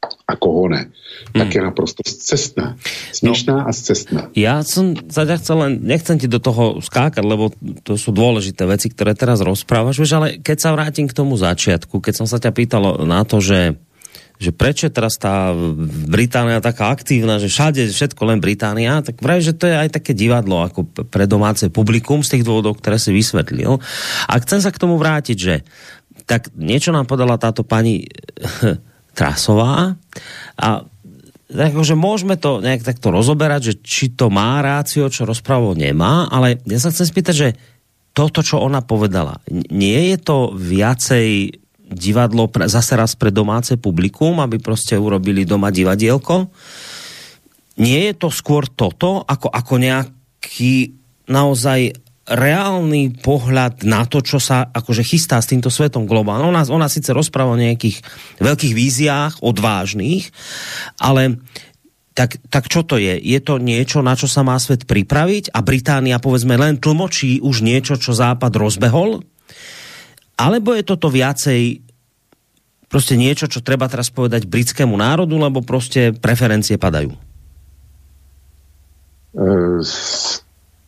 [0.00, 0.88] a koho ne,
[1.32, 1.56] tak hmm.
[1.56, 2.76] je naprosto cestná.
[3.12, 4.22] Směšná no, a cestná.
[4.64, 7.52] Som sa ťa chcel len, nechcem ti do toho skákať, lebo
[7.84, 12.00] to sú dôležité veci, ktoré teraz rozprávaš, vieš, ale keď sa vrátim k tomu začiatku,
[12.00, 13.76] keď som sa ťa pýtal na to, že
[14.40, 15.52] že prečo je teraz tá
[16.08, 20.16] Británia taká aktívna, že všade všetko len Británia, tak vraj, že to je aj také
[20.16, 23.76] divadlo ako pre domáce publikum z tých dôvodov, ktoré si vysvetlil.
[24.24, 25.60] A chcem sa k tomu vrátiť, že
[26.24, 28.08] tak niečo nám podala táto pani
[29.18, 30.00] Trasová
[30.56, 30.68] a
[31.50, 36.64] takže môžeme to nejak takto rozoberať, že či to má rácio, čo rozpravo nemá, ale
[36.64, 37.48] ja sa chcem spýtať, že
[38.16, 41.59] toto, čo ona povedala, nie je to viacej
[41.90, 46.46] divadlo pre, zase raz pre domáce publikum, aby prostě urobili doma divadielko?
[47.76, 50.94] Nie je to skôr toto, ako, ako nejaký
[51.28, 51.96] naozaj
[52.30, 56.46] reálny pohľad na to, čo sa akože chystá s týmto svetom globálne.
[56.46, 58.06] Ona, ona síce rozpráva o nejakých
[58.38, 60.30] veľkých víziách, odvážných,
[61.02, 61.42] ale
[62.14, 63.18] tak, tak čo to je?
[63.18, 67.66] Je to niečo, na čo sa má svet pripraviť a Británia povedzme len tlmočí už
[67.66, 69.26] niečo, čo Západ rozbehol?
[70.40, 71.84] Alebo je toto viacej
[72.88, 77.12] prostě niečo, čo treba teraz povedať britskému národu, lebo prostě preferencie padajú?
[79.32, 79.84] Uh,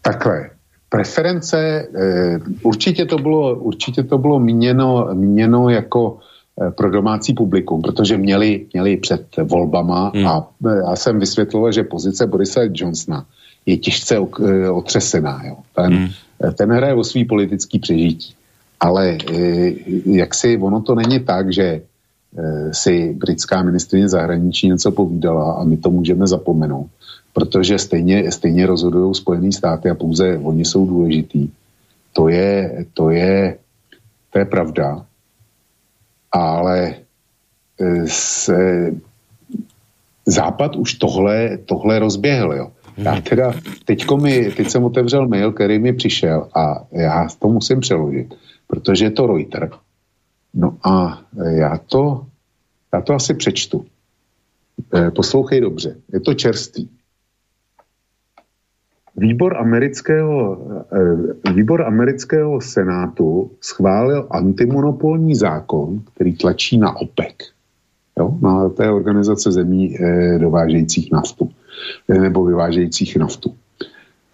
[0.03, 0.51] takhle
[0.93, 7.83] preference, eh, určitě to bylo, určitě to bylo míněno, míněno jako eh, pro domácí publikum,
[7.83, 10.27] protože měli, měli před volbama hmm.
[10.27, 13.25] a já jsem vysvětlil, že pozice Borise Johnsona
[13.67, 14.19] je těžce
[14.73, 15.41] otřesená.
[15.45, 15.57] Jo.
[15.75, 16.09] Ten, hmm.
[16.59, 18.35] ten hraje o svý politický přežití.
[18.83, 19.19] Ale
[20.07, 21.83] jak si ono to není tak, že
[22.73, 26.91] si britská ministrině zahraničí něco povídala a my to můžeme zapomenout
[27.33, 31.49] protože stejně, stejně rozhodují Spojené státy a pouze oni jsou důležitý.
[32.13, 33.57] To je, to je,
[34.31, 35.07] to je pravda.
[36.33, 36.95] Ale
[37.81, 38.93] e, se,
[40.27, 42.71] Západ už tohle, tohle rozběhl, jo.
[42.97, 43.23] Já hmm.
[43.23, 43.53] teda,
[43.85, 48.35] teďko mi, teď jsem otevřel mail, který mi přišel a já to musím přeložit,
[48.73, 49.71] protože je to Reuter.
[50.55, 52.27] No a já to,
[52.95, 53.85] já to asi přečtu.
[54.95, 56.89] E, poslouchej dobře, je to čerstvý.
[59.17, 60.59] Výbor amerického,
[61.45, 67.53] eh, výbor amerického senátu schválil antimonopolní zákon, který tlačí na OPEC,
[68.19, 69.97] jo, na té organizace zemí
[70.39, 71.51] dovážejících naftu
[72.09, 73.55] nebo vyvážejících naftu.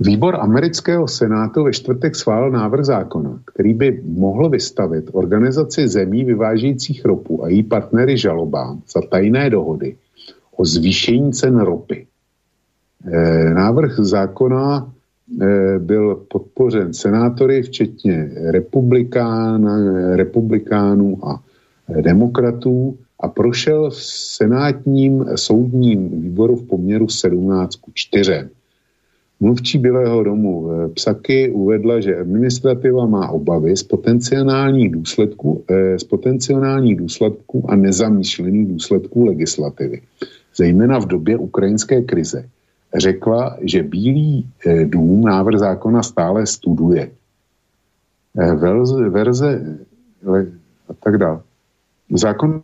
[0.01, 7.05] Výbor amerického senátu ve čtvrtek schválil návrh zákona, který by mohl vystavit organizaci zemí vyvážejících
[7.05, 9.97] ropu a její partnery žalobám za tajné dohody
[10.57, 12.07] o zvýšení cen ropy.
[13.07, 14.93] Eh, návrh zákona
[15.43, 19.67] eh, byl podpořen senátory, včetně republikán,
[20.17, 21.43] republikánů a
[22.01, 24.03] demokratů a prošel v
[24.37, 28.49] senátním soudním výboru v poměru 17 k 4.
[29.41, 35.65] Mluvčí Bílého domu eh, Psaky uvedla, že administrativa má obavy z potenciálních důsledků,
[35.97, 40.01] z potenciálních důsledků a nezamýšlených důsledků legislativy,
[40.57, 42.49] zejména v době ukrajinské krize
[42.97, 47.11] řekla, že Bílý eh, dům návrh zákona stále studuje.
[48.39, 49.79] Eh, verze, verze
[50.89, 51.41] a tak dále.
[52.15, 52.61] Zákon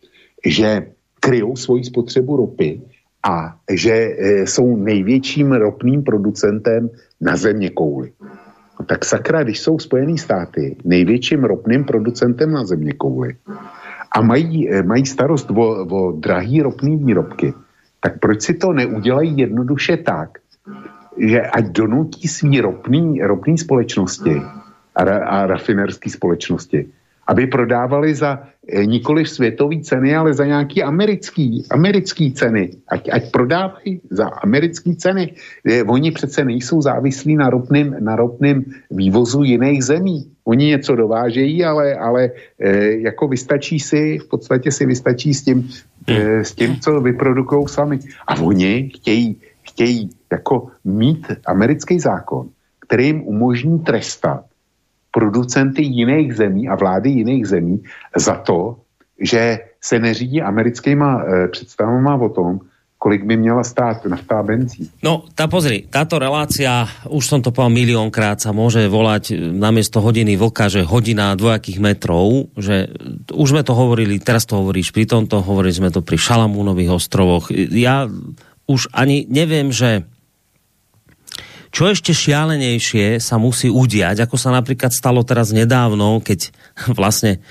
[0.46, 0.86] že
[1.20, 2.80] kryjou svoji spotřebu ropy
[3.26, 6.90] a že e, jsou největším ropným producentem
[7.20, 8.12] na země kouli.
[8.80, 13.36] No tak sakra, když jsou Spojené státy největším ropným producentem na země kouli
[14.12, 17.54] a mají, e, mají starost o, o drahý ropný výrobky,
[18.00, 20.38] tak proč si to neudělají jednoduše tak,
[21.18, 24.42] že ať donutí svý ropný, ropný společnosti
[24.94, 26.86] a, a rafinerské společnosti,
[27.26, 28.42] aby prodávali za
[28.84, 32.70] nikoli světové ceny, ale za nějaký americký, americký ceny.
[32.88, 35.34] Ať, ať prodávají za americké ceny.
[35.64, 40.26] Eh, oni přece nejsou závislí na ropným, na ropným vývozu jiných zemí.
[40.44, 42.30] Oni něco dovážejí, ale, ale
[42.60, 45.68] eh, jako vystačí si, v podstatě si vystačí s tím,
[46.08, 47.98] eh, s tím co vyprodukují sami.
[48.26, 52.48] A oni chtějí, chtějí jako mít americký zákon,
[52.86, 54.44] který jim umožní trestat
[55.16, 57.80] producenty jiných zemí a vlády jiných zemí
[58.12, 58.84] za to,
[59.16, 62.60] že se neřídí americkýma e, představama o tom,
[62.98, 64.88] kolik by měla stát nafta a benzín.
[65.04, 70.36] No, tá pozri, táto relácia, už som to povedal miliónkrát, sa môže volať namiesto hodiny
[70.36, 72.88] vlka, že hodina dvojakých metrov, že
[73.30, 77.52] už sme to hovorili, teraz to hovoríš pri tomto, hovorili sme to pri Šalamúnových ostrovoch.
[77.54, 78.08] Ja
[78.66, 80.08] už ani neviem, že
[81.76, 86.48] čo ešte šialenejšie sa musí udiať, ako sa napríklad stalo teraz nedávno, keď
[86.98, 87.44] vlastne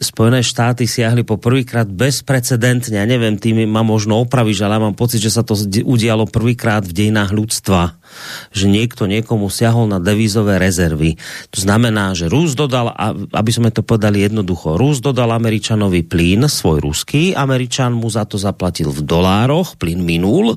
[0.00, 4.96] Spojené štáty siahli po prvýkrát bezprecedentne, ja neviem, tým ma možno opravíš, ale ja mám
[4.96, 5.52] pocit, že sa to
[5.84, 8.00] udialo prvýkrát v dejinách ľudstva,
[8.48, 11.20] že niekto niekomu siahol na devízové rezervy.
[11.52, 12.96] To znamená, že Rus dodal,
[13.28, 18.40] aby sme to povedali jednoducho, Rus dodal Američanovi plyn, svoj ruský, Američan mu za to
[18.40, 20.56] zaplatil v dolároch, plyn minul,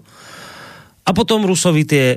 [1.04, 2.16] a potom Rusovi tie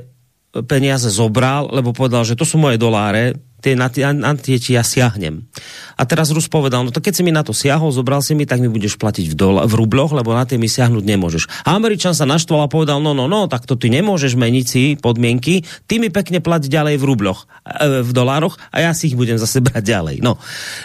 [0.65, 4.85] peniaze zobral, lebo povedal, že to sú moje doláre, tie, na, tie, na tie ja
[4.85, 5.49] siahnem.
[5.97, 8.45] A teraz Rus povedal, no to keď si mi na to siahol, zobral si mi,
[8.45, 11.43] tak mi budeš platiť v, dola, v rubloch, lebo na tie mi siahnuť nemôžeš.
[11.65, 14.83] A Američan sa naštval a povedal, no, no, no, tak to ty nemôžeš meniť si
[14.95, 19.17] podmienky, ty mi pekne plať ďalej v rubloch, e, v dolároch a ja si ich
[19.17, 20.15] budem zase brať ďalej.
[20.21, 20.37] No,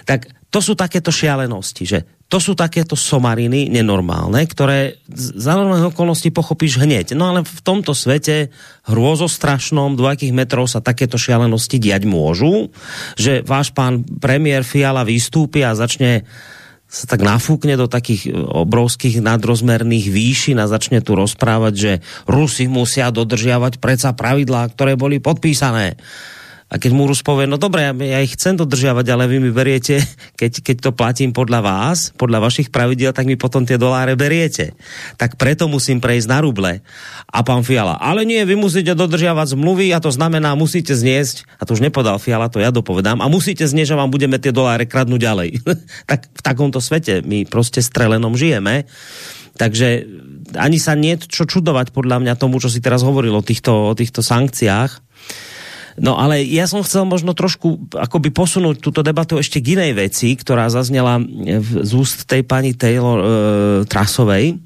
[0.09, 1.99] tak to sú takéto šialenosti, že
[2.29, 7.17] to sú takéto somariny nenormálne, ktoré za normálne okolnosti pochopíš hneď.
[7.17, 8.53] No ale v tomto svete
[8.85, 12.69] hrôzostrašnom dvojakých metrov sa takéto šialenosti diať môžu,
[13.17, 16.29] že váš pán premiér Fiala vystúpi a začne
[16.93, 21.93] sa tak nafúkne do takých obrovských nadrozmerných výšin a začne tu rozprávať, že
[22.29, 25.97] Rusi musia dodržiavať predsa pravidlá, ktoré boli podpísané
[26.73, 30.01] a keď mu povie, no dobré, ja ich chcem dodržiavať, ale vy mi beriete,
[30.41, 34.73] keď, keď to platím podľa vás, podľa vašich pravidiel, tak mi potom tie doláre beriete.
[35.21, 36.81] Tak preto musím prejsť na ruble.
[37.29, 41.69] A pán Fiala, ale nie, vy musíte dodržiavať zmluvy a to znamená, musíte zniesť, a
[41.69, 44.89] to už nepodal Fiala, to ja dopovedám, a musíte zniesť, že vám budeme tie doláre
[44.89, 45.51] kradnúť ďalej.
[46.11, 48.89] tak v takomto svete my proste strelenom žijeme.
[49.61, 50.09] Takže
[50.57, 53.97] ani sa nie čo čudovať podľa mňa tomu, čo si teraz hovoril o týchto, o
[53.97, 55.13] týchto sankciách
[56.01, 60.33] No ale ja som chcel možno trošku akoby posunúť túto debatu ešte k inej veci,
[60.33, 61.21] ktorá zaznela
[61.61, 63.27] z úst tej pani Taylor e,
[63.85, 64.57] Trasovej.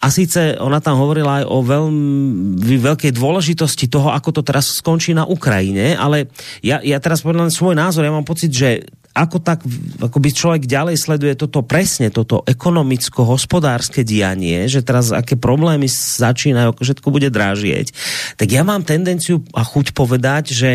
[0.00, 5.12] A síce ona tam hovorila aj o veľmi veľkej dôležitosti toho, ako to teraz skončí
[5.12, 6.32] na Ukrajine, ale
[6.64, 9.66] ja, ja teraz povedal svoj názor, ja mám pocit, že ako tak,
[9.98, 16.78] ako by človek ďalej sleduje toto presne, toto ekonomicko-hospodárske dianie, že teraz aké problémy začínajú,
[16.78, 17.90] všetko bude drážieť,
[18.38, 20.70] tak ja mám tendenciu a chuť povedať, že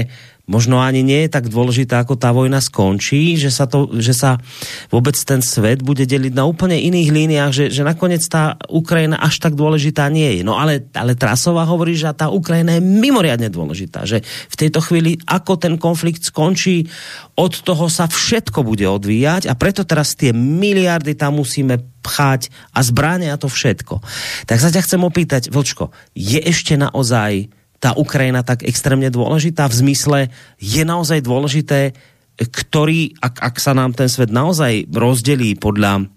[0.45, 4.37] možno ani nie je tak dôležité, ako tá vojna skončí, že sa, to, že sa
[4.93, 9.41] vôbec ten svet bude deliť na úplne iných líniách, že, že nakoniec tá Ukrajina až
[9.41, 10.41] tak dôležitá nie je.
[10.45, 15.17] No ale, ale Trasová hovorí, že tá Ukrajina je mimoriadne dôležitá, že v tejto chvíli,
[15.25, 16.85] ako ten konflikt skončí,
[17.35, 22.85] od toho sa všetko bude odvíjať a preto teraz tie miliardy tam musíme pchať a
[22.85, 23.99] zbráne a to všetko.
[24.45, 27.49] Tak sa ťa chcem opýtať, Vlčko, je ešte naozaj
[27.85, 30.19] tá Ukrajina tak extrémně dôležitá v zmysle,
[30.57, 31.93] je naozaj dôležité,
[32.41, 36.09] ktorý, ak, ak sa nám ten svet naozaj rozdelí podľa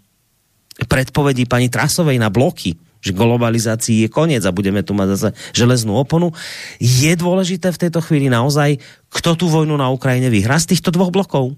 [0.88, 6.00] predpovedí pani Trasovej na bloky, že globalizácii je koniec a budeme tu mať zase železnú
[6.00, 6.32] oponu.
[6.80, 8.80] Je dôležité v tejto chvíli naozaj,
[9.12, 11.52] kto tu vojnu na Ukrajine vyhrá z týchto dvoch blokov?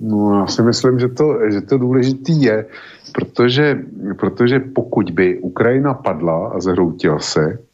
[0.00, 2.66] No, já si myslím, že to, že to důležitý je,
[3.12, 3.78] protože,
[4.18, 7.67] protože pokud by Ukrajina padla a zhroutila se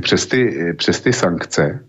[0.00, 1.84] přes ty, přes ty sankce,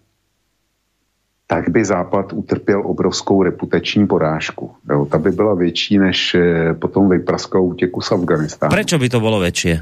[1.47, 4.71] tak by Západ utrpěl obrovskou reputační porážku.
[4.89, 8.69] Jo, ta by byla větší, než eh, potom vypraskal útěku z Afganistánu.
[8.69, 9.80] Proč by to bylo větší?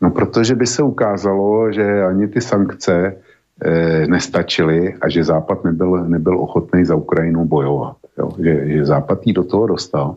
[0.00, 3.16] No, protože by se ukázalo, že ani ty sankce
[3.62, 7.96] e, nestačily a že Západ nebyl, nebyl ochotný za Ukrajinu bojovat.
[8.18, 8.28] Jo?
[8.44, 10.16] Že, že Západ jí do toho dostal,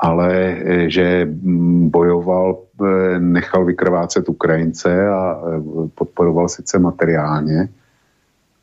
[0.00, 5.60] ale e, že mm, bojoval, e, nechal vykrvácet Ukrajince a e,
[5.94, 7.68] podporoval sice materiálně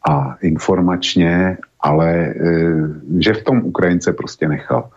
[0.10, 2.34] a informačně, ale
[3.20, 4.90] že v tom Ukrajince prostě nechal.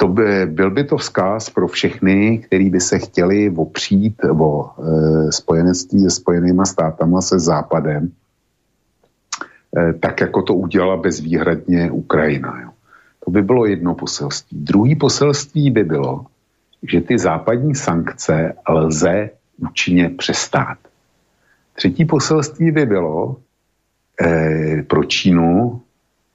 [0.00, 5.32] To by, byl by to vzkaz pro všechny, kteří by se chtěli opřít o e,
[5.32, 8.12] spojenectví se spojenýma státama se západem,
[9.76, 12.60] e, tak jako to udělala bezvýhradně Ukrajina.
[12.62, 12.69] Jo.
[13.30, 14.58] To by bylo jedno poselství.
[14.58, 16.26] Druhý poselství by bylo,
[16.82, 20.78] že ty západní sankce lze účinně přestát.
[21.76, 23.36] Třetí poselství by bylo
[24.22, 25.80] e, pro Čínu,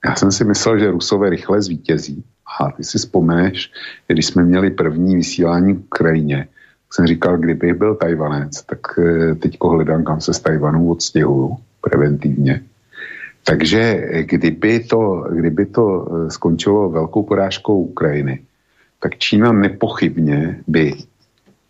[0.05, 2.23] já jsem si myslel, že Rusové rychle zvítězí,
[2.59, 3.71] a ty si vzpomeneš,
[4.07, 6.47] když jsme měli první vysílání v Ukrajině,
[6.91, 12.63] jsem říkal, kdybych byl Tajvanec, tak e, teďko hledám, kam se z Tajvanu odstěhuju preventivně.
[13.45, 18.41] Takže kdyby to, kdyby to e, skončilo velkou porážkou Ukrajiny,
[18.99, 20.93] tak Čína nepochybně by,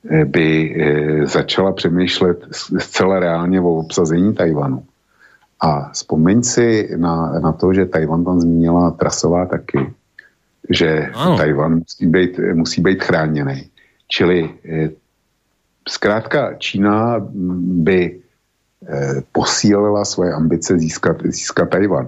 [0.10, 0.76] e, by
[1.28, 2.48] začala přemýšlet
[2.80, 4.84] zcela reálně o obsazení Tajvanu.
[5.62, 9.80] A vzpomeň si na, na to, že Tajvan tam zmínila trasová taky,
[10.70, 11.38] že ano.
[11.38, 13.70] Tajvan musí být, musí být chráněný.
[14.08, 14.90] Čili eh,
[15.88, 17.16] zkrátka Čína
[17.86, 18.25] by eh,
[19.32, 22.08] posílila svoje ambice získat, získat Tajvan.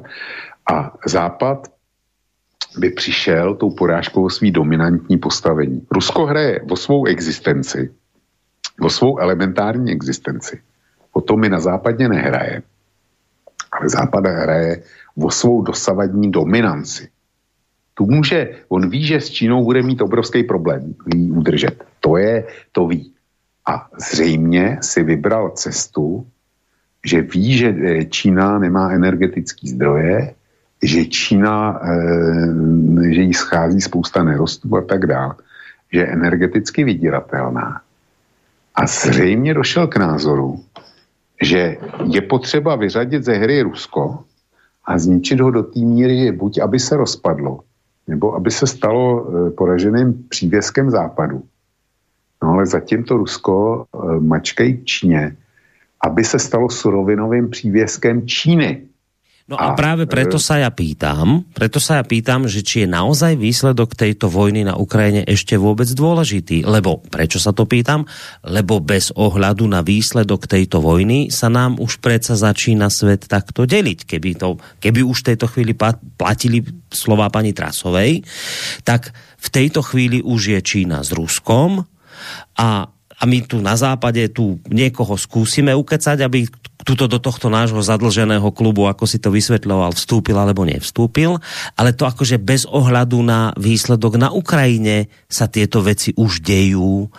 [0.71, 1.67] A Západ
[2.77, 5.87] by přišel tou porážkou o svý dominantní postavení.
[5.91, 7.91] Rusko hraje o svou existenci,
[8.81, 10.61] o svou elementární existenci.
[11.11, 12.61] O to my na západě nehraje.
[13.71, 14.83] Ale západ hraje
[15.17, 17.09] o svou dosavadní dominanci.
[17.93, 21.83] Tu může, on ví, že s Čínou bude mít obrovský problém jí udržet.
[21.99, 23.13] To je, to ví.
[23.65, 26.27] A zřejmě si vybral cestu,
[27.07, 30.35] že ví, že eh, Čína nemá energetické zdroje,
[30.83, 35.35] že Čína, e, že jí schází spousta nerostů a tak dále,
[35.93, 37.81] že je energeticky vydíratelná.
[38.75, 40.63] A zřejmě došel k názoru,
[41.41, 44.23] že je potřeba vyřadit ze hry Rusko
[44.85, 47.59] a zničit ho do té míry, buď aby se rozpadlo,
[48.07, 51.43] nebo aby se stalo eh, poraženým přívěskem západu.
[52.43, 55.35] No ale zatím to Rusko eh, mačkají Číně,
[56.03, 58.87] aby se stalo surovinovým přívěskem Číny.
[59.47, 62.89] No a, a práve preto sa ja pýtam, preto sa ja pýtam, že či je
[62.91, 66.67] naozaj výsledok tejto vojny na Ukrajine ešte vôbec dôležitý.
[66.67, 68.03] Lebo, prečo sa to pýtam?
[68.43, 74.03] Lebo bez ohľadu na výsledok tejto vojny sa nám už predsa začína svet takto deliť.
[74.03, 75.71] Keby, to, keby už v tejto chvíli
[76.19, 76.59] platili
[76.91, 78.27] slova pani Trasovej,
[78.83, 81.87] tak v tejto chvíli už je Čína s Ruskom
[82.59, 86.45] a a my tu na západe tu niekoho skúsime ukecať, aby
[86.85, 91.35] tuto do tohto nášho zadlženého klubu, ako si to vysvetľoval, vstúpil alebo nevstúpil,
[91.75, 97.09] ale to akože bez ohľadu na výsledok na Ukrajine sa tieto veci už dejú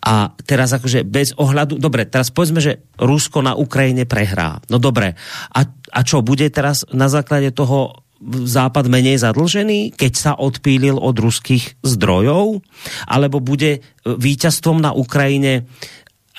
[0.00, 4.62] a teraz akože bez ohľadu, dobre, teraz povedzme, že Rusko na Ukrajine prehrá.
[4.70, 5.18] No dobre,
[5.52, 11.14] a, a čo, bude teraz na základe toho Západ menej zadlžený, keď sa odpílil od
[11.14, 12.66] ruských zdrojov?
[13.06, 15.70] Alebo bude e, víťazstvom na Ukrajine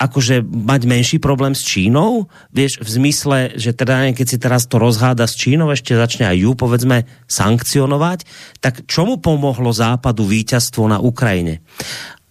[0.00, 2.32] akože mať menší problém s Čínou?
[2.56, 6.36] Vieš, v zmysle, že teda keď si teraz to rozháda s Čínou, ešte začne aj
[6.40, 8.24] ju, povedzme, sankcionovať,
[8.64, 11.60] tak čomu pomohlo Západu víťazstvo na Ukrajine?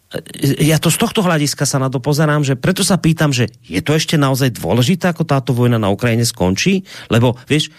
[0.09, 3.53] E, ja to z tohto hľadiska sa na to pozerám, že preto sa pýtam, že
[3.61, 6.81] je to ešte naozaj dôležité, ako táto vojna na Ukrajine skončí?
[7.13, 7.69] Lebo, vieš,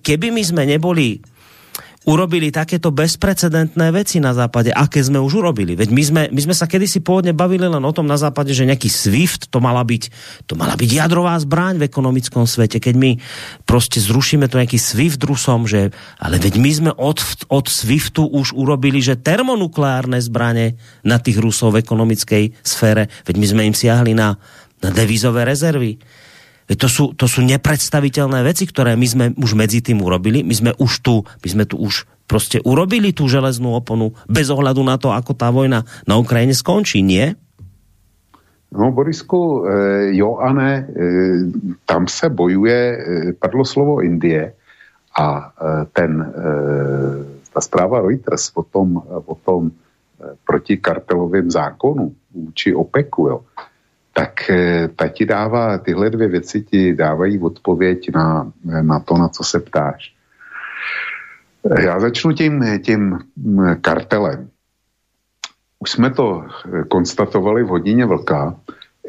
[0.00, 1.20] keby my sme neboli
[2.04, 5.72] urobili takéto bezprecedentné veci na západe, aké sme už urobili.
[5.72, 8.68] Veď my sme, my sme sa kedysi pôvodne bavili len o tom na západe, že
[8.68, 10.12] nejaký SWIFT, to mala byť,
[10.44, 12.76] to mala byť jadrová zbraň v ekonomickom svete.
[12.76, 13.10] Keď my
[13.64, 18.52] proste zrušíme to nejaký SWIFT Rusom, že, ale veď my sme od, od SWIFTu už
[18.52, 20.76] urobili, že termonukleárne zbranie
[21.08, 24.36] na tých Rusov v ekonomickej sfére, veď my sme im siahli na,
[24.84, 25.96] na devizové rezervy
[26.64, 30.40] to sú, to sú nepredstaviteľné veci, ktoré my sme už medzi tým urobili.
[30.40, 34.80] My sme už tu, my sme tu už prostě urobili tú železnú oponu bez ohľadu
[34.80, 37.36] na to, ako tá vojna na Ukrajine skončí, nie?
[38.72, 39.68] No, Borisku,
[40.16, 40.72] jo a ne.
[41.84, 42.98] Tam se bojuje,
[43.38, 44.56] padlo slovo Indie
[45.14, 45.52] a
[45.92, 46.10] ten,
[47.52, 49.70] ta zpráva Reuters o tom, o tom
[50.48, 53.40] protikartelovém zákonu vůči OPECu, jo,
[54.14, 59.28] tak eh, ta ti dává, tyhle dvě věci ti dávají odpověď na, na to, na
[59.28, 60.14] co se ptáš.
[61.80, 64.48] Já začnu tím, tím hm, kartelem.
[65.78, 68.56] Už jsme to eh, konstatovali v hodině vlka,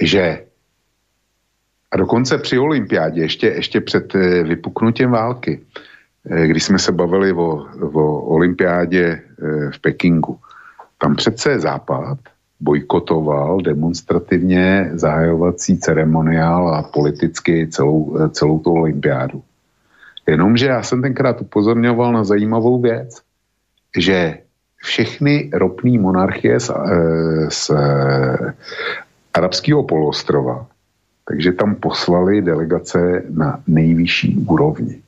[0.02, 0.44] že
[1.92, 5.62] a dokonce při olympiádě, ještě, ještě před eh, vypuknutím války,
[6.46, 9.22] když jsme se bavili o, o olympiádě
[9.72, 10.40] v Pekingu,
[10.98, 12.18] tam přece Západ
[12.60, 19.44] bojkotoval demonstrativně zahajovací ceremoniál a politicky celou, celou tu olympiádu.
[20.28, 23.22] Jenomže já jsem tenkrát upozorňoval na zajímavou věc,
[23.98, 24.38] že
[24.78, 28.54] všechny ropné monarchie z, eh, z eh,
[29.34, 30.68] arabského poloostrova,
[31.28, 35.02] takže tam poslali delegace na nejvyšší úrovni.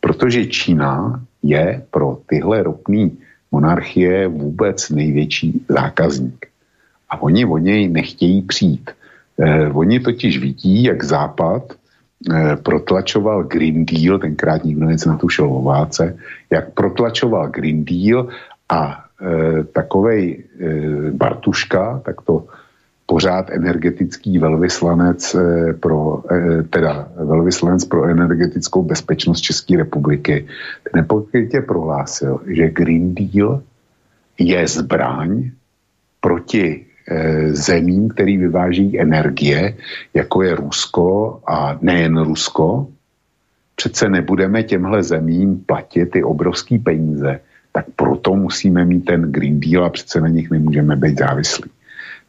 [0.00, 3.10] Protože Čína je pro tyhle ropné
[3.52, 6.46] monarchie vůbec největší zákazník.
[7.10, 8.90] A oni o něj nechtějí přijít.
[9.40, 15.62] Eh, oni totiž vidí, jak Západ eh, protlačoval Green Deal, tenkrát nikdo nic netušil o
[15.62, 16.16] válce,
[16.50, 18.28] jak protlačoval Green Deal
[18.68, 22.46] a eh, takovej eh, Bartuška, tak to
[23.10, 30.46] pořád energetický velvyslanec eh, pro, eh, teda velvyslanec pro energetickou bezpečnost České republiky,
[30.86, 33.62] ten nepokrytě prohlásil, že Green Deal
[34.38, 35.50] je zbraň
[36.20, 39.74] proti eh, zemím, který vyváží energie,
[40.14, 42.94] jako je Rusko a nejen Rusko.
[43.74, 47.40] Přece nebudeme těmhle zemím platit ty obrovské peníze,
[47.72, 51.70] tak proto musíme mít ten Green Deal a přece na nich nemůžeme být závislí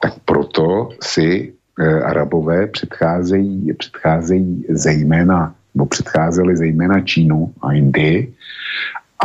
[0.02, 8.34] tak proto si e, Arabové předcházejí, předcházejí zejména, nebo předcházeli zejména Čínu a Indii.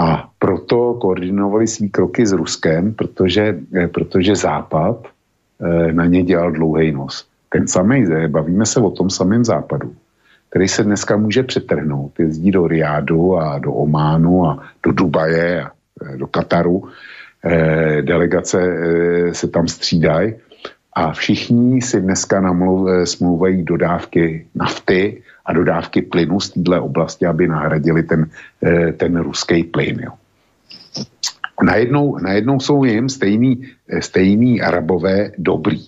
[0.00, 6.52] A proto koordinovali svý kroky s Ruskem, protože, e, protože Západ e, na ně dělal
[6.52, 7.24] dlouhý nos.
[7.48, 9.94] Ten samý, bavíme se o tom samém západu,
[10.50, 15.70] který se dneska může přetrhnout, jezdí do Riádu a do Ománu a do Dubaje a
[16.16, 16.84] do Kataru,
[18.02, 18.60] delegace
[19.32, 20.34] se tam střídají
[20.96, 27.26] a všichni si dneska namluv, eh, smlouvají dodávky nafty a dodávky plynu z této oblasti,
[27.28, 28.32] aby nahradili ten,
[28.64, 30.00] eh, ten ruský plyn.
[30.00, 30.12] Jo.
[31.62, 35.84] Najednou, najednou jsou jim stejný, eh, stejný arabové dobrý.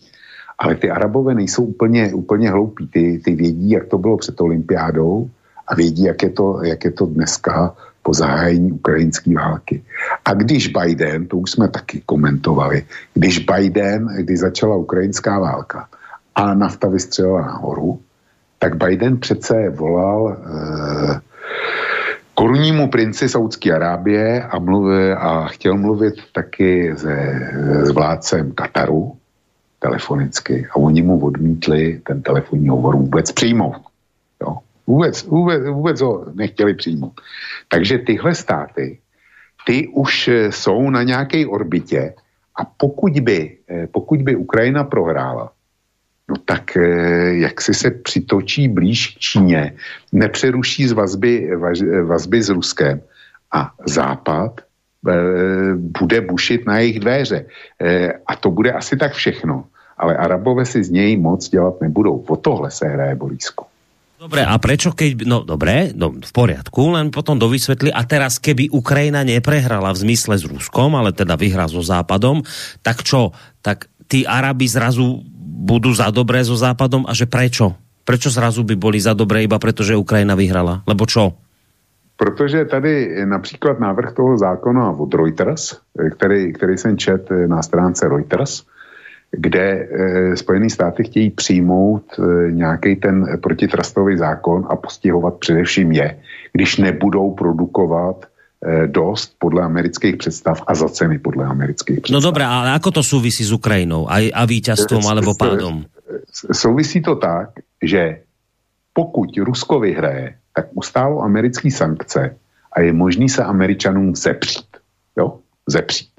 [0.58, 2.86] Ale ty arabové nejsou úplně, úplně hloupí.
[2.92, 5.30] Ty, ty vědí, jak to bylo před olympiádou
[5.68, 7.72] a vědí, jak je to, jak je to dneska
[8.02, 9.82] po zahájení ukrajinské války.
[10.28, 12.84] A když Biden, to už jsme taky komentovali,
[13.14, 15.88] když Biden, když začala ukrajinská válka
[16.34, 18.00] a nafta vystřelila nahoru,
[18.58, 21.20] tak Biden přece volal eh,
[22.34, 27.16] korunnímu princi Saudské Arábie a, mluví, a chtěl mluvit taky se,
[27.82, 29.16] s vládcem Kataru
[29.78, 33.80] telefonicky a oni mu odmítli ten telefonní hovor vůbec přijmout.
[34.42, 34.58] Jo.
[34.86, 37.20] Vůbec, vůbec, vůbec ho nechtěli přijmout.
[37.68, 38.98] Takže tyhle státy,
[39.68, 42.14] ty už eh, jsou na nějaké orbitě
[42.56, 45.52] a pokud by, eh, pokud by Ukrajina prohrála,
[46.28, 49.76] no tak eh, jak si se přitočí blíž k Číně,
[50.12, 51.52] nepřeruší z vazby,
[52.04, 53.00] vazby s Ruskem
[53.52, 54.64] a Západ
[55.94, 57.46] bude bušit na jejich dveře.
[58.26, 59.64] A to bude asi tak všechno.
[59.94, 62.18] Ale Arabové si z něj moc dělat nebudou.
[62.28, 63.67] O tohle se hraje Borísko.
[64.18, 68.66] Dobre, a prečo keď, no dobre, no, v poriadku, len potom dovysvetli, a teraz keby
[68.74, 72.42] Ukrajina neprehrala v zmysle s Ruskom, ale teda vyhrá so Západom,
[72.82, 73.30] tak čo,
[73.62, 75.22] tak tí Arabi zrazu
[75.62, 77.78] budú za dobré so Západom a že prečo?
[78.02, 80.82] Prečo zrazu by boli za dobré iba preto, že Ukrajina vyhrala?
[80.82, 81.38] Lebo čo?
[82.18, 88.66] Protože tady například návrh toho zákona od Reuters, který, který jsem čet na stránce Reuters,
[89.30, 96.18] kde e, Spojené státy chtějí přijmout e, nějaký ten protitrastový zákon a postihovat především je,
[96.52, 98.26] když nebudou produkovat
[98.86, 102.22] dost podle amerických představ a za ceny podle amerických no představ.
[102.22, 105.86] No dobré, ale ako to souvisí s Ukrajinou a, a víťazstvom alebo pádom?
[106.50, 108.26] Souvisí to tak, že
[108.90, 112.34] pokud Rusko vyhraje, tak ustálo americké sankce
[112.72, 114.82] a je možný se Američanům zepřít.
[115.18, 115.38] Jo?
[115.66, 116.17] Zepřít.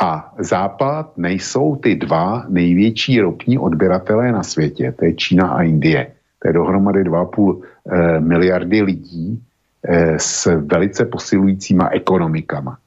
[0.00, 6.12] A Západ nejsou ty dva největší ropní odběratelé na světě, to je Čína a Indie.
[6.38, 9.42] To je dohromady 2,5 eh, miliardy lidí
[9.84, 12.78] eh, s velice posilujícíma ekonomikama.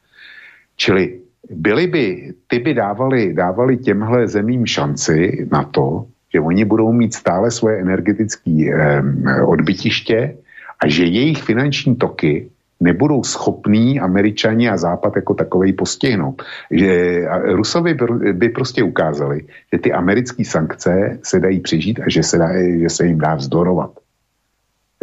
[0.76, 1.20] Čili
[1.50, 7.14] byly by, ty by dávali, dávali těmhle zemím šanci na to, že oni budou mít
[7.14, 10.36] stále svoje energetické eh, odbytiště
[10.80, 12.50] a že jejich finanční toky
[12.80, 16.42] nebudou schopní američani a západ jako takovej postihnout.
[16.72, 17.98] Že Rusovi
[18.34, 19.42] by, prostě ukázali,
[19.74, 22.48] že ty americké sankce se dají přežít a že se, dá,
[22.82, 23.92] že se jim dá vzdorovat.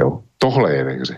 [0.00, 0.20] Jo?
[0.38, 1.16] Tohle je ve hře.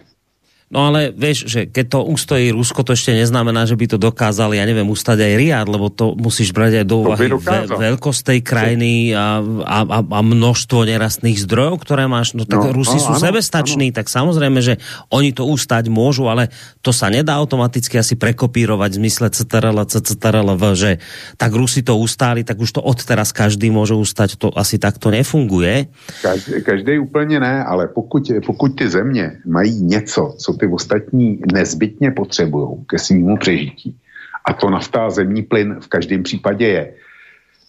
[0.73, 4.57] No ale vieš, že keď to ustojí Rusko, to ešte neznamená, že by to dokázali,
[4.57, 8.41] ja neviem, ustať aj Riad, lebo to musíš brať aj do úvahy ve, veľkosť tej
[8.41, 12.33] krajiny a, a, a, a množstvo nerastných zdrojov, ktoré máš.
[12.33, 13.97] No tak no, Rusi no, sú áno, sebestační, áno.
[14.01, 14.81] tak samozrejme, že
[15.13, 16.49] oni to ustať môžu, ale
[16.81, 20.97] to sa nedá automaticky asi prekopírovať v zmysle CTRL, CTRL, že
[21.37, 24.41] tak Rusi to ustáli, tak už to odteraz každý môže ustať.
[24.41, 25.93] To asi takto nefunguje.
[26.25, 32.11] Každý, každý úplně ne, ale pokud, pokud ty země mají něco, co ty ostatní nezbytně
[32.11, 33.97] potřebují ke svýmu přežití.
[34.45, 36.95] A to nafta a zemní plyn v každém případě je.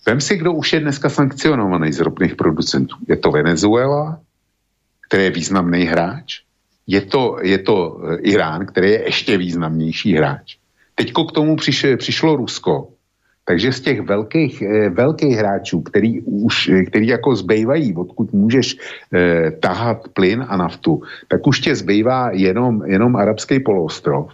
[0.07, 2.95] Vem si, kdo už je dneska sankcionovaný z ropných producentů.
[3.07, 4.19] Je to Venezuela,
[5.07, 6.41] který je významný hráč.
[6.87, 10.57] Je to, je to eh, Irán, který je ještě významnější hráč.
[10.95, 12.87] Teďko k tomu přišlo, přišlo Rusko,
[13.45, 18.77] takže z těch velkých, eh, velkých hráčů, který, už, eh, který jako zbývají, odkud můžeš
[19.13, 24.33] eh, tahat plyn a naftu, tak už tě zbývá jenom, jenom arabský poloostrov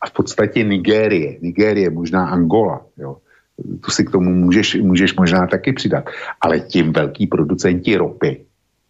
[0.00, 1.40] a v podstatě Nigérie.
[1.40, 2.84] Nigérie, možná Angola.
[2.96, 3.16] Jo.
[3.80, 6.04] Tu si k tomu můžeš, můžeš možná taky přidat.
[6.40, 8.44] Ale tím velký producenti ropy,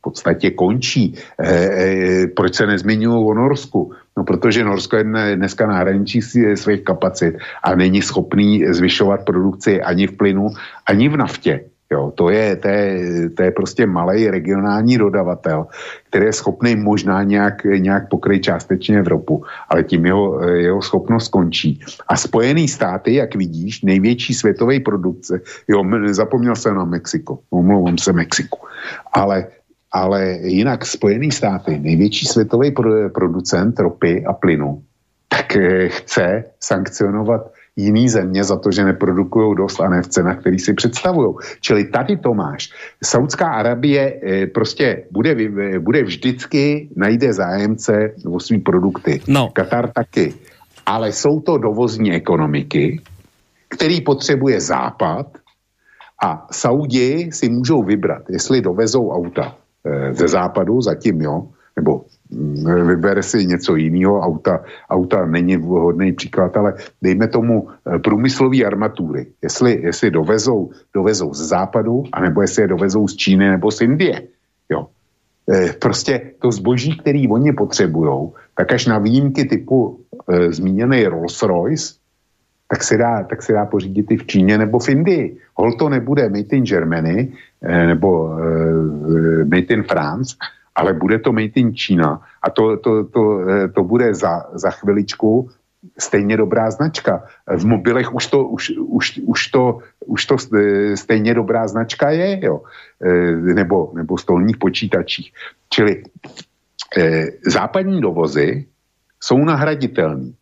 [0.04, 1.14] podstatě končí.
[1.38, 3.92] E, e, proč se nezmiňují o Norsku?
[4.16, 5.04] No protože Norsko je
[5.34, 6.22] dneska na hraničí
[6.54, 10.48] svých kapacit a není schopný zvyšovat produkci ani v plynu,
[10.86, 11.60] ani v naftě.
[11.92, 15.66] Jo, to, je, to, je, to je prostě malý regionální dodavatel,
[16.08, 21.80] který je schopný možná nějak, nějak pokryt částečně Evropu, ale tím jeho, jeho schopnost končí.
[22.08, 28.12] A Spojené státy, jak vidíš, největší světové produkce, jo, zapomněl jsem na Mexiko, omlouvám se
[28.12, 28.58] Mexiku,
[29.12, 29.46] ale
[29.94, 32.74] ale jinak Spojený státy, největší světový
[33.14, 34.82] producent ropy a plynu,
[35.28, 40.40] tak eh, chce sankcionovat jiný země za to, že neprodukují dost a ne v cenách,
[40.40, 41.34] který si představují.
[41.60, 42.70] Čili tady to máš.
[43.04, 45.36] Saudská Arabie eh, prostě bude,
[45.78, 49.20] bude vždycky, najde zájemce o svý produkty.
[49.28, 49.50] No.
[49.52, 50.34] Katar taky.
[50.86, 53.00] Ale jsou to dovozní ekonomiky,
[53.68, 55.26] který potřebuje západ
[56.24, 59.63] a Saudi si můžou vybrat, jestli dovezou auta Eh,
[60.12, 66.56] ze západu, zatím jo, nebo mm, vybere si něco jiného, auta, auta není vhodný příklad,
[66.56, 72.68] ale dejme tomu eh, průmyslové armatury, jestli, jestli dovezou, dovezou z západu, anebo jestli je
[72.68, 74.22] dovezou z Číny nebo z Indie.
[74.70, 74.86] Jo.
[75.44, 82.00] E, prostě to zboží, který oni potřebují, tak až na výjimky typu e, zmíněný Rolls-Royce,
[82.68, 85.36] tak se, dá, tak se dá pořídit i v Číně nebo v Indii.
[85.54, 90.36] Hol to nebude made in Germany eh, nebo eh, made in France,
[90.74, 94.70] ale bude to made in Čína a to, to, to, eh, to bude za, za
[94.70, 95.50] chviličku
[95.98, 97.24] stejně dobrá značka.
[97.56, 100.36] V mobilech už to, už, už, už to, už to
[100.94, 102.62] stejně dobrá značka je, jo.
[103.36, 105.32] Nebo, nebo stolních počítačích.
[105.68, 106.02] Čili
[107.46, 108.64] západní dovozy
[109.20, 110.32] jsou nahraditelné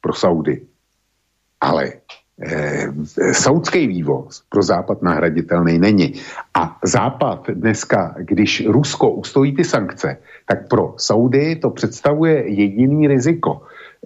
[0.00, 0.66] pro Saudy.
[1.60, 1.92] Ale
[2.42, 2.88] eh,
[3.32, 6.14] saudský vývoz pro Západ nahraditelný není.
[6.54, 10.16] A Západ dneska, když Rusko ustojí ty sankce,
[10.46, 13.62] tak pro Saudy to představuje jediný riziko.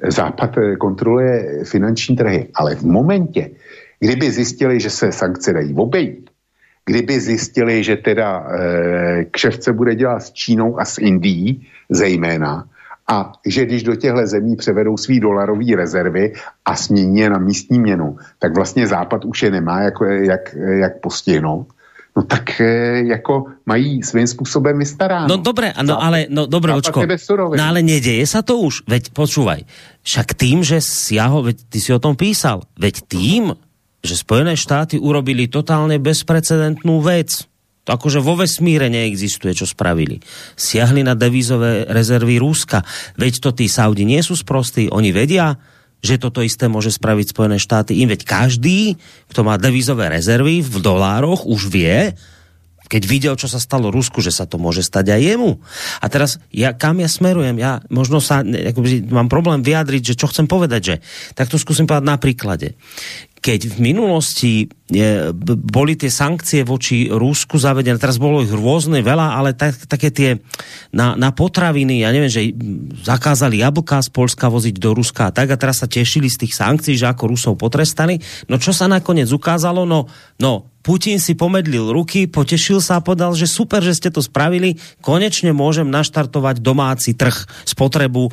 [0.08, 3.50] Západ eh, kontroluje finanční trhy, ale v momentě,
[4.00, 6.30] kdyby zjistili, že se sankce dají obejít,
[6.86, 12.68] kdyby zjistili, že teda eh, kševce bude dělat s Čínou a s Indií zejména,
[13.08, 16.32] a že když do těchto zemí převedou svý dolarové rezervy
[16.64, 21.00] a smění je na místní měnu, tak vlastně Západ už je nemá jako, jak, jak
[21.00, 21.66] postihnout.
[22.16, 25.28] No tak e, jako mají svým způsobem vystaráno.
[25.28, 27.00] No dobré, no ale, no dobré, očko,
[27.56, 29.64] no ale neděje sa to už, veď počúvaj,
[30.04, 33.56] však tým, že siaho, veď ty si o tom písal, veď tým,
[34.04, 37.48] že Spojené štáty urobili totálne bezprecedentnú vec,
[37.82, 40.22] to akože vo vesmíre neexistuje, čo spravili.
[40.54, 42.86] Siahli na devízové rezervy Rúska.
[43.18, 44.86] Veď to tí Saudi nie sú sprostí.
[44.86, 45.58] Oni vedia,
[45.98, 47.98] že toto isté môže spraviť Spojené štáty.
[47.98, 48.94] Im veď každý,
[49.30, 52.14] kto má devizové rezervy v dolároch, už vie,
[52.86, 55.58] keď videl, čo sa stalo Rusku, že sa to môže stať aj jemu.
[56.04, 57.56] A teraz, ja, kam ja smerujem?
[57.56, 60.94] Ja možno sa, akoby, mám problém vyjadriť, že čo chcem povedať, že
[61.32, 62.76] tak to skúsim povedať na príklade
[63.42, 64.52] keď v minulosti
[64.86, 70.14] je, boli tie sankcie voči Rusku zavedené, teraz bolo ich rôzne veľa, ale tak, také
[70.14, 70.30] tie
[70.94, 72.54] na, na potraviny, ja neviem, že
[73.02, 76.54] zakázali jablká z Polska voziť do Ruska a tak a teraz sa tešili z tých
[76.54, 78.22] sankcií, že ako Rusov potrestali.
[78.46, 79.82] No čo sa nakoniec ukázalo?
[79.82, 80.06] No,
[80.38, 84.76] no Putin si pomedlil ruky, potešil sa a povedal, že super, že ste to spravili,
[84.98, 88.32] konečne môžem naštartovať domáci trh, spotrebu, e,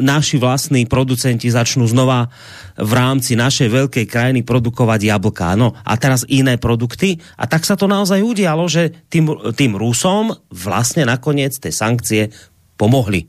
[0.00, 2.32] naši vlastní producenti začnú znova
[2.80, 5.52] v rámci našej veľkej krajiny produkovať jablká.
[5.56, 7.20] No a teraz iné produkty.
[7.36, 12.32] A tak sa to naozaj udialo, že tým, tým Rusom vlastne nakoniec tie sankcie
[12.76, 13.28] pomohli.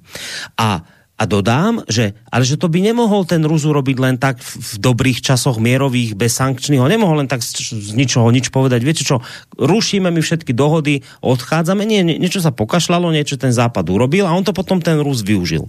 [0.60, 4.77] A a dodám, že, ale že to by nemohol ten Rus urobiť len tak v
[4.77, 8.85] dobrých časoch mierových, bez sankčných, ho nemohol len tak z, z ničoho nič povedať.
[8.85, 9.26] Viete čo,
[9.57, 14.35] rušíme my všetky dohody, odchádzame, nie, nie, niečo sa pokašľalo, niečo ten západ urobil a
[14.38, 15.65] on to potom ten Rus využil.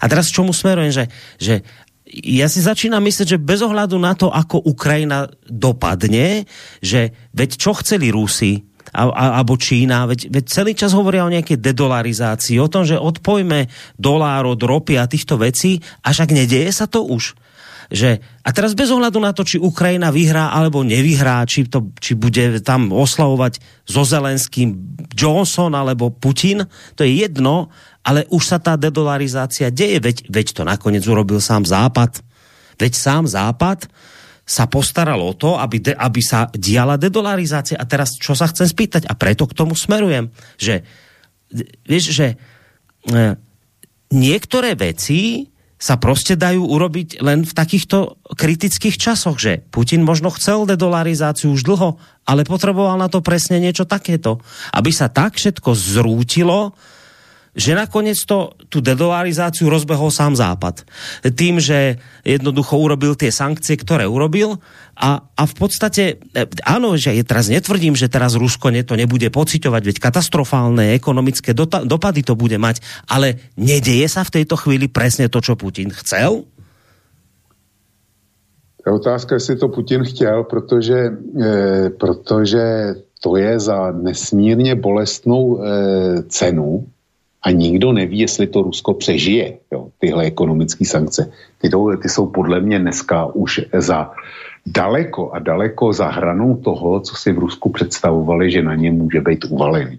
[0.00, 1.04] A teraz čomu smerujem, že,
[1.36, 1.54] že
[2.08, 6.48] ja si začínam myslieť, že bez ohľadu na to, ako Ukrajina dopadne,
[6.80, 8.64] že veď čo chceli Rusi,
[8.96, 13.68] alebo Čína, veď, veď celý čas hovoria o nejakej dedolarizácii, o tom, že odpojme
[14.00, 17.36] dolár od ropy a týchto vecí, a však nedeje sa to už.
[17.86, 22.18] Že, a teraz bez ohľadu na to, či Ukrajina vyhrá alebo nevyhrá, či, to, či
[22.18, 24.74] bude tam oslavovať so Zelenským
[25.14, 26.66] Johnson alebo Putin,
[26.98, 27.70] to je jedno,
[28.02, 32.22] ale už sa tá dedolarizácia deje, veď, veď to nakoniec urobil sám Západ.
[32.76, 33.86] Veď sám Západ
[34.46, 37.74] sa postaral o to, aby, de, aby sa diala dedolarizácia.
[37.74, 39.10] A teraz, čo sa chcem spýtať?
[39.10, 40.86] A preto k tomu smerujem, že
[41.82, 42.36] vieš, že e,
[44.14, 50.64] niektoré veci sa prostě dajú urobiť len v takýchto kritických časoch, že Putin možno chcel
[50.64, 54.40] dedolarizáciu už dlho, ale potreboval na to presne niečo takéto.
[54.72, 56.72] Aby sa tak všetko zrútilo,
[57.56, 60.84] že nakoniec to, tu dedolarizáciu rozbehol sám Západ.
[61.24, 64.60] Tým, že jednoducho urobil tie sankcie, ktoré urobil
[64.92, 68.92] a, a v podstate, e, áno, že je teraz netvrdím, že teraz Rusko ne, to
[68.92, 74.60] nebude pociťovať, veď katastrofálne ekonomické dota, dopady to bude mať, ale nedeje sa v tejto
[74.60, 76.44] chvíli presne to, čo Putin chcel?
[78.86, 81.10] Je otázka, jestli to Putin chtěl, protože,
[81.42, 85.66] e, protože to je za nesmírně bolestnou e,
[86.22, 86.86] cenu,
[87.46, 91.30] a nikdo neví, jestli to Rusko přežije, jo, tyhle ekonomické sankce.
[91.62, 94.10] Ty, to, ty jsou podle mě dneska už za
[94.66, 99.20] daleko a daleko za hranou toho, co si v Rusku představovali, že na ně může
[99.20, 99.98] být uvalený.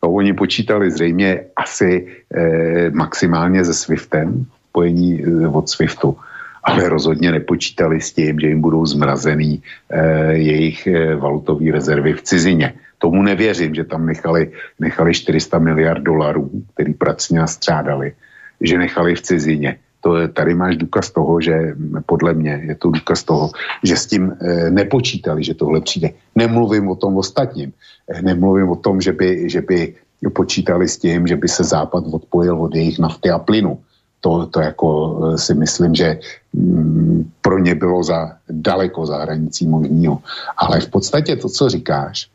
[0.00, 2.06] To oni počítali zřejmě asi
[2.36, 6.16] eh, maximálně se Swiftem, spojení eh, od Swiftu,
[6.64, 12.22] ale rozhodně nepočítali s tím, že jim budou zmrazený eh, jejich eh, valutové rezervy v
[12.22, 12.74] cizině.
[12.98, 18.12] Tomu nevěřím, že tam nechali, nechali 400 miliard dolarů, který pracně střádali,
[18.60, 19.76] že nechali v cizině.
[20.04, 21.72] To je, tady máš důkaz toho, že
[22.06, 23.50] podle mě je to důkaz toho,
[23.82, 26.10] že s tím e, nepočítali, že tohle přijde.
[26.34, 27.72] Nemluvím o tom ostatním.
[28.08, 29.94] E, nemluvím o tom, že by, že by
[30.32, 33.80] počítali s tím, že by se Západ odpojil od jejich nafty a plynu.
[34.20, 36.20] To, to jako e, si myslím, že
[36.52, 40.20] mm, pro ně bylo za daleko za hranicí možného.
[40.56, 42.28] Ale v podstatě to, co říkáš,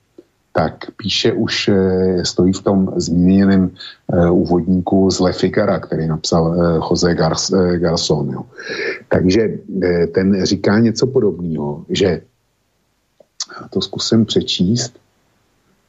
[0.60, 6.44] tak píše už, eh, stojí v tom zmíněném eh, úvodníku z Le Figara, který napsal
[6.52, 7.15] eh, Jose
[7.80, 8.44] Garson.
[9.07, 9.41] Takže
[10.11, 12.22] ten říká něco podobného, že
[13.72, 14.99] to zkusím přečíst.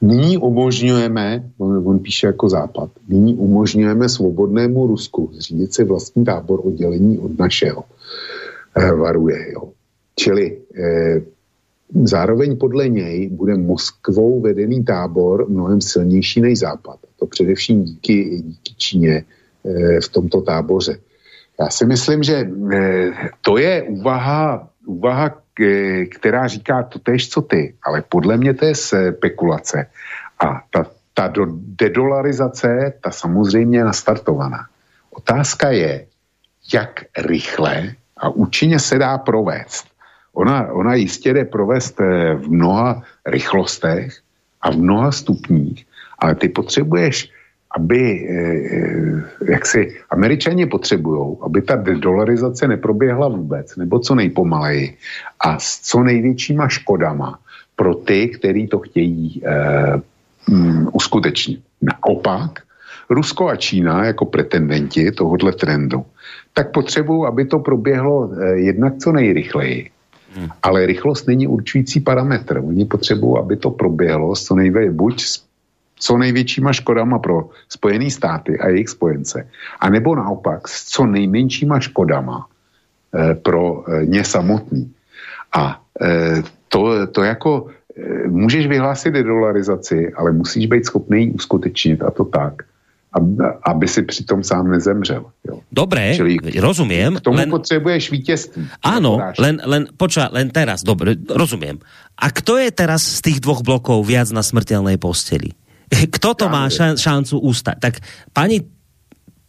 [0.00, 6.62] Nyní umožňujeme, on, on píše jako západ, nyní umožňujeme svobodnému Rusku zřídit si vlastní tábor
[6.64, 7.84] oddělení od našeho.
[8.96, 9.74] Varuje, jo.
[10.16, 10.62] Čili
[12.04, 16.98] Zároveň podle něj bude Moskvou vedený tábor mnohem silnější než Západ.
[17.18, 19.24] To především díky, díky Číně
[19.64, 20.98] eh, v tomto táboře.
[21.60, 23.10] Já si myslím, že eh,
[23.40, 25.40] to je úvaha, úvaha
[26.10, 29.86] která říká to tež, co ty, ale podle mě to je spekulace.
[30.38, 34.66] A ta, ta do, dedolarizace, ta samozřejmě je nastartovaná.
[35.10, 36.06] Otázka je,
[36.72, 39.86] jak rychle a účinně se dá provést.
[40.34, 44.20] Ona, ona jistě jde provést eh, v mnoha rychlostech
[44.60, 45.86] a v mnoha stupních,
[46.18, 47.30] ale ty potřebuješ,
[47.76, 54.96] aby, eh, jak si američani potřebují, aby ta dolarizace neproběhla vůbec, nebo co nejpomaleji
[55.40, 57.38] a s co největšíma škodama
[57.76, 60.00] pro ty, kteří to chtějí eh,
[60.48, 61.60] um, uskutečnit.
[61.82, 62.60] Naopak,
[63.10, 66.04] Rusko a Čína jako pretendenti tohohle trendu,
[66.54, 69.90] tak potřebují, aby to proběhlo eh, jednak co nejrychleji
[70.34, 70.48] Hmm.
[70.62, 72.58] Ale rychlost není určující parametr.
[72.58, 75.44] Oni potřebují, aby to proběhlo s co nejvě, buď s
[76.00, 79.48] co největšíma škodama pro Spojené státy a jejich spojence,
[79.80, 82.46] a nebo naopak s co nejmenšíma škodama
[83.14, 84.94] eh, pro eh, ně samotný.
[85.52, 87.66] A e, to, to jako
[87.96, 92.62] e, můžeš vyhlásit dedolarizaci, ale musíš být schopný ji uskutečnit a to tak,
[93.66, 95.24] aby si přitom sám nezemřel.
[95.48, 95.60] Jo.
[95.72, 97.16] Dobré, Čili rozumím.
[97.18, 97.50] K tomu len...
[97.50, 98.68] potřebuješ vítězství.
[98.86, 101.82] Áno, len, len, poča, len teraz, dobre, rozumím.
[102.14, 105.50] A kto je teraz z tých dvoch blokov viac na smrteľnej posteli?
[106.14, 107.76] Kto to ja, má šancu ústať?
[107.82, 107.94] Tak
[108.30, 108.62] pani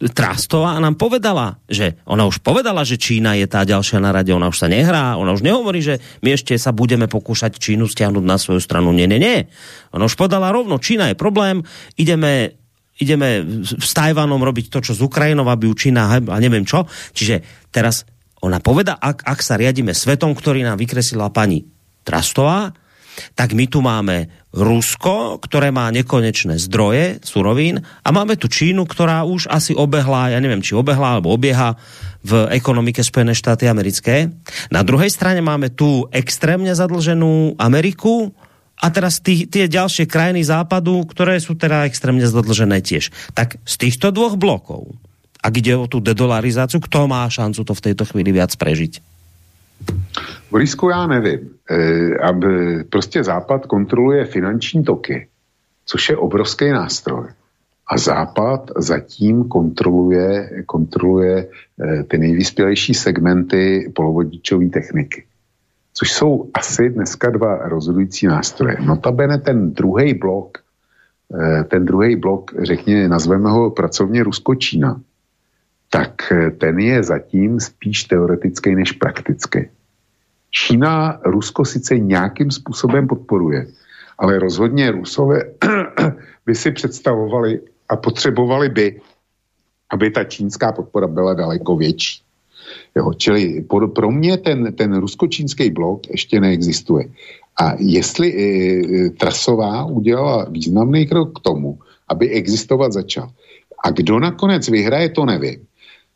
[0.02, 4.50] Trastová nám povedala, že ona už povedala, že Čína je tá ďalšia na rade, ona
[4.50, 8.34] už sa nehrá, ona už nehovorí, že my ešte sa budeme pokúšať Čínu stiahnuť na
[8.34, 8.90] svoju stranu.
[8.90, 9.46] Nie, nie, nie.
[9.94, 11.62] Ona už povedala rovno, Čína je problém,
[11.94, 12.58] ideme
[13.02, 16.86] ideme s Tajvanom robiť to, čo s Ukrajinou, aby Čína a neviem čo.
[17.12, 18.06] Čiže teraz
[18.42, 21.62] ona poveda, ak, ak sa riadíme svetom, ktorý nám vykreslila pani
[22.02, 22.74] Trastová,
[23.36, 29.24] tak my tu máme Rusko, ktoré má nekonečné zdroje surovín a máme tu Čínu, ktorá
[29.24, 31.76] už asi obehla, ja neviem, či obehla alebo obieha
[32.24, 34.32] v ekonomike Spojené štáty americké.
[34.72, 38.32] Na druhej strane máme tu extrémne zadlženú Ameriku,
[38.82, 43.14] a teraz tí, tie ďalšie krajiny západu, ktoré sú teda extrémne zadlžené tiež.
[43.30, 44.90] Tak z týchto dvoch blokov,
[45.38, 48.98] ak ide o tú dedolarizáciu, kto má šancu to v tejto chvíli viac prežiť?
[50.50, 51.50] Borisku, já nevím.
[51.70, 55.26] E, aby prostě Západ kontroluje finanční toky,
[55.86, 57.28] což je obrovský nástroj.
[57.86, 61.46] A Západ zatím kontroluje, kontroluje e,
[62.02, 65.24] ty nejvyspělejší segmenty polovodičové techniky
[65.92, 68.76] což jsou asi dneska dva rozhodující nástroje.
[68.80, 70.58] Notabene ten druhý blok,
[71.34, 75.00] eh, ten druhý blok, řekněme, nazveme ho pracovně Rusko-Čína,
[75.90, 79.68] tak eh, ten je zatím spíš teoretický než praktický.
[80.50, 83.66] Čína Rusko sice nějakým způsobem podporuje,
[84.18, 85.44] ale rozhodně Rusové
[86.46, 89.00] by si představovali a potřebovali by,
[89.90, 92.21] aby ta čínská podpora byla daleko větší.
[92.96, 97.04] Jo, čili pro, pro mě ten, ten rusko-čínský blok ještě neexistuje.
[97.60, 101.78] A jestli e, Trasová udělala významný krok k tomu,
[102.08, 103.30] aby existovat začal.
[103.84, 105.66] A kdo nakonec vyhraje, to nevím.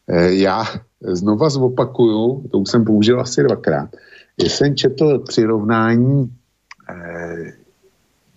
[0.08, 0.64] E, já
[1.00, 3.88] znova zopakuju, to už jsem použil asi dvakrát,
[4.38, 6.32] jsem četl přirovnání,
[6.88, 7.52] e,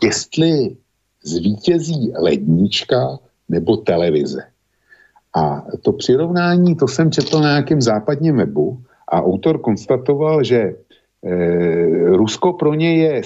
[0.03, 0.75] jestli
[1.23, 3.19] zvítězí lednička
[3.49, 4.43] nebo televize.
[5.35, 10.75] A to přirovnání, to jsem četl na nějakém západním webu a autor konstatoval, že e,
[12.09, 13.21] Rusko pro ně je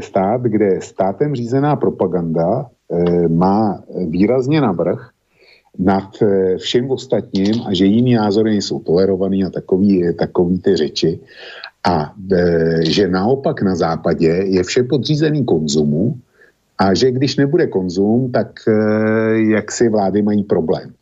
[0.00, 5.10] stát, kde státem řízená propaganda e, má výrazně navrh
[5.78, 11.20] nad e, všem ostatním a že jiný názory nejsou tolerovaný a takový, takový ty řeči.
[11.88, 16.14] A e, že naopak na západě je vše podřízený konzumu
[16.78, 18.72] a že když nebude konzum, tak e,
[19.40, 20.94] jak si vlády mají problém.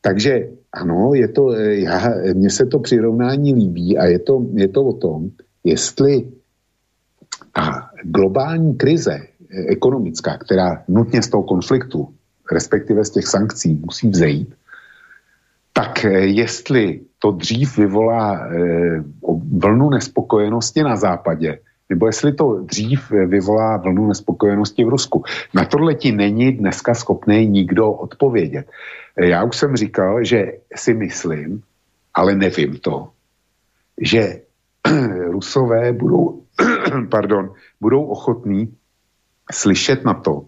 [0.00, 2.00] Takže ano, je to, eh, já,
[2.34, 5.30] mně se to přirovnání líbí a je to, je to o tom,
[5.64, 6.24] jestli
[7.54, 12.08] a globální krize eh, ekonomická, která nutně z toho konfliktu,
[12.52, 14.54] respektive z těch sankcí musí vzejít,
[15.72, 18.48] tak eh, jestli to dřív vyvolá
[19.52, 21.58] vlnu nespokojenosti na západě,
[21.90, 25.24] nebo jestli to dřív vyvolá vlnu nespokojenosti v Rusku.
[25.54, 28.66] Na tohle ti není dneska schopný nikdo odpovědět.
[29.18, 31.62] Já už jsem říkal, že si myslím,
[32.14, 33.10] ale nevím to,
[34.00, 34.40] že
[35.30, 36.42] Rusové budou,
[37.10, 38.74] pardon, budou ochotní
[39.52, 40.46] slyšet na to,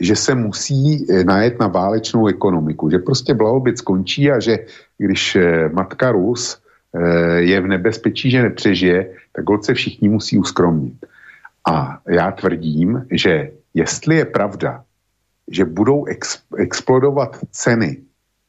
[0.00, 4.58] že se musí eh, najet na válečnou ekonomiku, že prostě blahobyt skončí a že
[4.98, 6.58] když eh, matka Rus
[6.94, 11.06] eh, je v nebezpečí, že nepřežije, tak se všichni musí uskromnit.
[11.68, 14.84] A já tvrdím, že jestli je pravda,
[15.48, 17.96] že budou ex, explodovat ceny,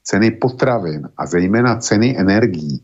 [0.03, 2.83] ceny potravin a zejména ceny energií,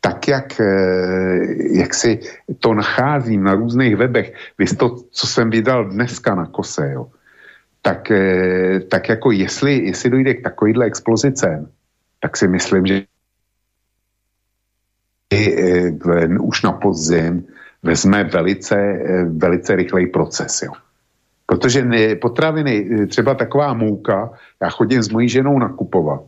[0.00, 1.38] tak jak, eh,
[1.72, 2.20] jak si
[2.58, 7.10] to nacházím na různých webech, vy to, co jsem vydal dneska na kose, jo,
[7.82, 11.68] tak, eh, tak jako jestli, jestli dojde k takovýhle explozi cen,
[12.20, 13.02] tak si myslím, že
[15.32, 15.92] eh,
[16.40, 17.46] už na podzim
[17.82, 18.76] vezme velice,
[19.28, 20.62] velice rychlej proces.
[20.62, 20.72] Jo.
[21.48, 21.88] Protože
[22.20, 24.30] potraviny, eh, třeba taková mouka,
[24.62, 26.20] já chodím s mojí ženou nakupovat,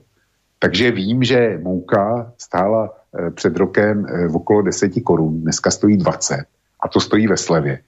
[0.58, 6.44] takže vím, že mouka stála e, před rokem v okolo 10 korun, dneska stojí 20
[6.80, 7.80] a to stojí ve slevě.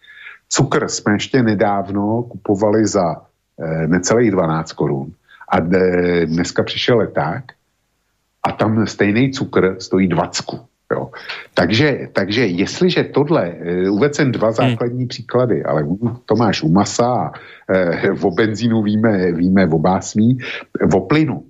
[0.49, 3.23] Cukr jsme ještě nedávno kupovali za
[3.87, 5.13] necelých 12 korun
[5.49, 5.61] a
[6.25, 7.45] dneska přišel leták
[8.43, 10.45] a tam stejný cukr stojí 20.
[10.93, 11.11] Jo.
[11.55, 14.57] Takže, takže jestliže tohle, eh, uvedl jsem dva hmm.
[14.57, 15.09] základní hmm.
[15.09, 15.87] příklady, ale
[16.27, 17.33] to máš u masa,
[17.71, 20.39] eh, o benzínu víme, víme o básmí,
[20.95, 21.45] o plynu.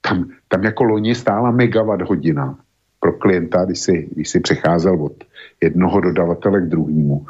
[0.00, 2.58] Tam, tam jako loni stála megawatt hodina
[3.00, 5.24] pro klienta, když si, když si přecházel od
[5.62, 7.26] jednoho dodavatele k druhému.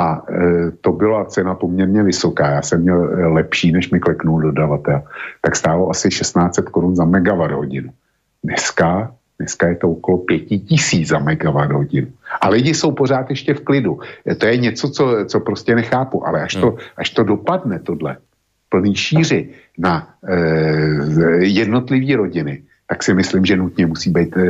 [0.00, 2.50] A e, to byla cena poměrně vysoká.
[2.50, 5.02] Já jsem měl e, lepší, než mi kleknul dodavatel.
[5.40, 7.90] Tak stálo asi 1600 korun za megawatt hodinu.
[8.44, 12.12] Dneska, dneska je to okolo 5000 za megawatt hodinu.
[12.40, 14.00] A lidi jsou pořád ještě v klidu.
[14.28, 16.26] E, to je něco, co, co prostě nechápu.
[16.26, 18.16] Ale až to, až to dopadne, tohle,
[18.68, 19.48] plný šíři
[19.78, 20.36] na e,
[21.48, 24.44] jednotlivé rodiny, tak si myslím, že nutně musí být, e,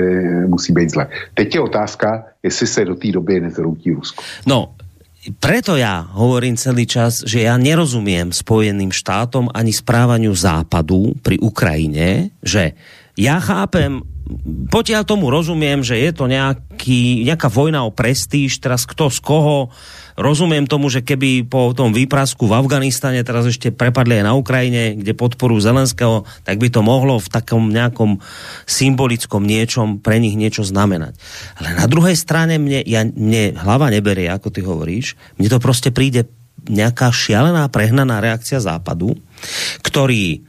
[0.51, 1.07] musí být zle.
[1.35, 4.23] Teď je otázka, jestli se do té doby nezroutí Rusko.
[4.47, 4.75] No,
[5.37, 12.33] preto ja hovorím celý čas, že ja nerozumiem Spojeným štátom ani správaniu západu pri Ukrajine,
[12.41, 12.73] že
[13.21, 14.01] ja chápem,
[14.71, 19.75] potiaľ tomu rozumiem, že je to nejaký, nejaká vojna o prestíž, teraz kto z koho,
[20.21, 24.93] Rozumiem tomu, že keby po tom výprasku v Afganistane teraz ešte prepadli aj na Ukrajine,
[25.01, 28.21] kde podporu Zelenského, tak by to mohlo v takom nejakom
[28.69, 31.17] symbolickom niečom pre nich niečo znamenať.
[31.57, 35.89] Ale na druhej strane mne, ja, mne hlava neberie, ako ty hovoríš, mne to prostě
[35.89, 36.29] príde
[36.69, 39.17] nejaká šialená, prehnaná reakcia Západu,
[39.81, 40.45] ktorý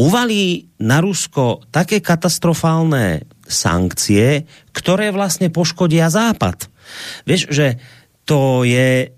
[0.00, 6.66] uvalí na Rusko také katastrofálne sankcie, ktoré vlastne poškodia Západ.
[7.28, 7.78] Vieš, že
[8.24, 9.12] to je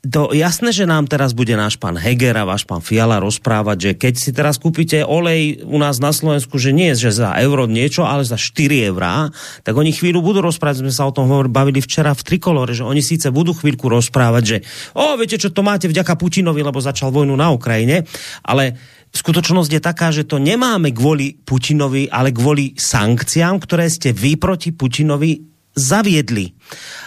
[0.00, 3.90] to jasné, že nám teraz bude náš pán Heger a váš pán Fiala rozprávať, že
[4.00, 7.68] keď si teraz kúpite olej u nás na Slovensku, že nie je, že za euro
[7.68, 9.28] niečo, ale za 4 eurá,
[9.60, 13.04] tak oni chvíľu budú rozprávať, sme sa o tom bavili včera v Trikolore, že oni
[13.04, 14.56] síce budú chvíľku rozprávať, že
[14.96, 18.08] o, viete čo, to máte vďaka Putinovi, lebo začal vojnu na Ukrajine,
[18.40, 18.80] ale
[19.10, 24.70] skutočnosť je taká, že to nemáme kvôli Putinovi, ale kvôli sankciám, ktoré ste vy proti
[24.70, 25.42] Putinovi
[25.74, 26.50] zaviedli.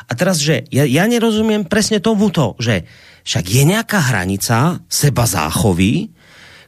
[0.07, 2.88] A teraz, že ja, ja nerozumiem presne tomuto, že
[3.23, 6.11] však je nejaká hranica seba záchovy,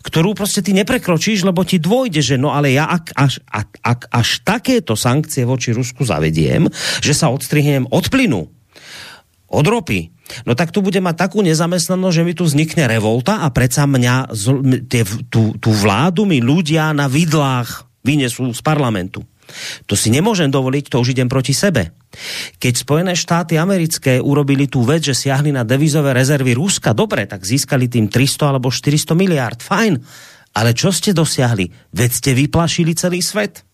[0.05, 3.99] ktorú prostě ty neprekročíš, lebo ti dvojde, že no ale ja ak až, ak, ak
[4.13, 6.69] až takéto sankcie voči Rusku zavediem,
[7.01, 8.45] že sa odstrihnem od plynu,
[9.49, 10.13] od ropy,
[10.45, 14.33] no tak tu bude mať takú nezamestnanosť, že mi tu vznikne revolta a predsa mňa,
[14.89, 19.25] tie, tú, tú vládu mi ľudia na vidlách vynesú z parlamentu.
[19.85, 21.93] To si nemôžem dovoliť, to už idem proti sebe.
[22.57, 27.45] Keď Spojené štáty americké urobili tú vec, že siahli na devizové rezervy Ruska, dobre, tak
[27.45, 30.01] získali tým 300 alebo 400 miliard, fajn.
[30.55, 31.67] Ale čo ste dosiahli?
[31.93, 33.67] Veď ste vyplašili celý svet.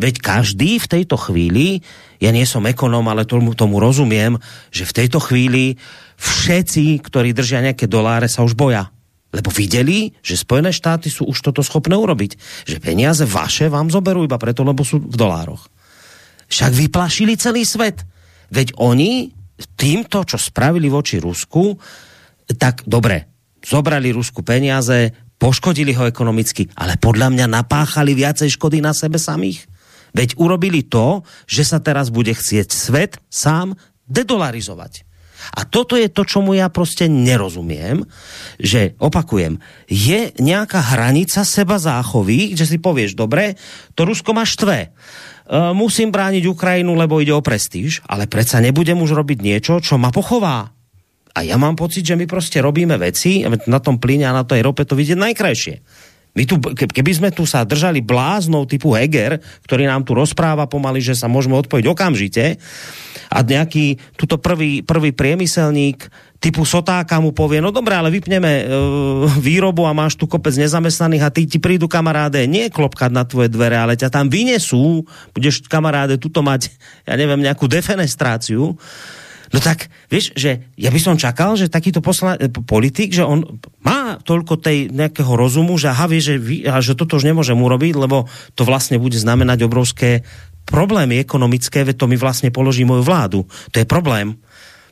[0.00, 1.84] Veď každý v tejto chvíli,
[2.16, 4.40] ja nie som ekonom, ale tomu, tomu rozumiem,
[4.72, 5.76] že v tejto chvíli
[6.16, 8.88] všetci, ktorí držia nejaké doláre, sa už boja
[9.32, 12.36] Lebo videli, že Spojené štáty sú už toto schopné urobiť.
[12.68, 15.72] Že peniaze vaše vám zoberú iba preto, lebo sú v dolároch.
[16.52, 18.04] Však vyplašili celý svet.
[18.52, 19.32] Veď oni
[19.72, 21.72] týmto, čo spravili voči Rusku,
[22.60, 23.24] tak dobre,
[23.64, 25.08] zobrali Rusku peniaze,
[25.40, 29.64] poškodili ho ekonomicky, ale podľa mňa napáchali viacej škody na sebe samých.
[30.12, 33.76] Veď urobili to, že sa teraz bude chcieť svet sám
[34.08, 35.08] dedolarizovať.
[35.58, 38.06] A toto je to, čomu ja prostě nerozumiem,
[38.62, 39.58] že opakujem,
[39.90, 43.58] je nějaká hranica seba záchovy, že si povieš, dobre,
[43.98, 44.94] to Rusko má štve.
[45.42, 49.98] Uh, musím brániť Ukrajinu, lebo ide o prestíž, ale predsa nebudem už robiť niečo, čo
[49.98, 50.70] ma pochová.
[51.34, 54.62] A ja mám pocit, že my prostě robíme veci, na tom plyne a na tej
[54.62, 55.74] rope to vidieť najkrajšie.
[56.32, 59.36] My tu, keby sme tu sa držali bláznou typu Heger,
[59.68, 62.56] ktorý nám tu rozpráva pomaly, že sa môžeme odpojiť okamžite,
[63.32, 66.04] a nejaký tuto prvý, prvý priemyselník
[66.36, 68.64] typu Sotáka mu povie, no dobré, ale vypneme e,
[69.40, 73.48] výrobu a máš tu kopec nezamestnaných a ty ti prídu kamaráde nie klopkať na tvoje
[73.48, 76.68] dvere, ale ťa tam vynesú, budeš kamaráde tuto mať,
[77.08, 78.76] ja neviem, nejakú defenestráciu,
[79.52, 84.16] No tak, vieš, že ja by som čakal, že takýto posla, politik, že on má
[84.16, 87.94] toľko tej nejakého rozumu, že aha, vie, že, vy, a že toto už nemôžem urobiť,
[88.00, 88.24] lebo
[88.56, 90.24] to vlastne bude znamenať obrovské
[90.64, 93.40] problémy ekonomické, veď to mi vlastne položí moju vládu.
[93.44, 94.40] To je problém.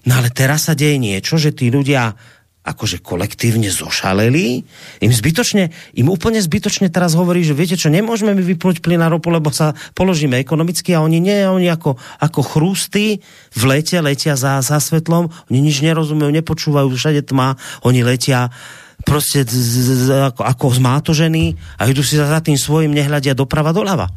[0.04, 2.16] No ale teraz sa deje niečo, že tí ľudia
[2.60, 4.62] akože kolektívne zošaleli,
[5.00, 9.08] im zbytočne, im úplne zbytočne teraz hovorí, že viete čo, nemôžeme mi vypnúť plyn na
[9.08, 13.24] ropu, lebo sa položíme ekonomicky a oni nie, oni ako, ako chrusty
[13.56, 18.52] v lete letia za, za svetlom, oni nič nerozumejú, nepočúvajú, všade tma, oni letia
[19.00, 23.72] prostě z, z, z, ako, ako zmátožení a idú si za tým svojím, nehľadia doprava
[23.72, 24.12] doľava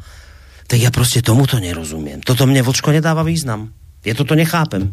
[0.68, 2.22] tak já prostě tomuto nerozumím.
[2.22, 3.70] Toto mě vočko nedává význam.
[4.06, 4.91] Já toto nechápem.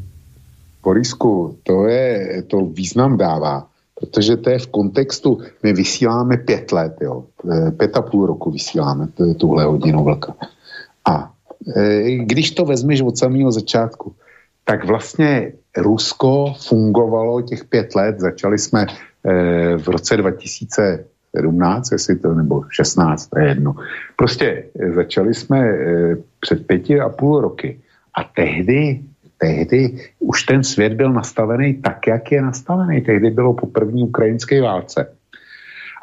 [0.82, 6.96] Borisku, to, je, to význam dává, protože to je v kontextu, my vysíláme pět let,
[7.00, 10.34] jo, e, pět a půl roku vysíláme tuhle hodinu vlka.
[11.04, 11.30] A
[11.76, 14.14] e, když to vezmeš od samého začátku,
[14.64, 21.04] tak vlastně Rusko fungovalo těch pět let, začali jsme e, v roce 2000
[21.36, 23.74] 17, jestli to, nebo 16, to je jedno.
[24.16, 25.78] Prostě začali jsme
[26.40, 27.80] před pěti a půl roky
[28.14, 29.00] a tehdy
[29.40, 33.00] tehdy už ten svět byl nastavený tak, jak je nastavený.
[33.00, 35.16] Tehdy bylo po první ukrajinské válce.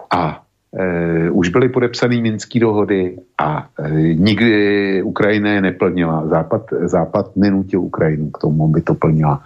[0.09, 0.41] A
[0.73, 6.27] e, už byly podepsané minské dohody a e, nikdy Ukrajina je neplnila.
[6.27, 9.43] Západ, Západ nenutil Ukrajinu k tomu, aby to plnila.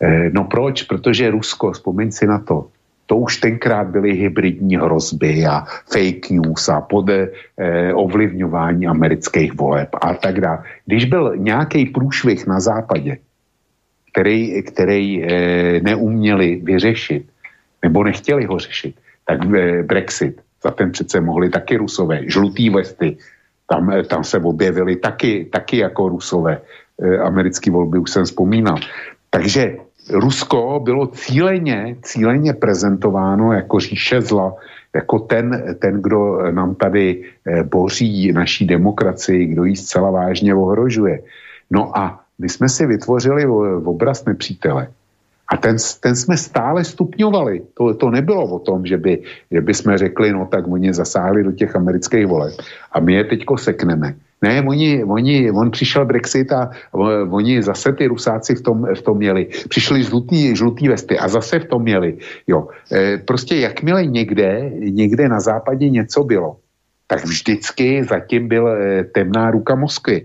[0.00, 0.82] E, no proč?
[0.82, 2.70] Protože Rusko, vzpomeň si na to,
[3.06, 7.28] to už tenkrát byly hybridní hrozby a fake news a pod eh,
[7.94, 10.58] ovlivňování amerických voleb a tak dále.
[10.86, 13.18] Když byl nějaký průšvih na západě,
[14.12, 17.26] který, který eh, neuměli vyřešit,
[17.82, 18.94] nebo nechtěli ho řešit,
[19.26, 23.16] tak eh, Brexit, za ten přece mohli taky rusové, žlutý vesty,
[23.68, 26.60] tam, eh, tam se objevili taky, taky jako rusové.
[27.02, 28.78] Eh, americké volby už jsem vzpomínal.
[29.30, 29.76] Takže
[30.10, 34.54] Rusko bylo cíleně, cíleně prezentováno jako říše zla,
[34.94, 41.20] jako ten, ten, kdo nám tady eh, boří naší demokracii, kdo ji zcela vážně ohrožuje.
[41.70, 43.46] No a my jsme si vytvořili
[43.84, 44.88] obraz nepřítele.
[45.48, 47.62] A ten, ten jsme stále stupňovali.
[47.74, 51.44] To, to nebylo o tom, že by, že by jsme řekli, no tak oni zasáhli
[51.44, 52.54] do těch amerických voleb
[52.92, 54.14] a my je teďko sekneme.
[54.42, 56.70] Ne, oni, oni, on přišel Brexit a
[57.30, 59.48] oni zase ty Rusáci v tom, v tom měli.
[59.68, 62.18] Přišli žlutý, žlutý vesty a zase v tom měli.
[62.46, 62.68] Jo.
[62.92, 66.56] E, prostě jakmile někde, někde na západě něco bylo,
[67.06, 70.24] tak vždycky zatím byl e, temná ruka Moskvy.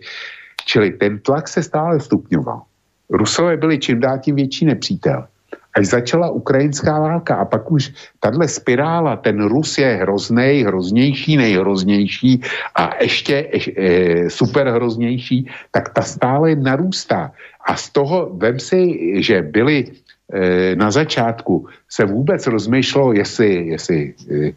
[0.65, 2.61] Čili ten tlak se stále stupňoval.
[3.09, 5.27] Rusové byli čím dál tím větší nepřítel
[5.75, 12.41] až začala ukrajinská válka a pak už tahle spirála, ten Rus je hrozný, hroznější, nejhroznější
[12.75, 13.35] a ještě
[13.77, 17.31] e, super hroznější, tak ta stále narůstá.
[17.65, 18.81] A z toho vem si,
[19.21, 19.85] že byli
[20.33, 24.51] e, na začátku se vůbec rozmýšlelo, jestli, jestli e,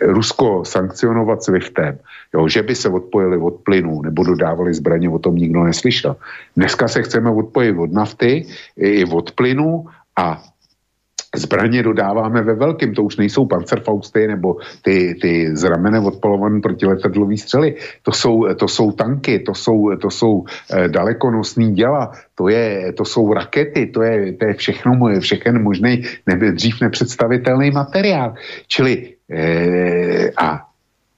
[0.00, 1.98] Rusko sankcionovat SWIFTem,
[2.34, 6.16] jo, že by se odpojili od plynu nebo dodávali zbraně, o tom nikdo neslyšel.
[6.56, 8.46] Dneska se chceme odpojit od nafty
[8.76, 9.86] i od plynu
[10.16, 10.42] a
[11.36, 17.74] zbraně dodáváme ve velkém, to už nejsou pancerfausty nebo ty, ty zramené odpolované protiletadlové střely,
[18.02, 23.04] to jsou, to jsou tanky, to jsou, to jsou eh, dalekonosný děla, to, je, to
[23.04, 28.34] jsou rakety, to je, to je všechno, všechen možný, nebe, dřív nepředstavitelný materiál.
[28.68, 30.62] Čili eh, a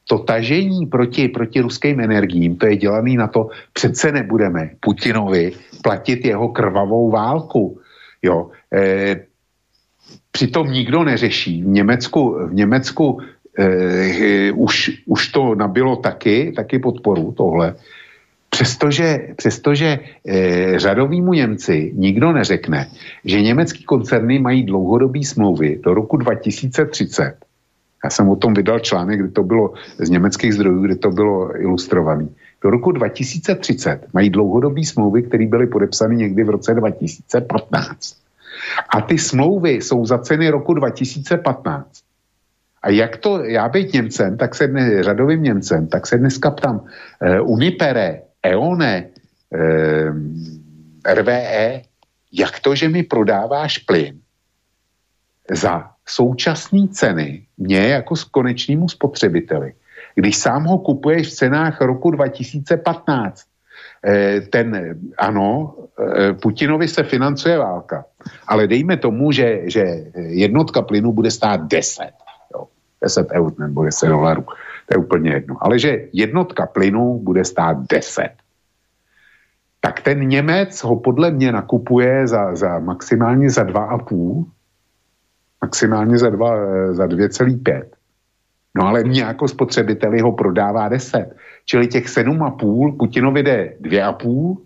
[0.09, 5.53] to tažení proti, proti ruským energiím, to je dělaný na to, přece nebudeme Putinovi
[5.83, 7.81] platit jeho krvavou válku.
[8.23, 9.21] Jo, e,
[10.33, 11.63] přitom nikdo neřeší.
[11.63, 13.21] V Německu, v Německu
[13.59, 17.75] e, už, už to nabilo taky, taky podporu tohle.
[18.51, 22.91] Přestože, přestože e, řadovýmu Němci nikdo neřekne,
[23.25, 27.35] že německý koncerny mají dlouhodobý smlouvy do roku 2030.
[28.05, 31.61] Já jsem o tom vydal článek, kde to bylo z německých zdrojů, kde to bylo
[31.61, 32.29] ilustrované.
[32.63, 38.17] Do roku 2030 mají dlouhodobý smlouvy, které byly podepsány někdy v roce 2015.
[38.89, 42.03] A ty smlouvy jsou za ceny roku 2015.
[42.83, 46.85] A jak to, já být Němcem, tak se dnes, řadovým Němcem, tak se dneska ptám,
[47.21, 49.09] eh, Unipere, EONE,
[49.55, 50.13] eh,
[51.15, 51.83] RVE,
[52.33, 54.21] jak to, že mi prodáváš plyn
[55.51, 59.73] za současné ceny mě jako konečnému spotřebiteli,
[60.19, 63.47] když sám ho kupuješ v cenách roku 2015,
[63.99, 68.05] Eh, ten, ano, eh, Putinovi se financuje válka,
[68.47, 69.85] ale dejme tomu, že, že
[70.15, 72.11] jednotka plynu bude stát 10,
[72.55, 72.71] jo,
[73.03, 74.43] 10 eur nebo 10 dolarů,
[74.87, 78.31] to je úplně jedno, ale že jednotka plynu bude stát 10,
[79.81, 84.47] tak ten Němec ho podle mě nakupuje za, za maximálně za 2,5,
[85.63, 87.98] maximálně za, 2, za 2,5.
[88.77, 91.37] No ale mě jako spotřebiteli ho prodává 10.
[91.65, 94.57] Čili těch 7,5, Putinovi jde 2,5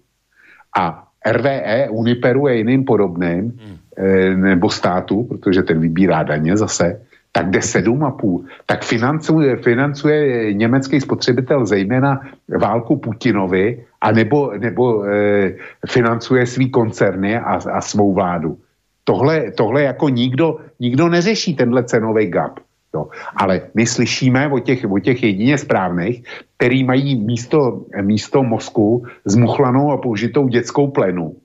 [0.78, 3.76] a RVE, Uniperu je jiným podobným, hmm.
[3.96, 7.00] e, nebo státu, protože ten vybírá daně zase,
[7.32, 8.44] tak jde 7,5.
[8.66, 12.20] Tak financuje, financuje německý spotřebitel zejména
[12.60, 15.54] válku Putinovi a nebo, nebo e,
[15.88, 18.58] financuje svý koncerny a, a svou vládu.
[19.04, 22.60] Tohle, tohle jako nikdo, nikdo neřeší, tenhle cenový gap.
[22.94, 23.08] Jo.
[23.36, 26.22] Ale my slyšíme o těch, o těch jedině správných,
[26.56, 31.36] který mají místo, místo mozku zmuchlanou a použitou dětskou plenu.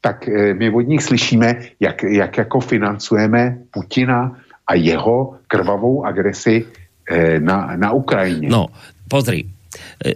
[0.00, 4.36] Tak e, my od nich slyšíme, jak, jak jako financujeme Putina
[4.66, 6.64] a jeho krvavou agresi
[7.10, 8.48] e, na, na Ukrajině.
[8.48, 8.66] No,
[9.08, 9.44] pozri,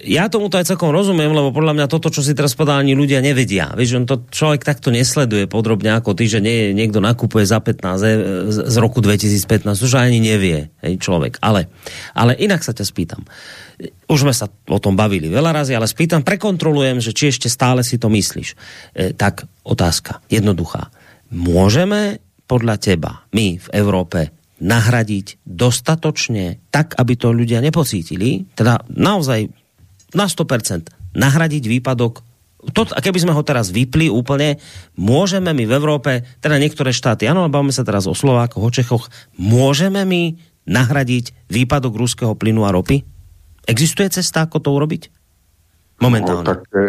[0.05, 2.95] ja tomu to aj celkom rozumiem, lebo podľa mňa toto, čo si teraz povedal, ani
[2.95, 3.73] ľudia nevedia.
[3.75, 7.83] Vieš, on to človek takto nesleduje podrobne ako ty, že nie, niekto nakupuje za 15
[7.83, 8.15] e,
[8.51, 11.43] z roku 2015, už ani nevie hej, človek.
[11.43, 11.67] Ale,
[12.15, 13.23] ale inak sa ťa spýtam.
[14.11, 17.87] Už sme sa o tom bavili veľa razy, ale spýtam, prekontrolujem, že či ešte stále
[17.87, 18.49] si to myslíš.
[18.95, 20.91] E, tak otázka, jednoduchá.
[21.35, 29.51] Môžeme podľa teba, my v Európe, nahradiť dostatočne tak, aby to ľudia nepocítili, teda naozaj
[30.15, 32.27] na 100% nahradiť výpadok
[32.75, 34.59] to, a keby sme ho teraz vypli úplne,
[34.99, 39.07] môžeme my v Európe, teda niektoré štáty, áno, bavíme sa teraz o Slovákoch, o Čechoch,
[39.39, 40.35] môžeme my
[40.67, 43.07] nahradiť výpadok ruského plynu a ropy?
[43.63, 45.03] Existuje cesta, ako to urobiť?
[46.01, 46.39] Momentálně.
[46.39, 46.81] No, tak e,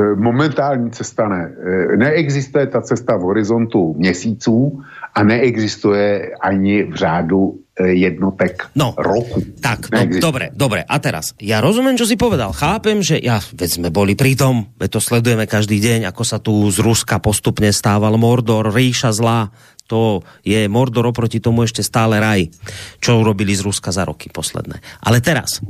[0.00, 1.54] e, momentální cesta ne.
[1.92, 4.82] E, neexistuje ta cesta v horizontu měsíců
[5.14, 7.40] a neexistuje ani v řádu
[7.78, 9.38] e, jednotek no, roku.
[9.62, 10.82] Tak, no, dobre, dobre.
[10.82, 12.50] A teraz, ja rozumiem, čo si povedal.
[12.50, 16.42] Chápem, že ja, veď sme boli pri tom, veď to sledujeme každý deň, ako sa
[16.42, 19.54] tu z Ruska postupne stával Mordor, ríša zlá,
[19.86, 22.50] to je Mordor oproti tomu ešte stále raj,
[22.98, 24.82] čo urobili z Ruska za roky posledné.
[25.06, 25.62] Ale teraz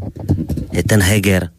[0.73, 1.53] je ten Heger,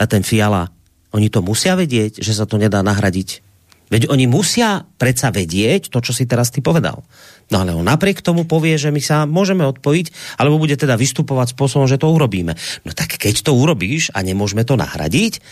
[0.00, 0.72] a ten Fiala,
[1.12, 3.44] oni to musia vedieť, že sa to nedá nahradiť.
[3.90, 7.02] Veď oni musia predsa vedieť to, čo si teraz ty povedal.
[7.50, 11.58] No ale on napriek tomu povie, že my sa môžeme odpojiť, alebo bude teda vystupovať
[11.58, 12.54] spôsobom, že to urobíme.
[12.86, 15.42] No tak keď to urobíš a nemôžeme to nahradiť,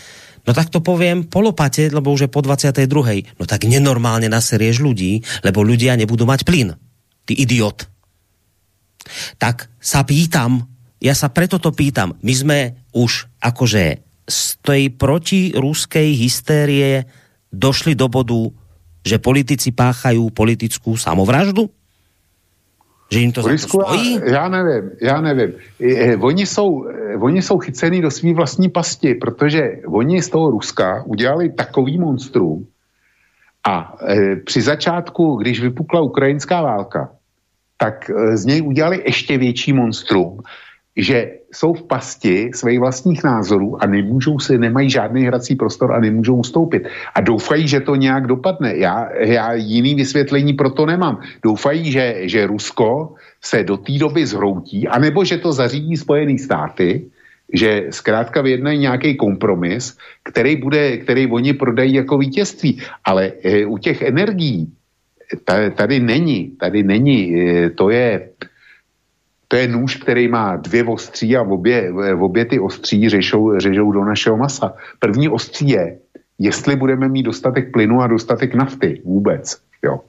[0.47, 2.79] no tak to poviem polopate, lebo už je po 22.
[3.35, 6.79] No tak nenormálne naserieš ľudí, lebo ľudia nebudú mať plyn.
[7.27, 7.91] Ty idiot.
[9.35, 10.63] Tak sa pýtam,
[11.03, 12.59] ja sa preto to pýtam, my sme
[12.95, 13.83] už akože
[14.29, 17.09] z tej protiruskej hystérie
[17.53, 18.51] došli do bodu,
[19.05, 21.69] že politici páchají politickou samovraždu?
[23.11, 24.19] Že jim to Borisku, stojí?
[24.25, 25.53] Já nevím, já nevím.
[25.81, 30.51] E, oni jsou, e, oni jsou chycený do svý vlastní pasti, protože oni z toho
[30.51, 32.67] Ruska udělali takový monstrum
[33.67, 37.09] a e, při začátku, když vypukla ukrajinská válka,
[37.77, 40.39] tak e, z něj udělali ještě větší monstrum
[40.99, 45.99] že jsou v pasti svých vlastních názorů a nemůžou si, nemají žádný hrací prostor a
[45.99, 46.87] nemůžou ustoupit.
[47.15, 48.77] A doufají, že to nějak dopadne.
[48.77, 51.21] Já, já jiný vysvětlení pro to nemám.
[51.43, 57.09] Doufají, že, že Rusko se do té doby zhroutí, anebo že to zařídí Spojené státy,
[57.53, 62.81] že zkrátka vyjednají nějaký kompromis, který, bude, který oni prodají jako vítězství.
[63.05, 64.69] Ale e, u těch energií
[65.75, 68.29] tady není, tady není, e, to je,
[69.49, 74.05] to je nůž, který má dvě ostří a obě, obě ty ostří řešou, řežou do
[74.05, 74.73] našeho masa.
[74.99, 75.97] První ostří je,
[76.39, 79.57] jestli budeme mít dostatek plynu a dostatek nafty vůbec.
[79.83, 80.01] Jo.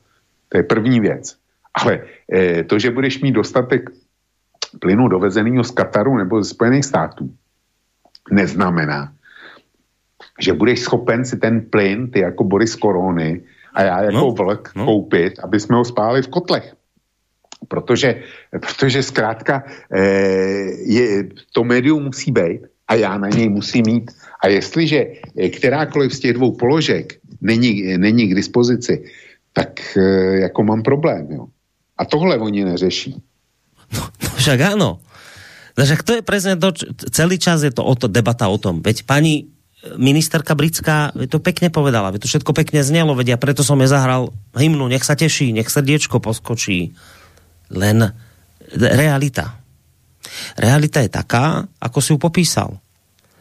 [0.49, 1.37] To je první věc.
[1.75, 2.01] Ale
[2.33, 3.91] e, to, že budeš mít dostatek
[4.81, 7.31] plynu dovezeného z Kataru nebo ze Spojených států,
[8.31, 9.13] neznamená,
[10.41, 13.41] že budeš schopen si ten plyn, ty jako Boris Korony
[13.75, 14.85] a já jako no, vlk no.
[14.85, 16.80] koupit, aby jsme ho spálili v kotlech
[17.69, 18.23] protože,
[18.61, 19.63] protože zkrátka
[19.93, 20.01] e,
[20.87, 24.11] je, to médium musí být a já na něj musím mít.
[24.43, 25.07] A jestliže
[25.57, 29.05] kterákoliv z těch dvou položek není, není k dispozici,
[29.53, 30.01] tak e,
[30.41, 31.27] jako mám problém.
[31.31, 31.47] Jo.
[31.99, 33.23] A tohle oni neřeší.
[33.93, 35.01] No, no však áno.
[35.79, 36.75] No to je presne to,
[37.09, 38.83] celý čas je to o to, debata o tom.
[38.85, 39.49] Veď pani
[39.97, 43.89] ministerka britská to pekne povedala, veď to všetko pekne znelo, veď ja preto som je
[43.89, 46.93] zahral hymnu, nech sa teší, nech srdiečko poskočí
[47.75, 48.07] len
[48.75, 49.61] realita.
[50.55, 52.79] Realita je taká, ako si ju popísal.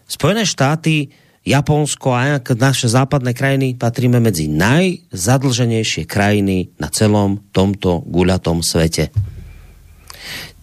[0.10, 1.14] Spojené štáty,
[1.46, 9.10] Japonsko a naše západné krajiny patríme medzi najzadlženejšie krajiny na celom tomto guľatom svete.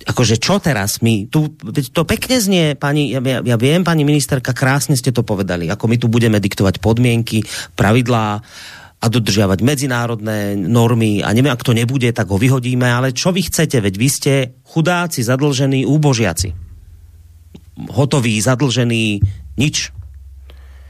[0.06, 1.59] Akože čo teraz my, tu,
[1.90, 5.97] to pekne znie, pani, ja, ja viem, pani ministerka, krásne ste to povedali, ako my
[5.98, 7.43] tu budeme diktovať podmienky,
[7.74, 8.38] pravidlá,
[8.97, 13.44] a dodržiavať medzinárodné normy a neviem, ak to nebude, tak ho vyhodíme, ale čo vy
[13.44, 14.32] chcete, veď vy ste
[14.64, 16.56] chudáci, zadlžení, úbožiaci.
[17.93, 19.20] Hotoví, zadlžení,
[19.60, 19.93] nič.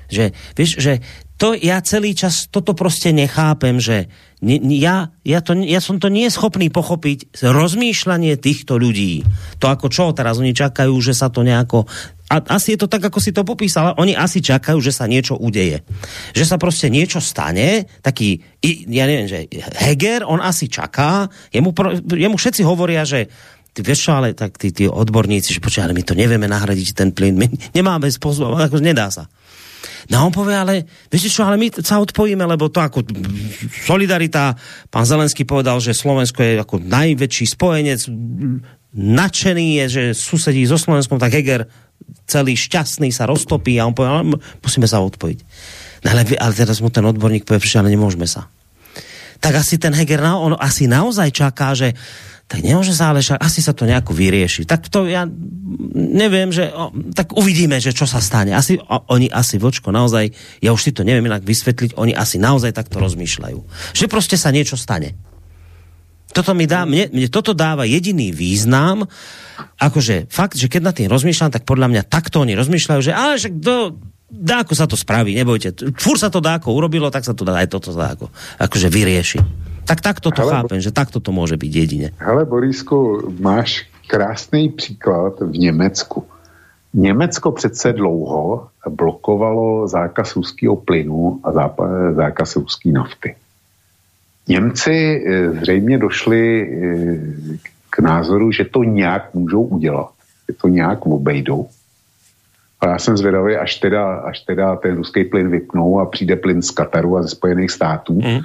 [0.07, 1.03] Že, vieš, že
[1.37, 4.09] to ja celý čas toto prostě nechápem, že
[4.69, 9.25] ja, ja, to, ja som to nie schopný pochopiť rozmýšľanie týchto ľudí.
[9.61, 11.89] To ako čo teraz oni čakajú, že sa to nejako
[12.27, 15.39] a asi je to tak, ako si to popísala, oni asi čakajú, že sa niečo
[15.39, 15.87] udeje.
[16.35, 18.43] Že sa prostě niečo stane, taký,
[18.91, 19.47] ja neviem, že
[19.79, 21.71] Heger, on asi čaká, jemu,
[22.03, 23.31] jemu všetci hovoria, že
[23.71, 26.99] ty vieš čo, ale tak tí, tí odborníci, že počkaj, ale my to nevieme nahradiť
[26.99, 27.47] ten plyn, my
[27.79, 29.31] nemáme spôsob, ako nedá sa.
[30.07, 30.75] No on povie, ale
[31.11, 33.03] viete čo, ale my sa odpojíme, lebo to ako
[33.87, 34.55] solidarita,
[34.87, 38.07] pán Zelenský povedal, že Slovensko je ako najväčší spojenec,
[38.95, 41.67] nadšený je, že susedí so Slovenskom, tak Heger
[42.27, 44.25] celý šťastný sa roztopí a on povie, ale
[44.63, 45.39] musíme sa odpojiť.
[46.07, 48.47] No ale, ale teraz mu ten odborník povie, ale nemôžeme sa.
[49.43, 51.93] Tak asi ten Heger, on asi naozaj čaká, že
[52.47, 54.71] tak nemôže sa ale však, asi sa to nejako vyrieši.
[54.71, 55.27] Tak to ja
[55.99, 58.55] neviem, že o, tak uvidíme, že čo sa stane.
[58.55, 60.31] Asi, o, oni asi, vočko, naozaj,
[60.63, 63.59] ja už si to neviem inak vysvetliť, oni asi naozaj takto rozmýšľajú.
[63.99, 65.19] Že proste sa niečo stane.
[66.31, 69.11] Toto mi dá, mne, mne toto dáva jediný význam,
[69.83, 73.43] akože fakt, že keď na tým rozmýšľam, tak podľa mňa takto oni rozmýšľajú, že ale
[73.43, 73.99] však do,
[74.31, 75.75] dá ako sa to spraví, nebojte.
[75.99, 78.31] Fur sa to dá ako urobilo, tak sa to dá aj toto dá ako,
[78.63, 79.66] akože vyrieši.
[79.87, 82.11] Tak takto to hele, chápem, že takto to může být jedině.
[82.19, 86.27] Hele, Borisku, máš krásný příklad v Německu.
[86.95, 91.53] Německo přece dlouho blokovalo zákaz ruského plynu a
[92.13, 93.37] zákaz ruské nafty.
[94.49, 97.59] Němci eh, zřejmě došli eh,
[97.91, 100.11] k názoru, že to nějak můžou udělat,
[100.49, 101.69] že to nějak obejdou.
[102.81, 106.63] A já jsem zvědavý, až teda, až teda ten ruský plyn vypnou a přijde plyn
[106.63, 108.41] z Kataru a ze Spojených států, mm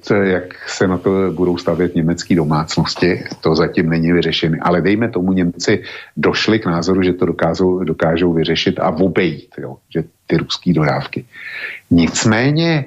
[0.00, 4.58] co, jak se na to budou stavět německé domácnosti, to zatím není vyřešené.
[4.62, 5.82] Ale dejme tomu, Němci
[6.16, 11.24] došli k názoru, že to dokážou, dokážou vyřešit a obejít, jo, že ty ruské dodávky.
[11.90, 12.84] Nicméně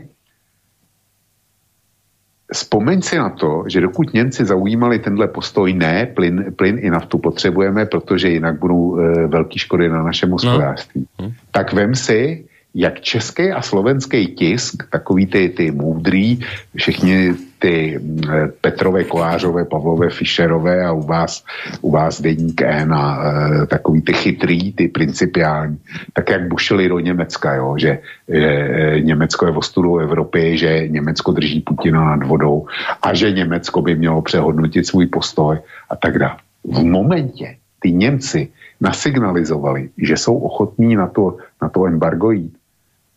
[2.53, 7.17] Vzpomeň si na to, že dokud Němci zaujímali tenhle postoj, ne, plyn, plyn i naftu
[7.17, 10.35] potřebujeme, protože jinak budou e, velké škody na našem no.
[10.35, 11.31] hospodářství, no.
[11.51, 12.45] tak vem si,
[12.75, 16.39] jak český a slovenský tisk, takový ty, ty moudrý,
[16.75, 18.21] všichni ty mm,
[18.61, 21.45] Petrové, Kolářové, Pavlové, Fischerové a u vás,
[21.81, 25.77] u vás Deník N a e, takový ty chytrý, ty principiální,
[26.13, 30.87] tak jak bušili do Německa, jo, že, že e, Německo je v ostudu Evropy, že
[30.87, 32.67] Německo drží Putina nad vodou
[33.01, 35.57] a že Německo by mělo přehodnotit svůj postoj
[35.89, 36.37] a tak dále.
[36.63, 38.47] V momentě, ty Němci
[38.81, 42.53] nasignalizovali, že jsou ochotní na to, na to embargo jít,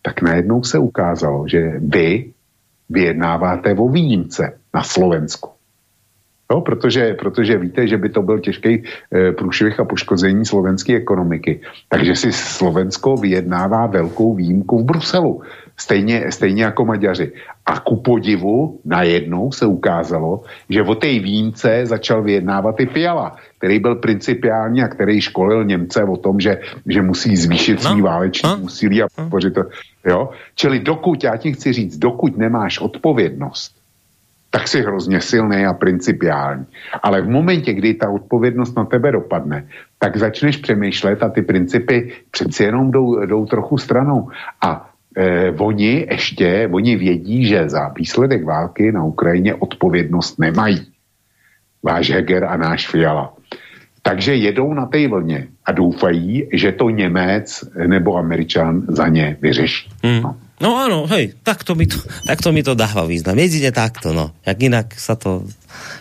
[0.06, 2.32] tak najednou se ukázalo, že vy
[2.88, 5.50] vyjednáváte o výjimce na Slovensku.
[6.52, 8.82] Jo, protože, protože víte, že by to byl těžký
[9.14, 11.60] e, průšvih a poškození slovenské ekonomiky.
[11.88, 15.42] Takže si Slovensko vyjednává velkou výjimku v Bruselu.
[15.76, 17.32] Stejně, stejně jako Maďaři.
[17.66, 23.78] A ku podivu najednou se ukázalo, že o té výjimce začal vyjednávat i Fiala, který
[23.78, 27.90] byl principiální a který školil Němce o tom, že, že musí zvýšit no.
[27.90, 28.56] svý váleční no.
[28.56, 29.62] úsilí a podpořit to.
[30.06, 30.30] Jo?
[30.54, 33.75] Čili dokud, já ti chci říct, dokud nemáš odpovědnost,
[34.50, 36.66] tak si hrozně silný a principiální.
[37.02, 39.68] Ale v momentě, kdy ta odpovědnost na tebe dopadne,
[39.98, 44.30] tak začneš přemýšlet a ty principy přeci jenom jdou, jdou trochu stranou.
[44.62, 50.86] A eh, oni ještě, oni vědí, že za výsledek války na Ukrajině odpovědnost nemají.
[51.82, 53.34] Váš Heger a náš Fiala.
[54.02, 59.90] Takže jedou na té vlně a doufají, že to Němec nebo Američan za ně vyřeší.
[60.04, 60.22] Hmm.
[60.22, 60.36] No.
[60.56, 63.36] No áno, hej, takto mi to, takto mi to dáva význam.
[63.36, 64.32] Jedine takto, no.
[64.44, 65.44] Jak inak sa to,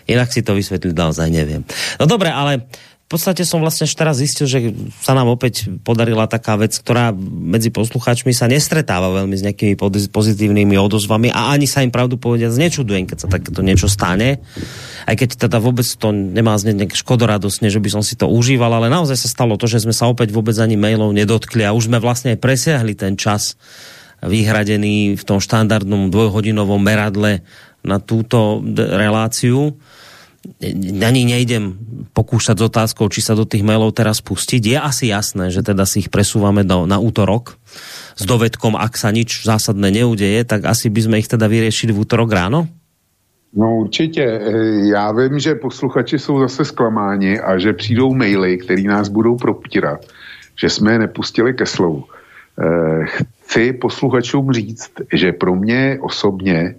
[0.08, 1.68] inak si to vysvetliť naozaj neviem.
[2.00, 2.64] No dobre, ale
[3.06, 7.70] v podstate som vlastne teraz zistil, že sa nám opäť podarila taká vec, ktorá medzi
[7.70, 9.78] poslucháčmi sa nestretáva veľmi s nejakými
[10.10, 14.42] pozitívnymi odozvami a ani sa im pravdu povediať nečudujem, keď sa takéto niečo stane.
[15.06, 18.74] Aj keď teda vôbec to nemá znieť nejak škodoradosne, že by som si to užíval,
[18.74, 21.94] ale naozaj sa stalo to, že sme sa opäť vôbec ani mailov nedotkli a už
[21.94, 23.54] sme vlastne aj presiahli ten čas
[24.26, 27.46] vyhradený v tom štandardnom dvojhodinovom meradle
[27.86, 29.78] na túto reláciu
[31.02, 31.74] ani nejdem
[32.14, 34.62] pokúšať s otázkou, či sa do tých mailov teraz pustiť.
[34.62, 37.58] Je asi jasné, že teda si ich presúvame do, na útorok
[38.14, 42.02] s dovedkom, ak sa nič zásadné neudeje, tak asi by sme ich teda vyriešili v
[42.06, 42.70] útorok ráno?
[43.56, 44.24] No určitě.
[44.24, 44.52] E,
[44.92, 50.06] já vím, že posluchači jsou zase zklamáni a že přijdou maily, které nás budou propírat,
[50.60, 52.04] že jsme je nepustili ke slovu.
[53.46, 56.76] Chci posluchačům říct, že pro mě osobně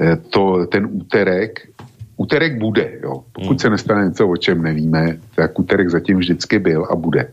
[0.00, 1.68] e, to, ten úterek
[2.16, 3.24] úterek bude, jo.
[3.32, 3.58] Pokud hmm.
[3.58, 7.32] se nestane něco, o čem nevíme, tak úterek zatím vždycky byl a bude.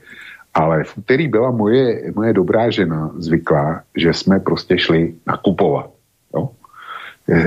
[0.54, 5.90] Ale v úterý byla moje, moje dobrá žena zvyklá, že jsme prostě šli nakupovat.
[6.36, 6.50] Jo?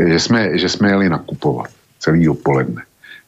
[0.09, 2.83] Že, jsme, že jsme jeli nakupovat celý dopoledne.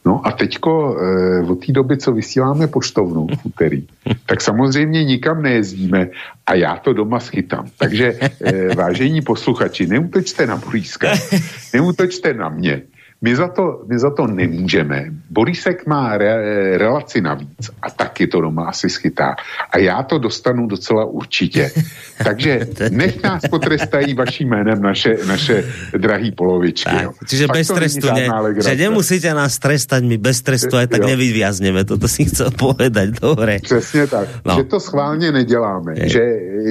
[0.05, 3.87] No a teďko e, od té doby, co vysíláme poštovnu v úterý,
[4.25, 6.07] tak samozřejmě nikam nejezdíme
[6.45, 7.67] a já to doma schytám.
[7.77, 11.11] Takže e, vážení posluchači, neútočte na Boríska,
[11.73, 12.81] neútočte na mě,
[13.21, 15.05] my za to, my za to nemůžeme.
[15.29, 19.35] Borisek má re, relaci navíc a taky to doma asi schytá.
[19.71, 21.71] A já to dostanu docela určitě.
[22.23, 25.65] Takže nech nás potrestají vaším jménem naše, naše
[25.97, 26.95] drahý polovičky.
[26.95, 28.29] Tak, čiže bez trestu, ne,
[28.63, 33.59] že nemusíte nás trestať, my bez trestu aj tak nevyviazneme, toto si chcel povedať, dobre.
[33.59, 34.55] Přesně tak, no.
[34.55, 36.23] že to schválně neděláme, že,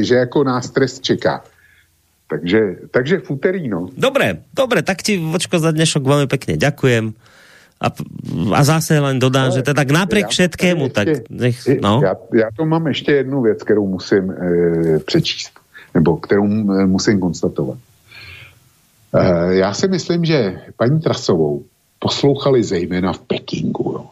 [0.03, 1.43] že jako nás trest čeká.
[2.27, 3.87] Takže, takže v úterý, no.
[3.95, 7.15] Dobre, dobre, tak ti, Vočko, za dnešok veľmi pekne ďakujem.
[7.77, 7.87] A,
[8.57, 12.01] a zase len dodám, že teda napriek všetkému, ještě, tak nech, no.
[12.03, 14.37] Já, já to mám ještě jednu věc, kterou musím e,
[14.99, 15.53] přečíst,
[15.95, 17.79] nebo kterou e, musím konstatovat.
[19.15, 21.65] E, já si myslím, že paní Trasovou
[21.99, 23.93] poslouchali zejména v Pekingu.
[23.93, 24.07] Jo.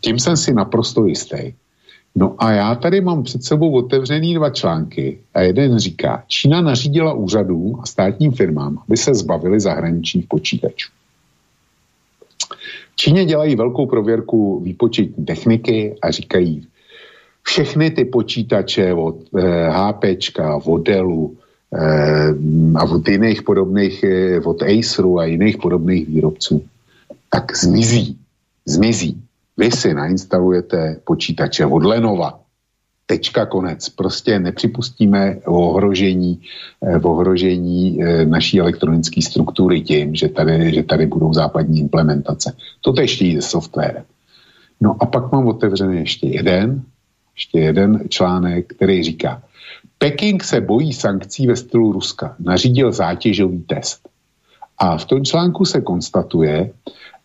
[0.00, 1.52] Tím jsem si naprosto jistý.
[2.18, 7.12] No a já tady mám před sebou otevřený dva články a jeden říká, Čína nařídila
[7.12, 10.90] úřadům a státním firmám, aby se zbavili zahraničních počítačů.
[12.92, 16.66] V Číně dělají velkou prověrku výpočetní techniky a říkají,
[17.42, 20.04] všechny ty počítače od eh, HP,
[20.64, 21.36] od Dellu
[21.74, 22.34] eh,
[22.74, 26.64] a od jiných podobných, eh, od Aceru a jiných podobných výrobců,
[27.30, 28.18] tak zmizí.
[28.66, 29.27] Zmizí.
[29.58, 32.40] Vy si nainstalujete počítače od Lenova.
[33.06, 33.88] Tečka konec.
[33.88, 36.40] Prostě nepřipustíme ohrožení,
[36.82, 42.56] eh, ohrožení eh, naší elektronické struktury tím, že tady, že tady budou západní implementace.
[42.80, 44.04] To ještě jde softwarem.
[44.80, 46.82] No a pak mám otevřený ještě jeden,
[47.34, 49.42] ještě jeden článek, který říká,
[49.98, 52.36] Peking se bojí sankcí ve stylu Ruska.
[52.38, 54.08] Nařídil zátěžový test.
[54.78, 56.70] A v tom článku se konstatuje,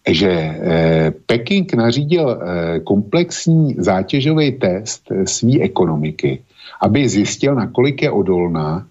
[0.09, 6.43] že eh, Peking nařídil eh, komplexní zátěžový test eh, své ekonomiky,
[6.82, 8.88] aby zjistil, nakolik je odolná,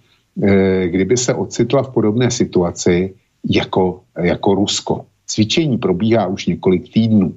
[0.87, 3.15] kdyby se ocitla v podobné situaci
[3.51, 5.05] jako, jako Rusko.
[5.27, 7.35] Cvičení probíhá už několik týdnů.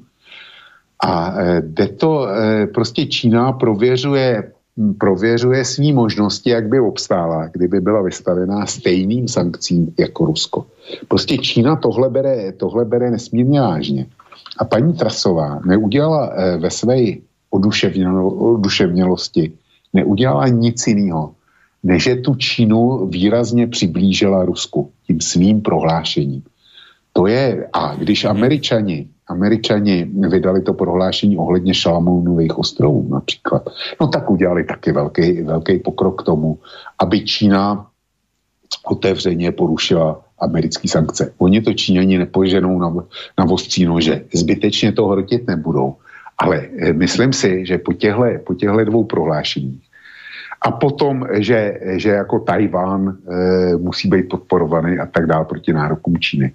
[1.03, 2.27] A jde to,
[2.73, 4.51] prostě Čína prověřuje
[4.97, 10.65] prověřuje svý možnosti, jak by obstála, kdyby byla vystavená stejným sankcím jako Rusko.
[11.07, 14.05] Prostě Čína tohle bere, tohle bere nesmírně vážně.
[14.57, 16.97] A paní Trasová neudělala eh, ve své
[17.49, 19.51] oduševnělosti,
[19.93, 21.31] neudělala nic jiného,
[21.83, 26.43] než že tu Čínu výrazně přiblížila Rusku tím svým prohlášením.
[27.13, 33.69] To je, a když Američani Američani vydali to prohlášení ohledně Šalamounových ostrovů například,
[34.01, 36.59] no tak udělali taky velký, velký pokrok k tomu,
[36.99, 37.87] aby Čína
[38.85, 41.33] otevřeně porušila americké sankce.
[41.37, 42.93] Oni to Číňani nepoženou na,
[43.37, 44.25] na vostří nože.
[44.33, 45.95] Zbytečně to hrotit nebudou.
[46.37, 49.85] Ale eh, myslím si, že po těchto po těchto dvou prohlášeních
[50.65, 56.17] a potom, že, že jako Tajván e, musí být podporovaný a tak dále proti nárokům
[56.17, 56.53] Číny,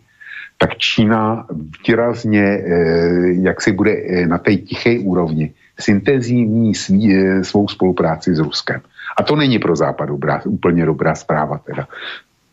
[0.60, 1.46] tak Čína
[1.88, 8.38] výrazně, eh, jak si bude eh, na té tiché úrovni, zintenzivní eh, svou spolupráci s
[8.38, 8.80] Ruskem.
[9.16, 11.88] A to není pro Západ dobrá, úplně dobrá zpráva teda.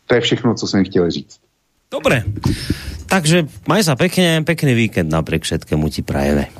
[0.06, 1.36] To je všechno, co jsem chtěl říct.
[1.88, 2.20] Dobre,
[3.08, 6.52] takže maj sa pekne, pekný víkend napriek všetkému ti prajeme.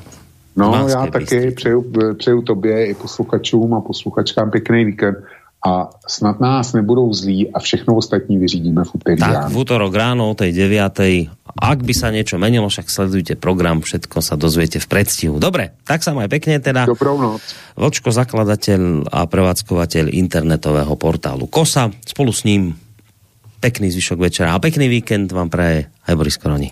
[0.57, 1.85] No, já taky přeju,
[2.17, 5.17] přeju tobě i posluchačům a posluchačkám pěkný víkend
[5.59, 10.31] a snad nás nebudou zlí a všechno ostatní vyřídíme v úterý Tak, v útorok ráno
[10.31, 11.35] o tej 9.
[11.59, 15.35] Ak by sa niečo menilo, však sledujte program, všetko sa dozviete v predstihu.
[15.35, 16.87] Dobre, tak sa maj pekne teda.
[16.87, 17.43] Dobrou noc.
[17.75, 21.91] Vočko, zakladateľ a prevádzkovateľ internetového portálu KOSA.
[22.07, 22.79] Spolu s ním
[23.59, 26.71] pekný zvyšok večera a pekný víkend vám praje aj Boris Koroni.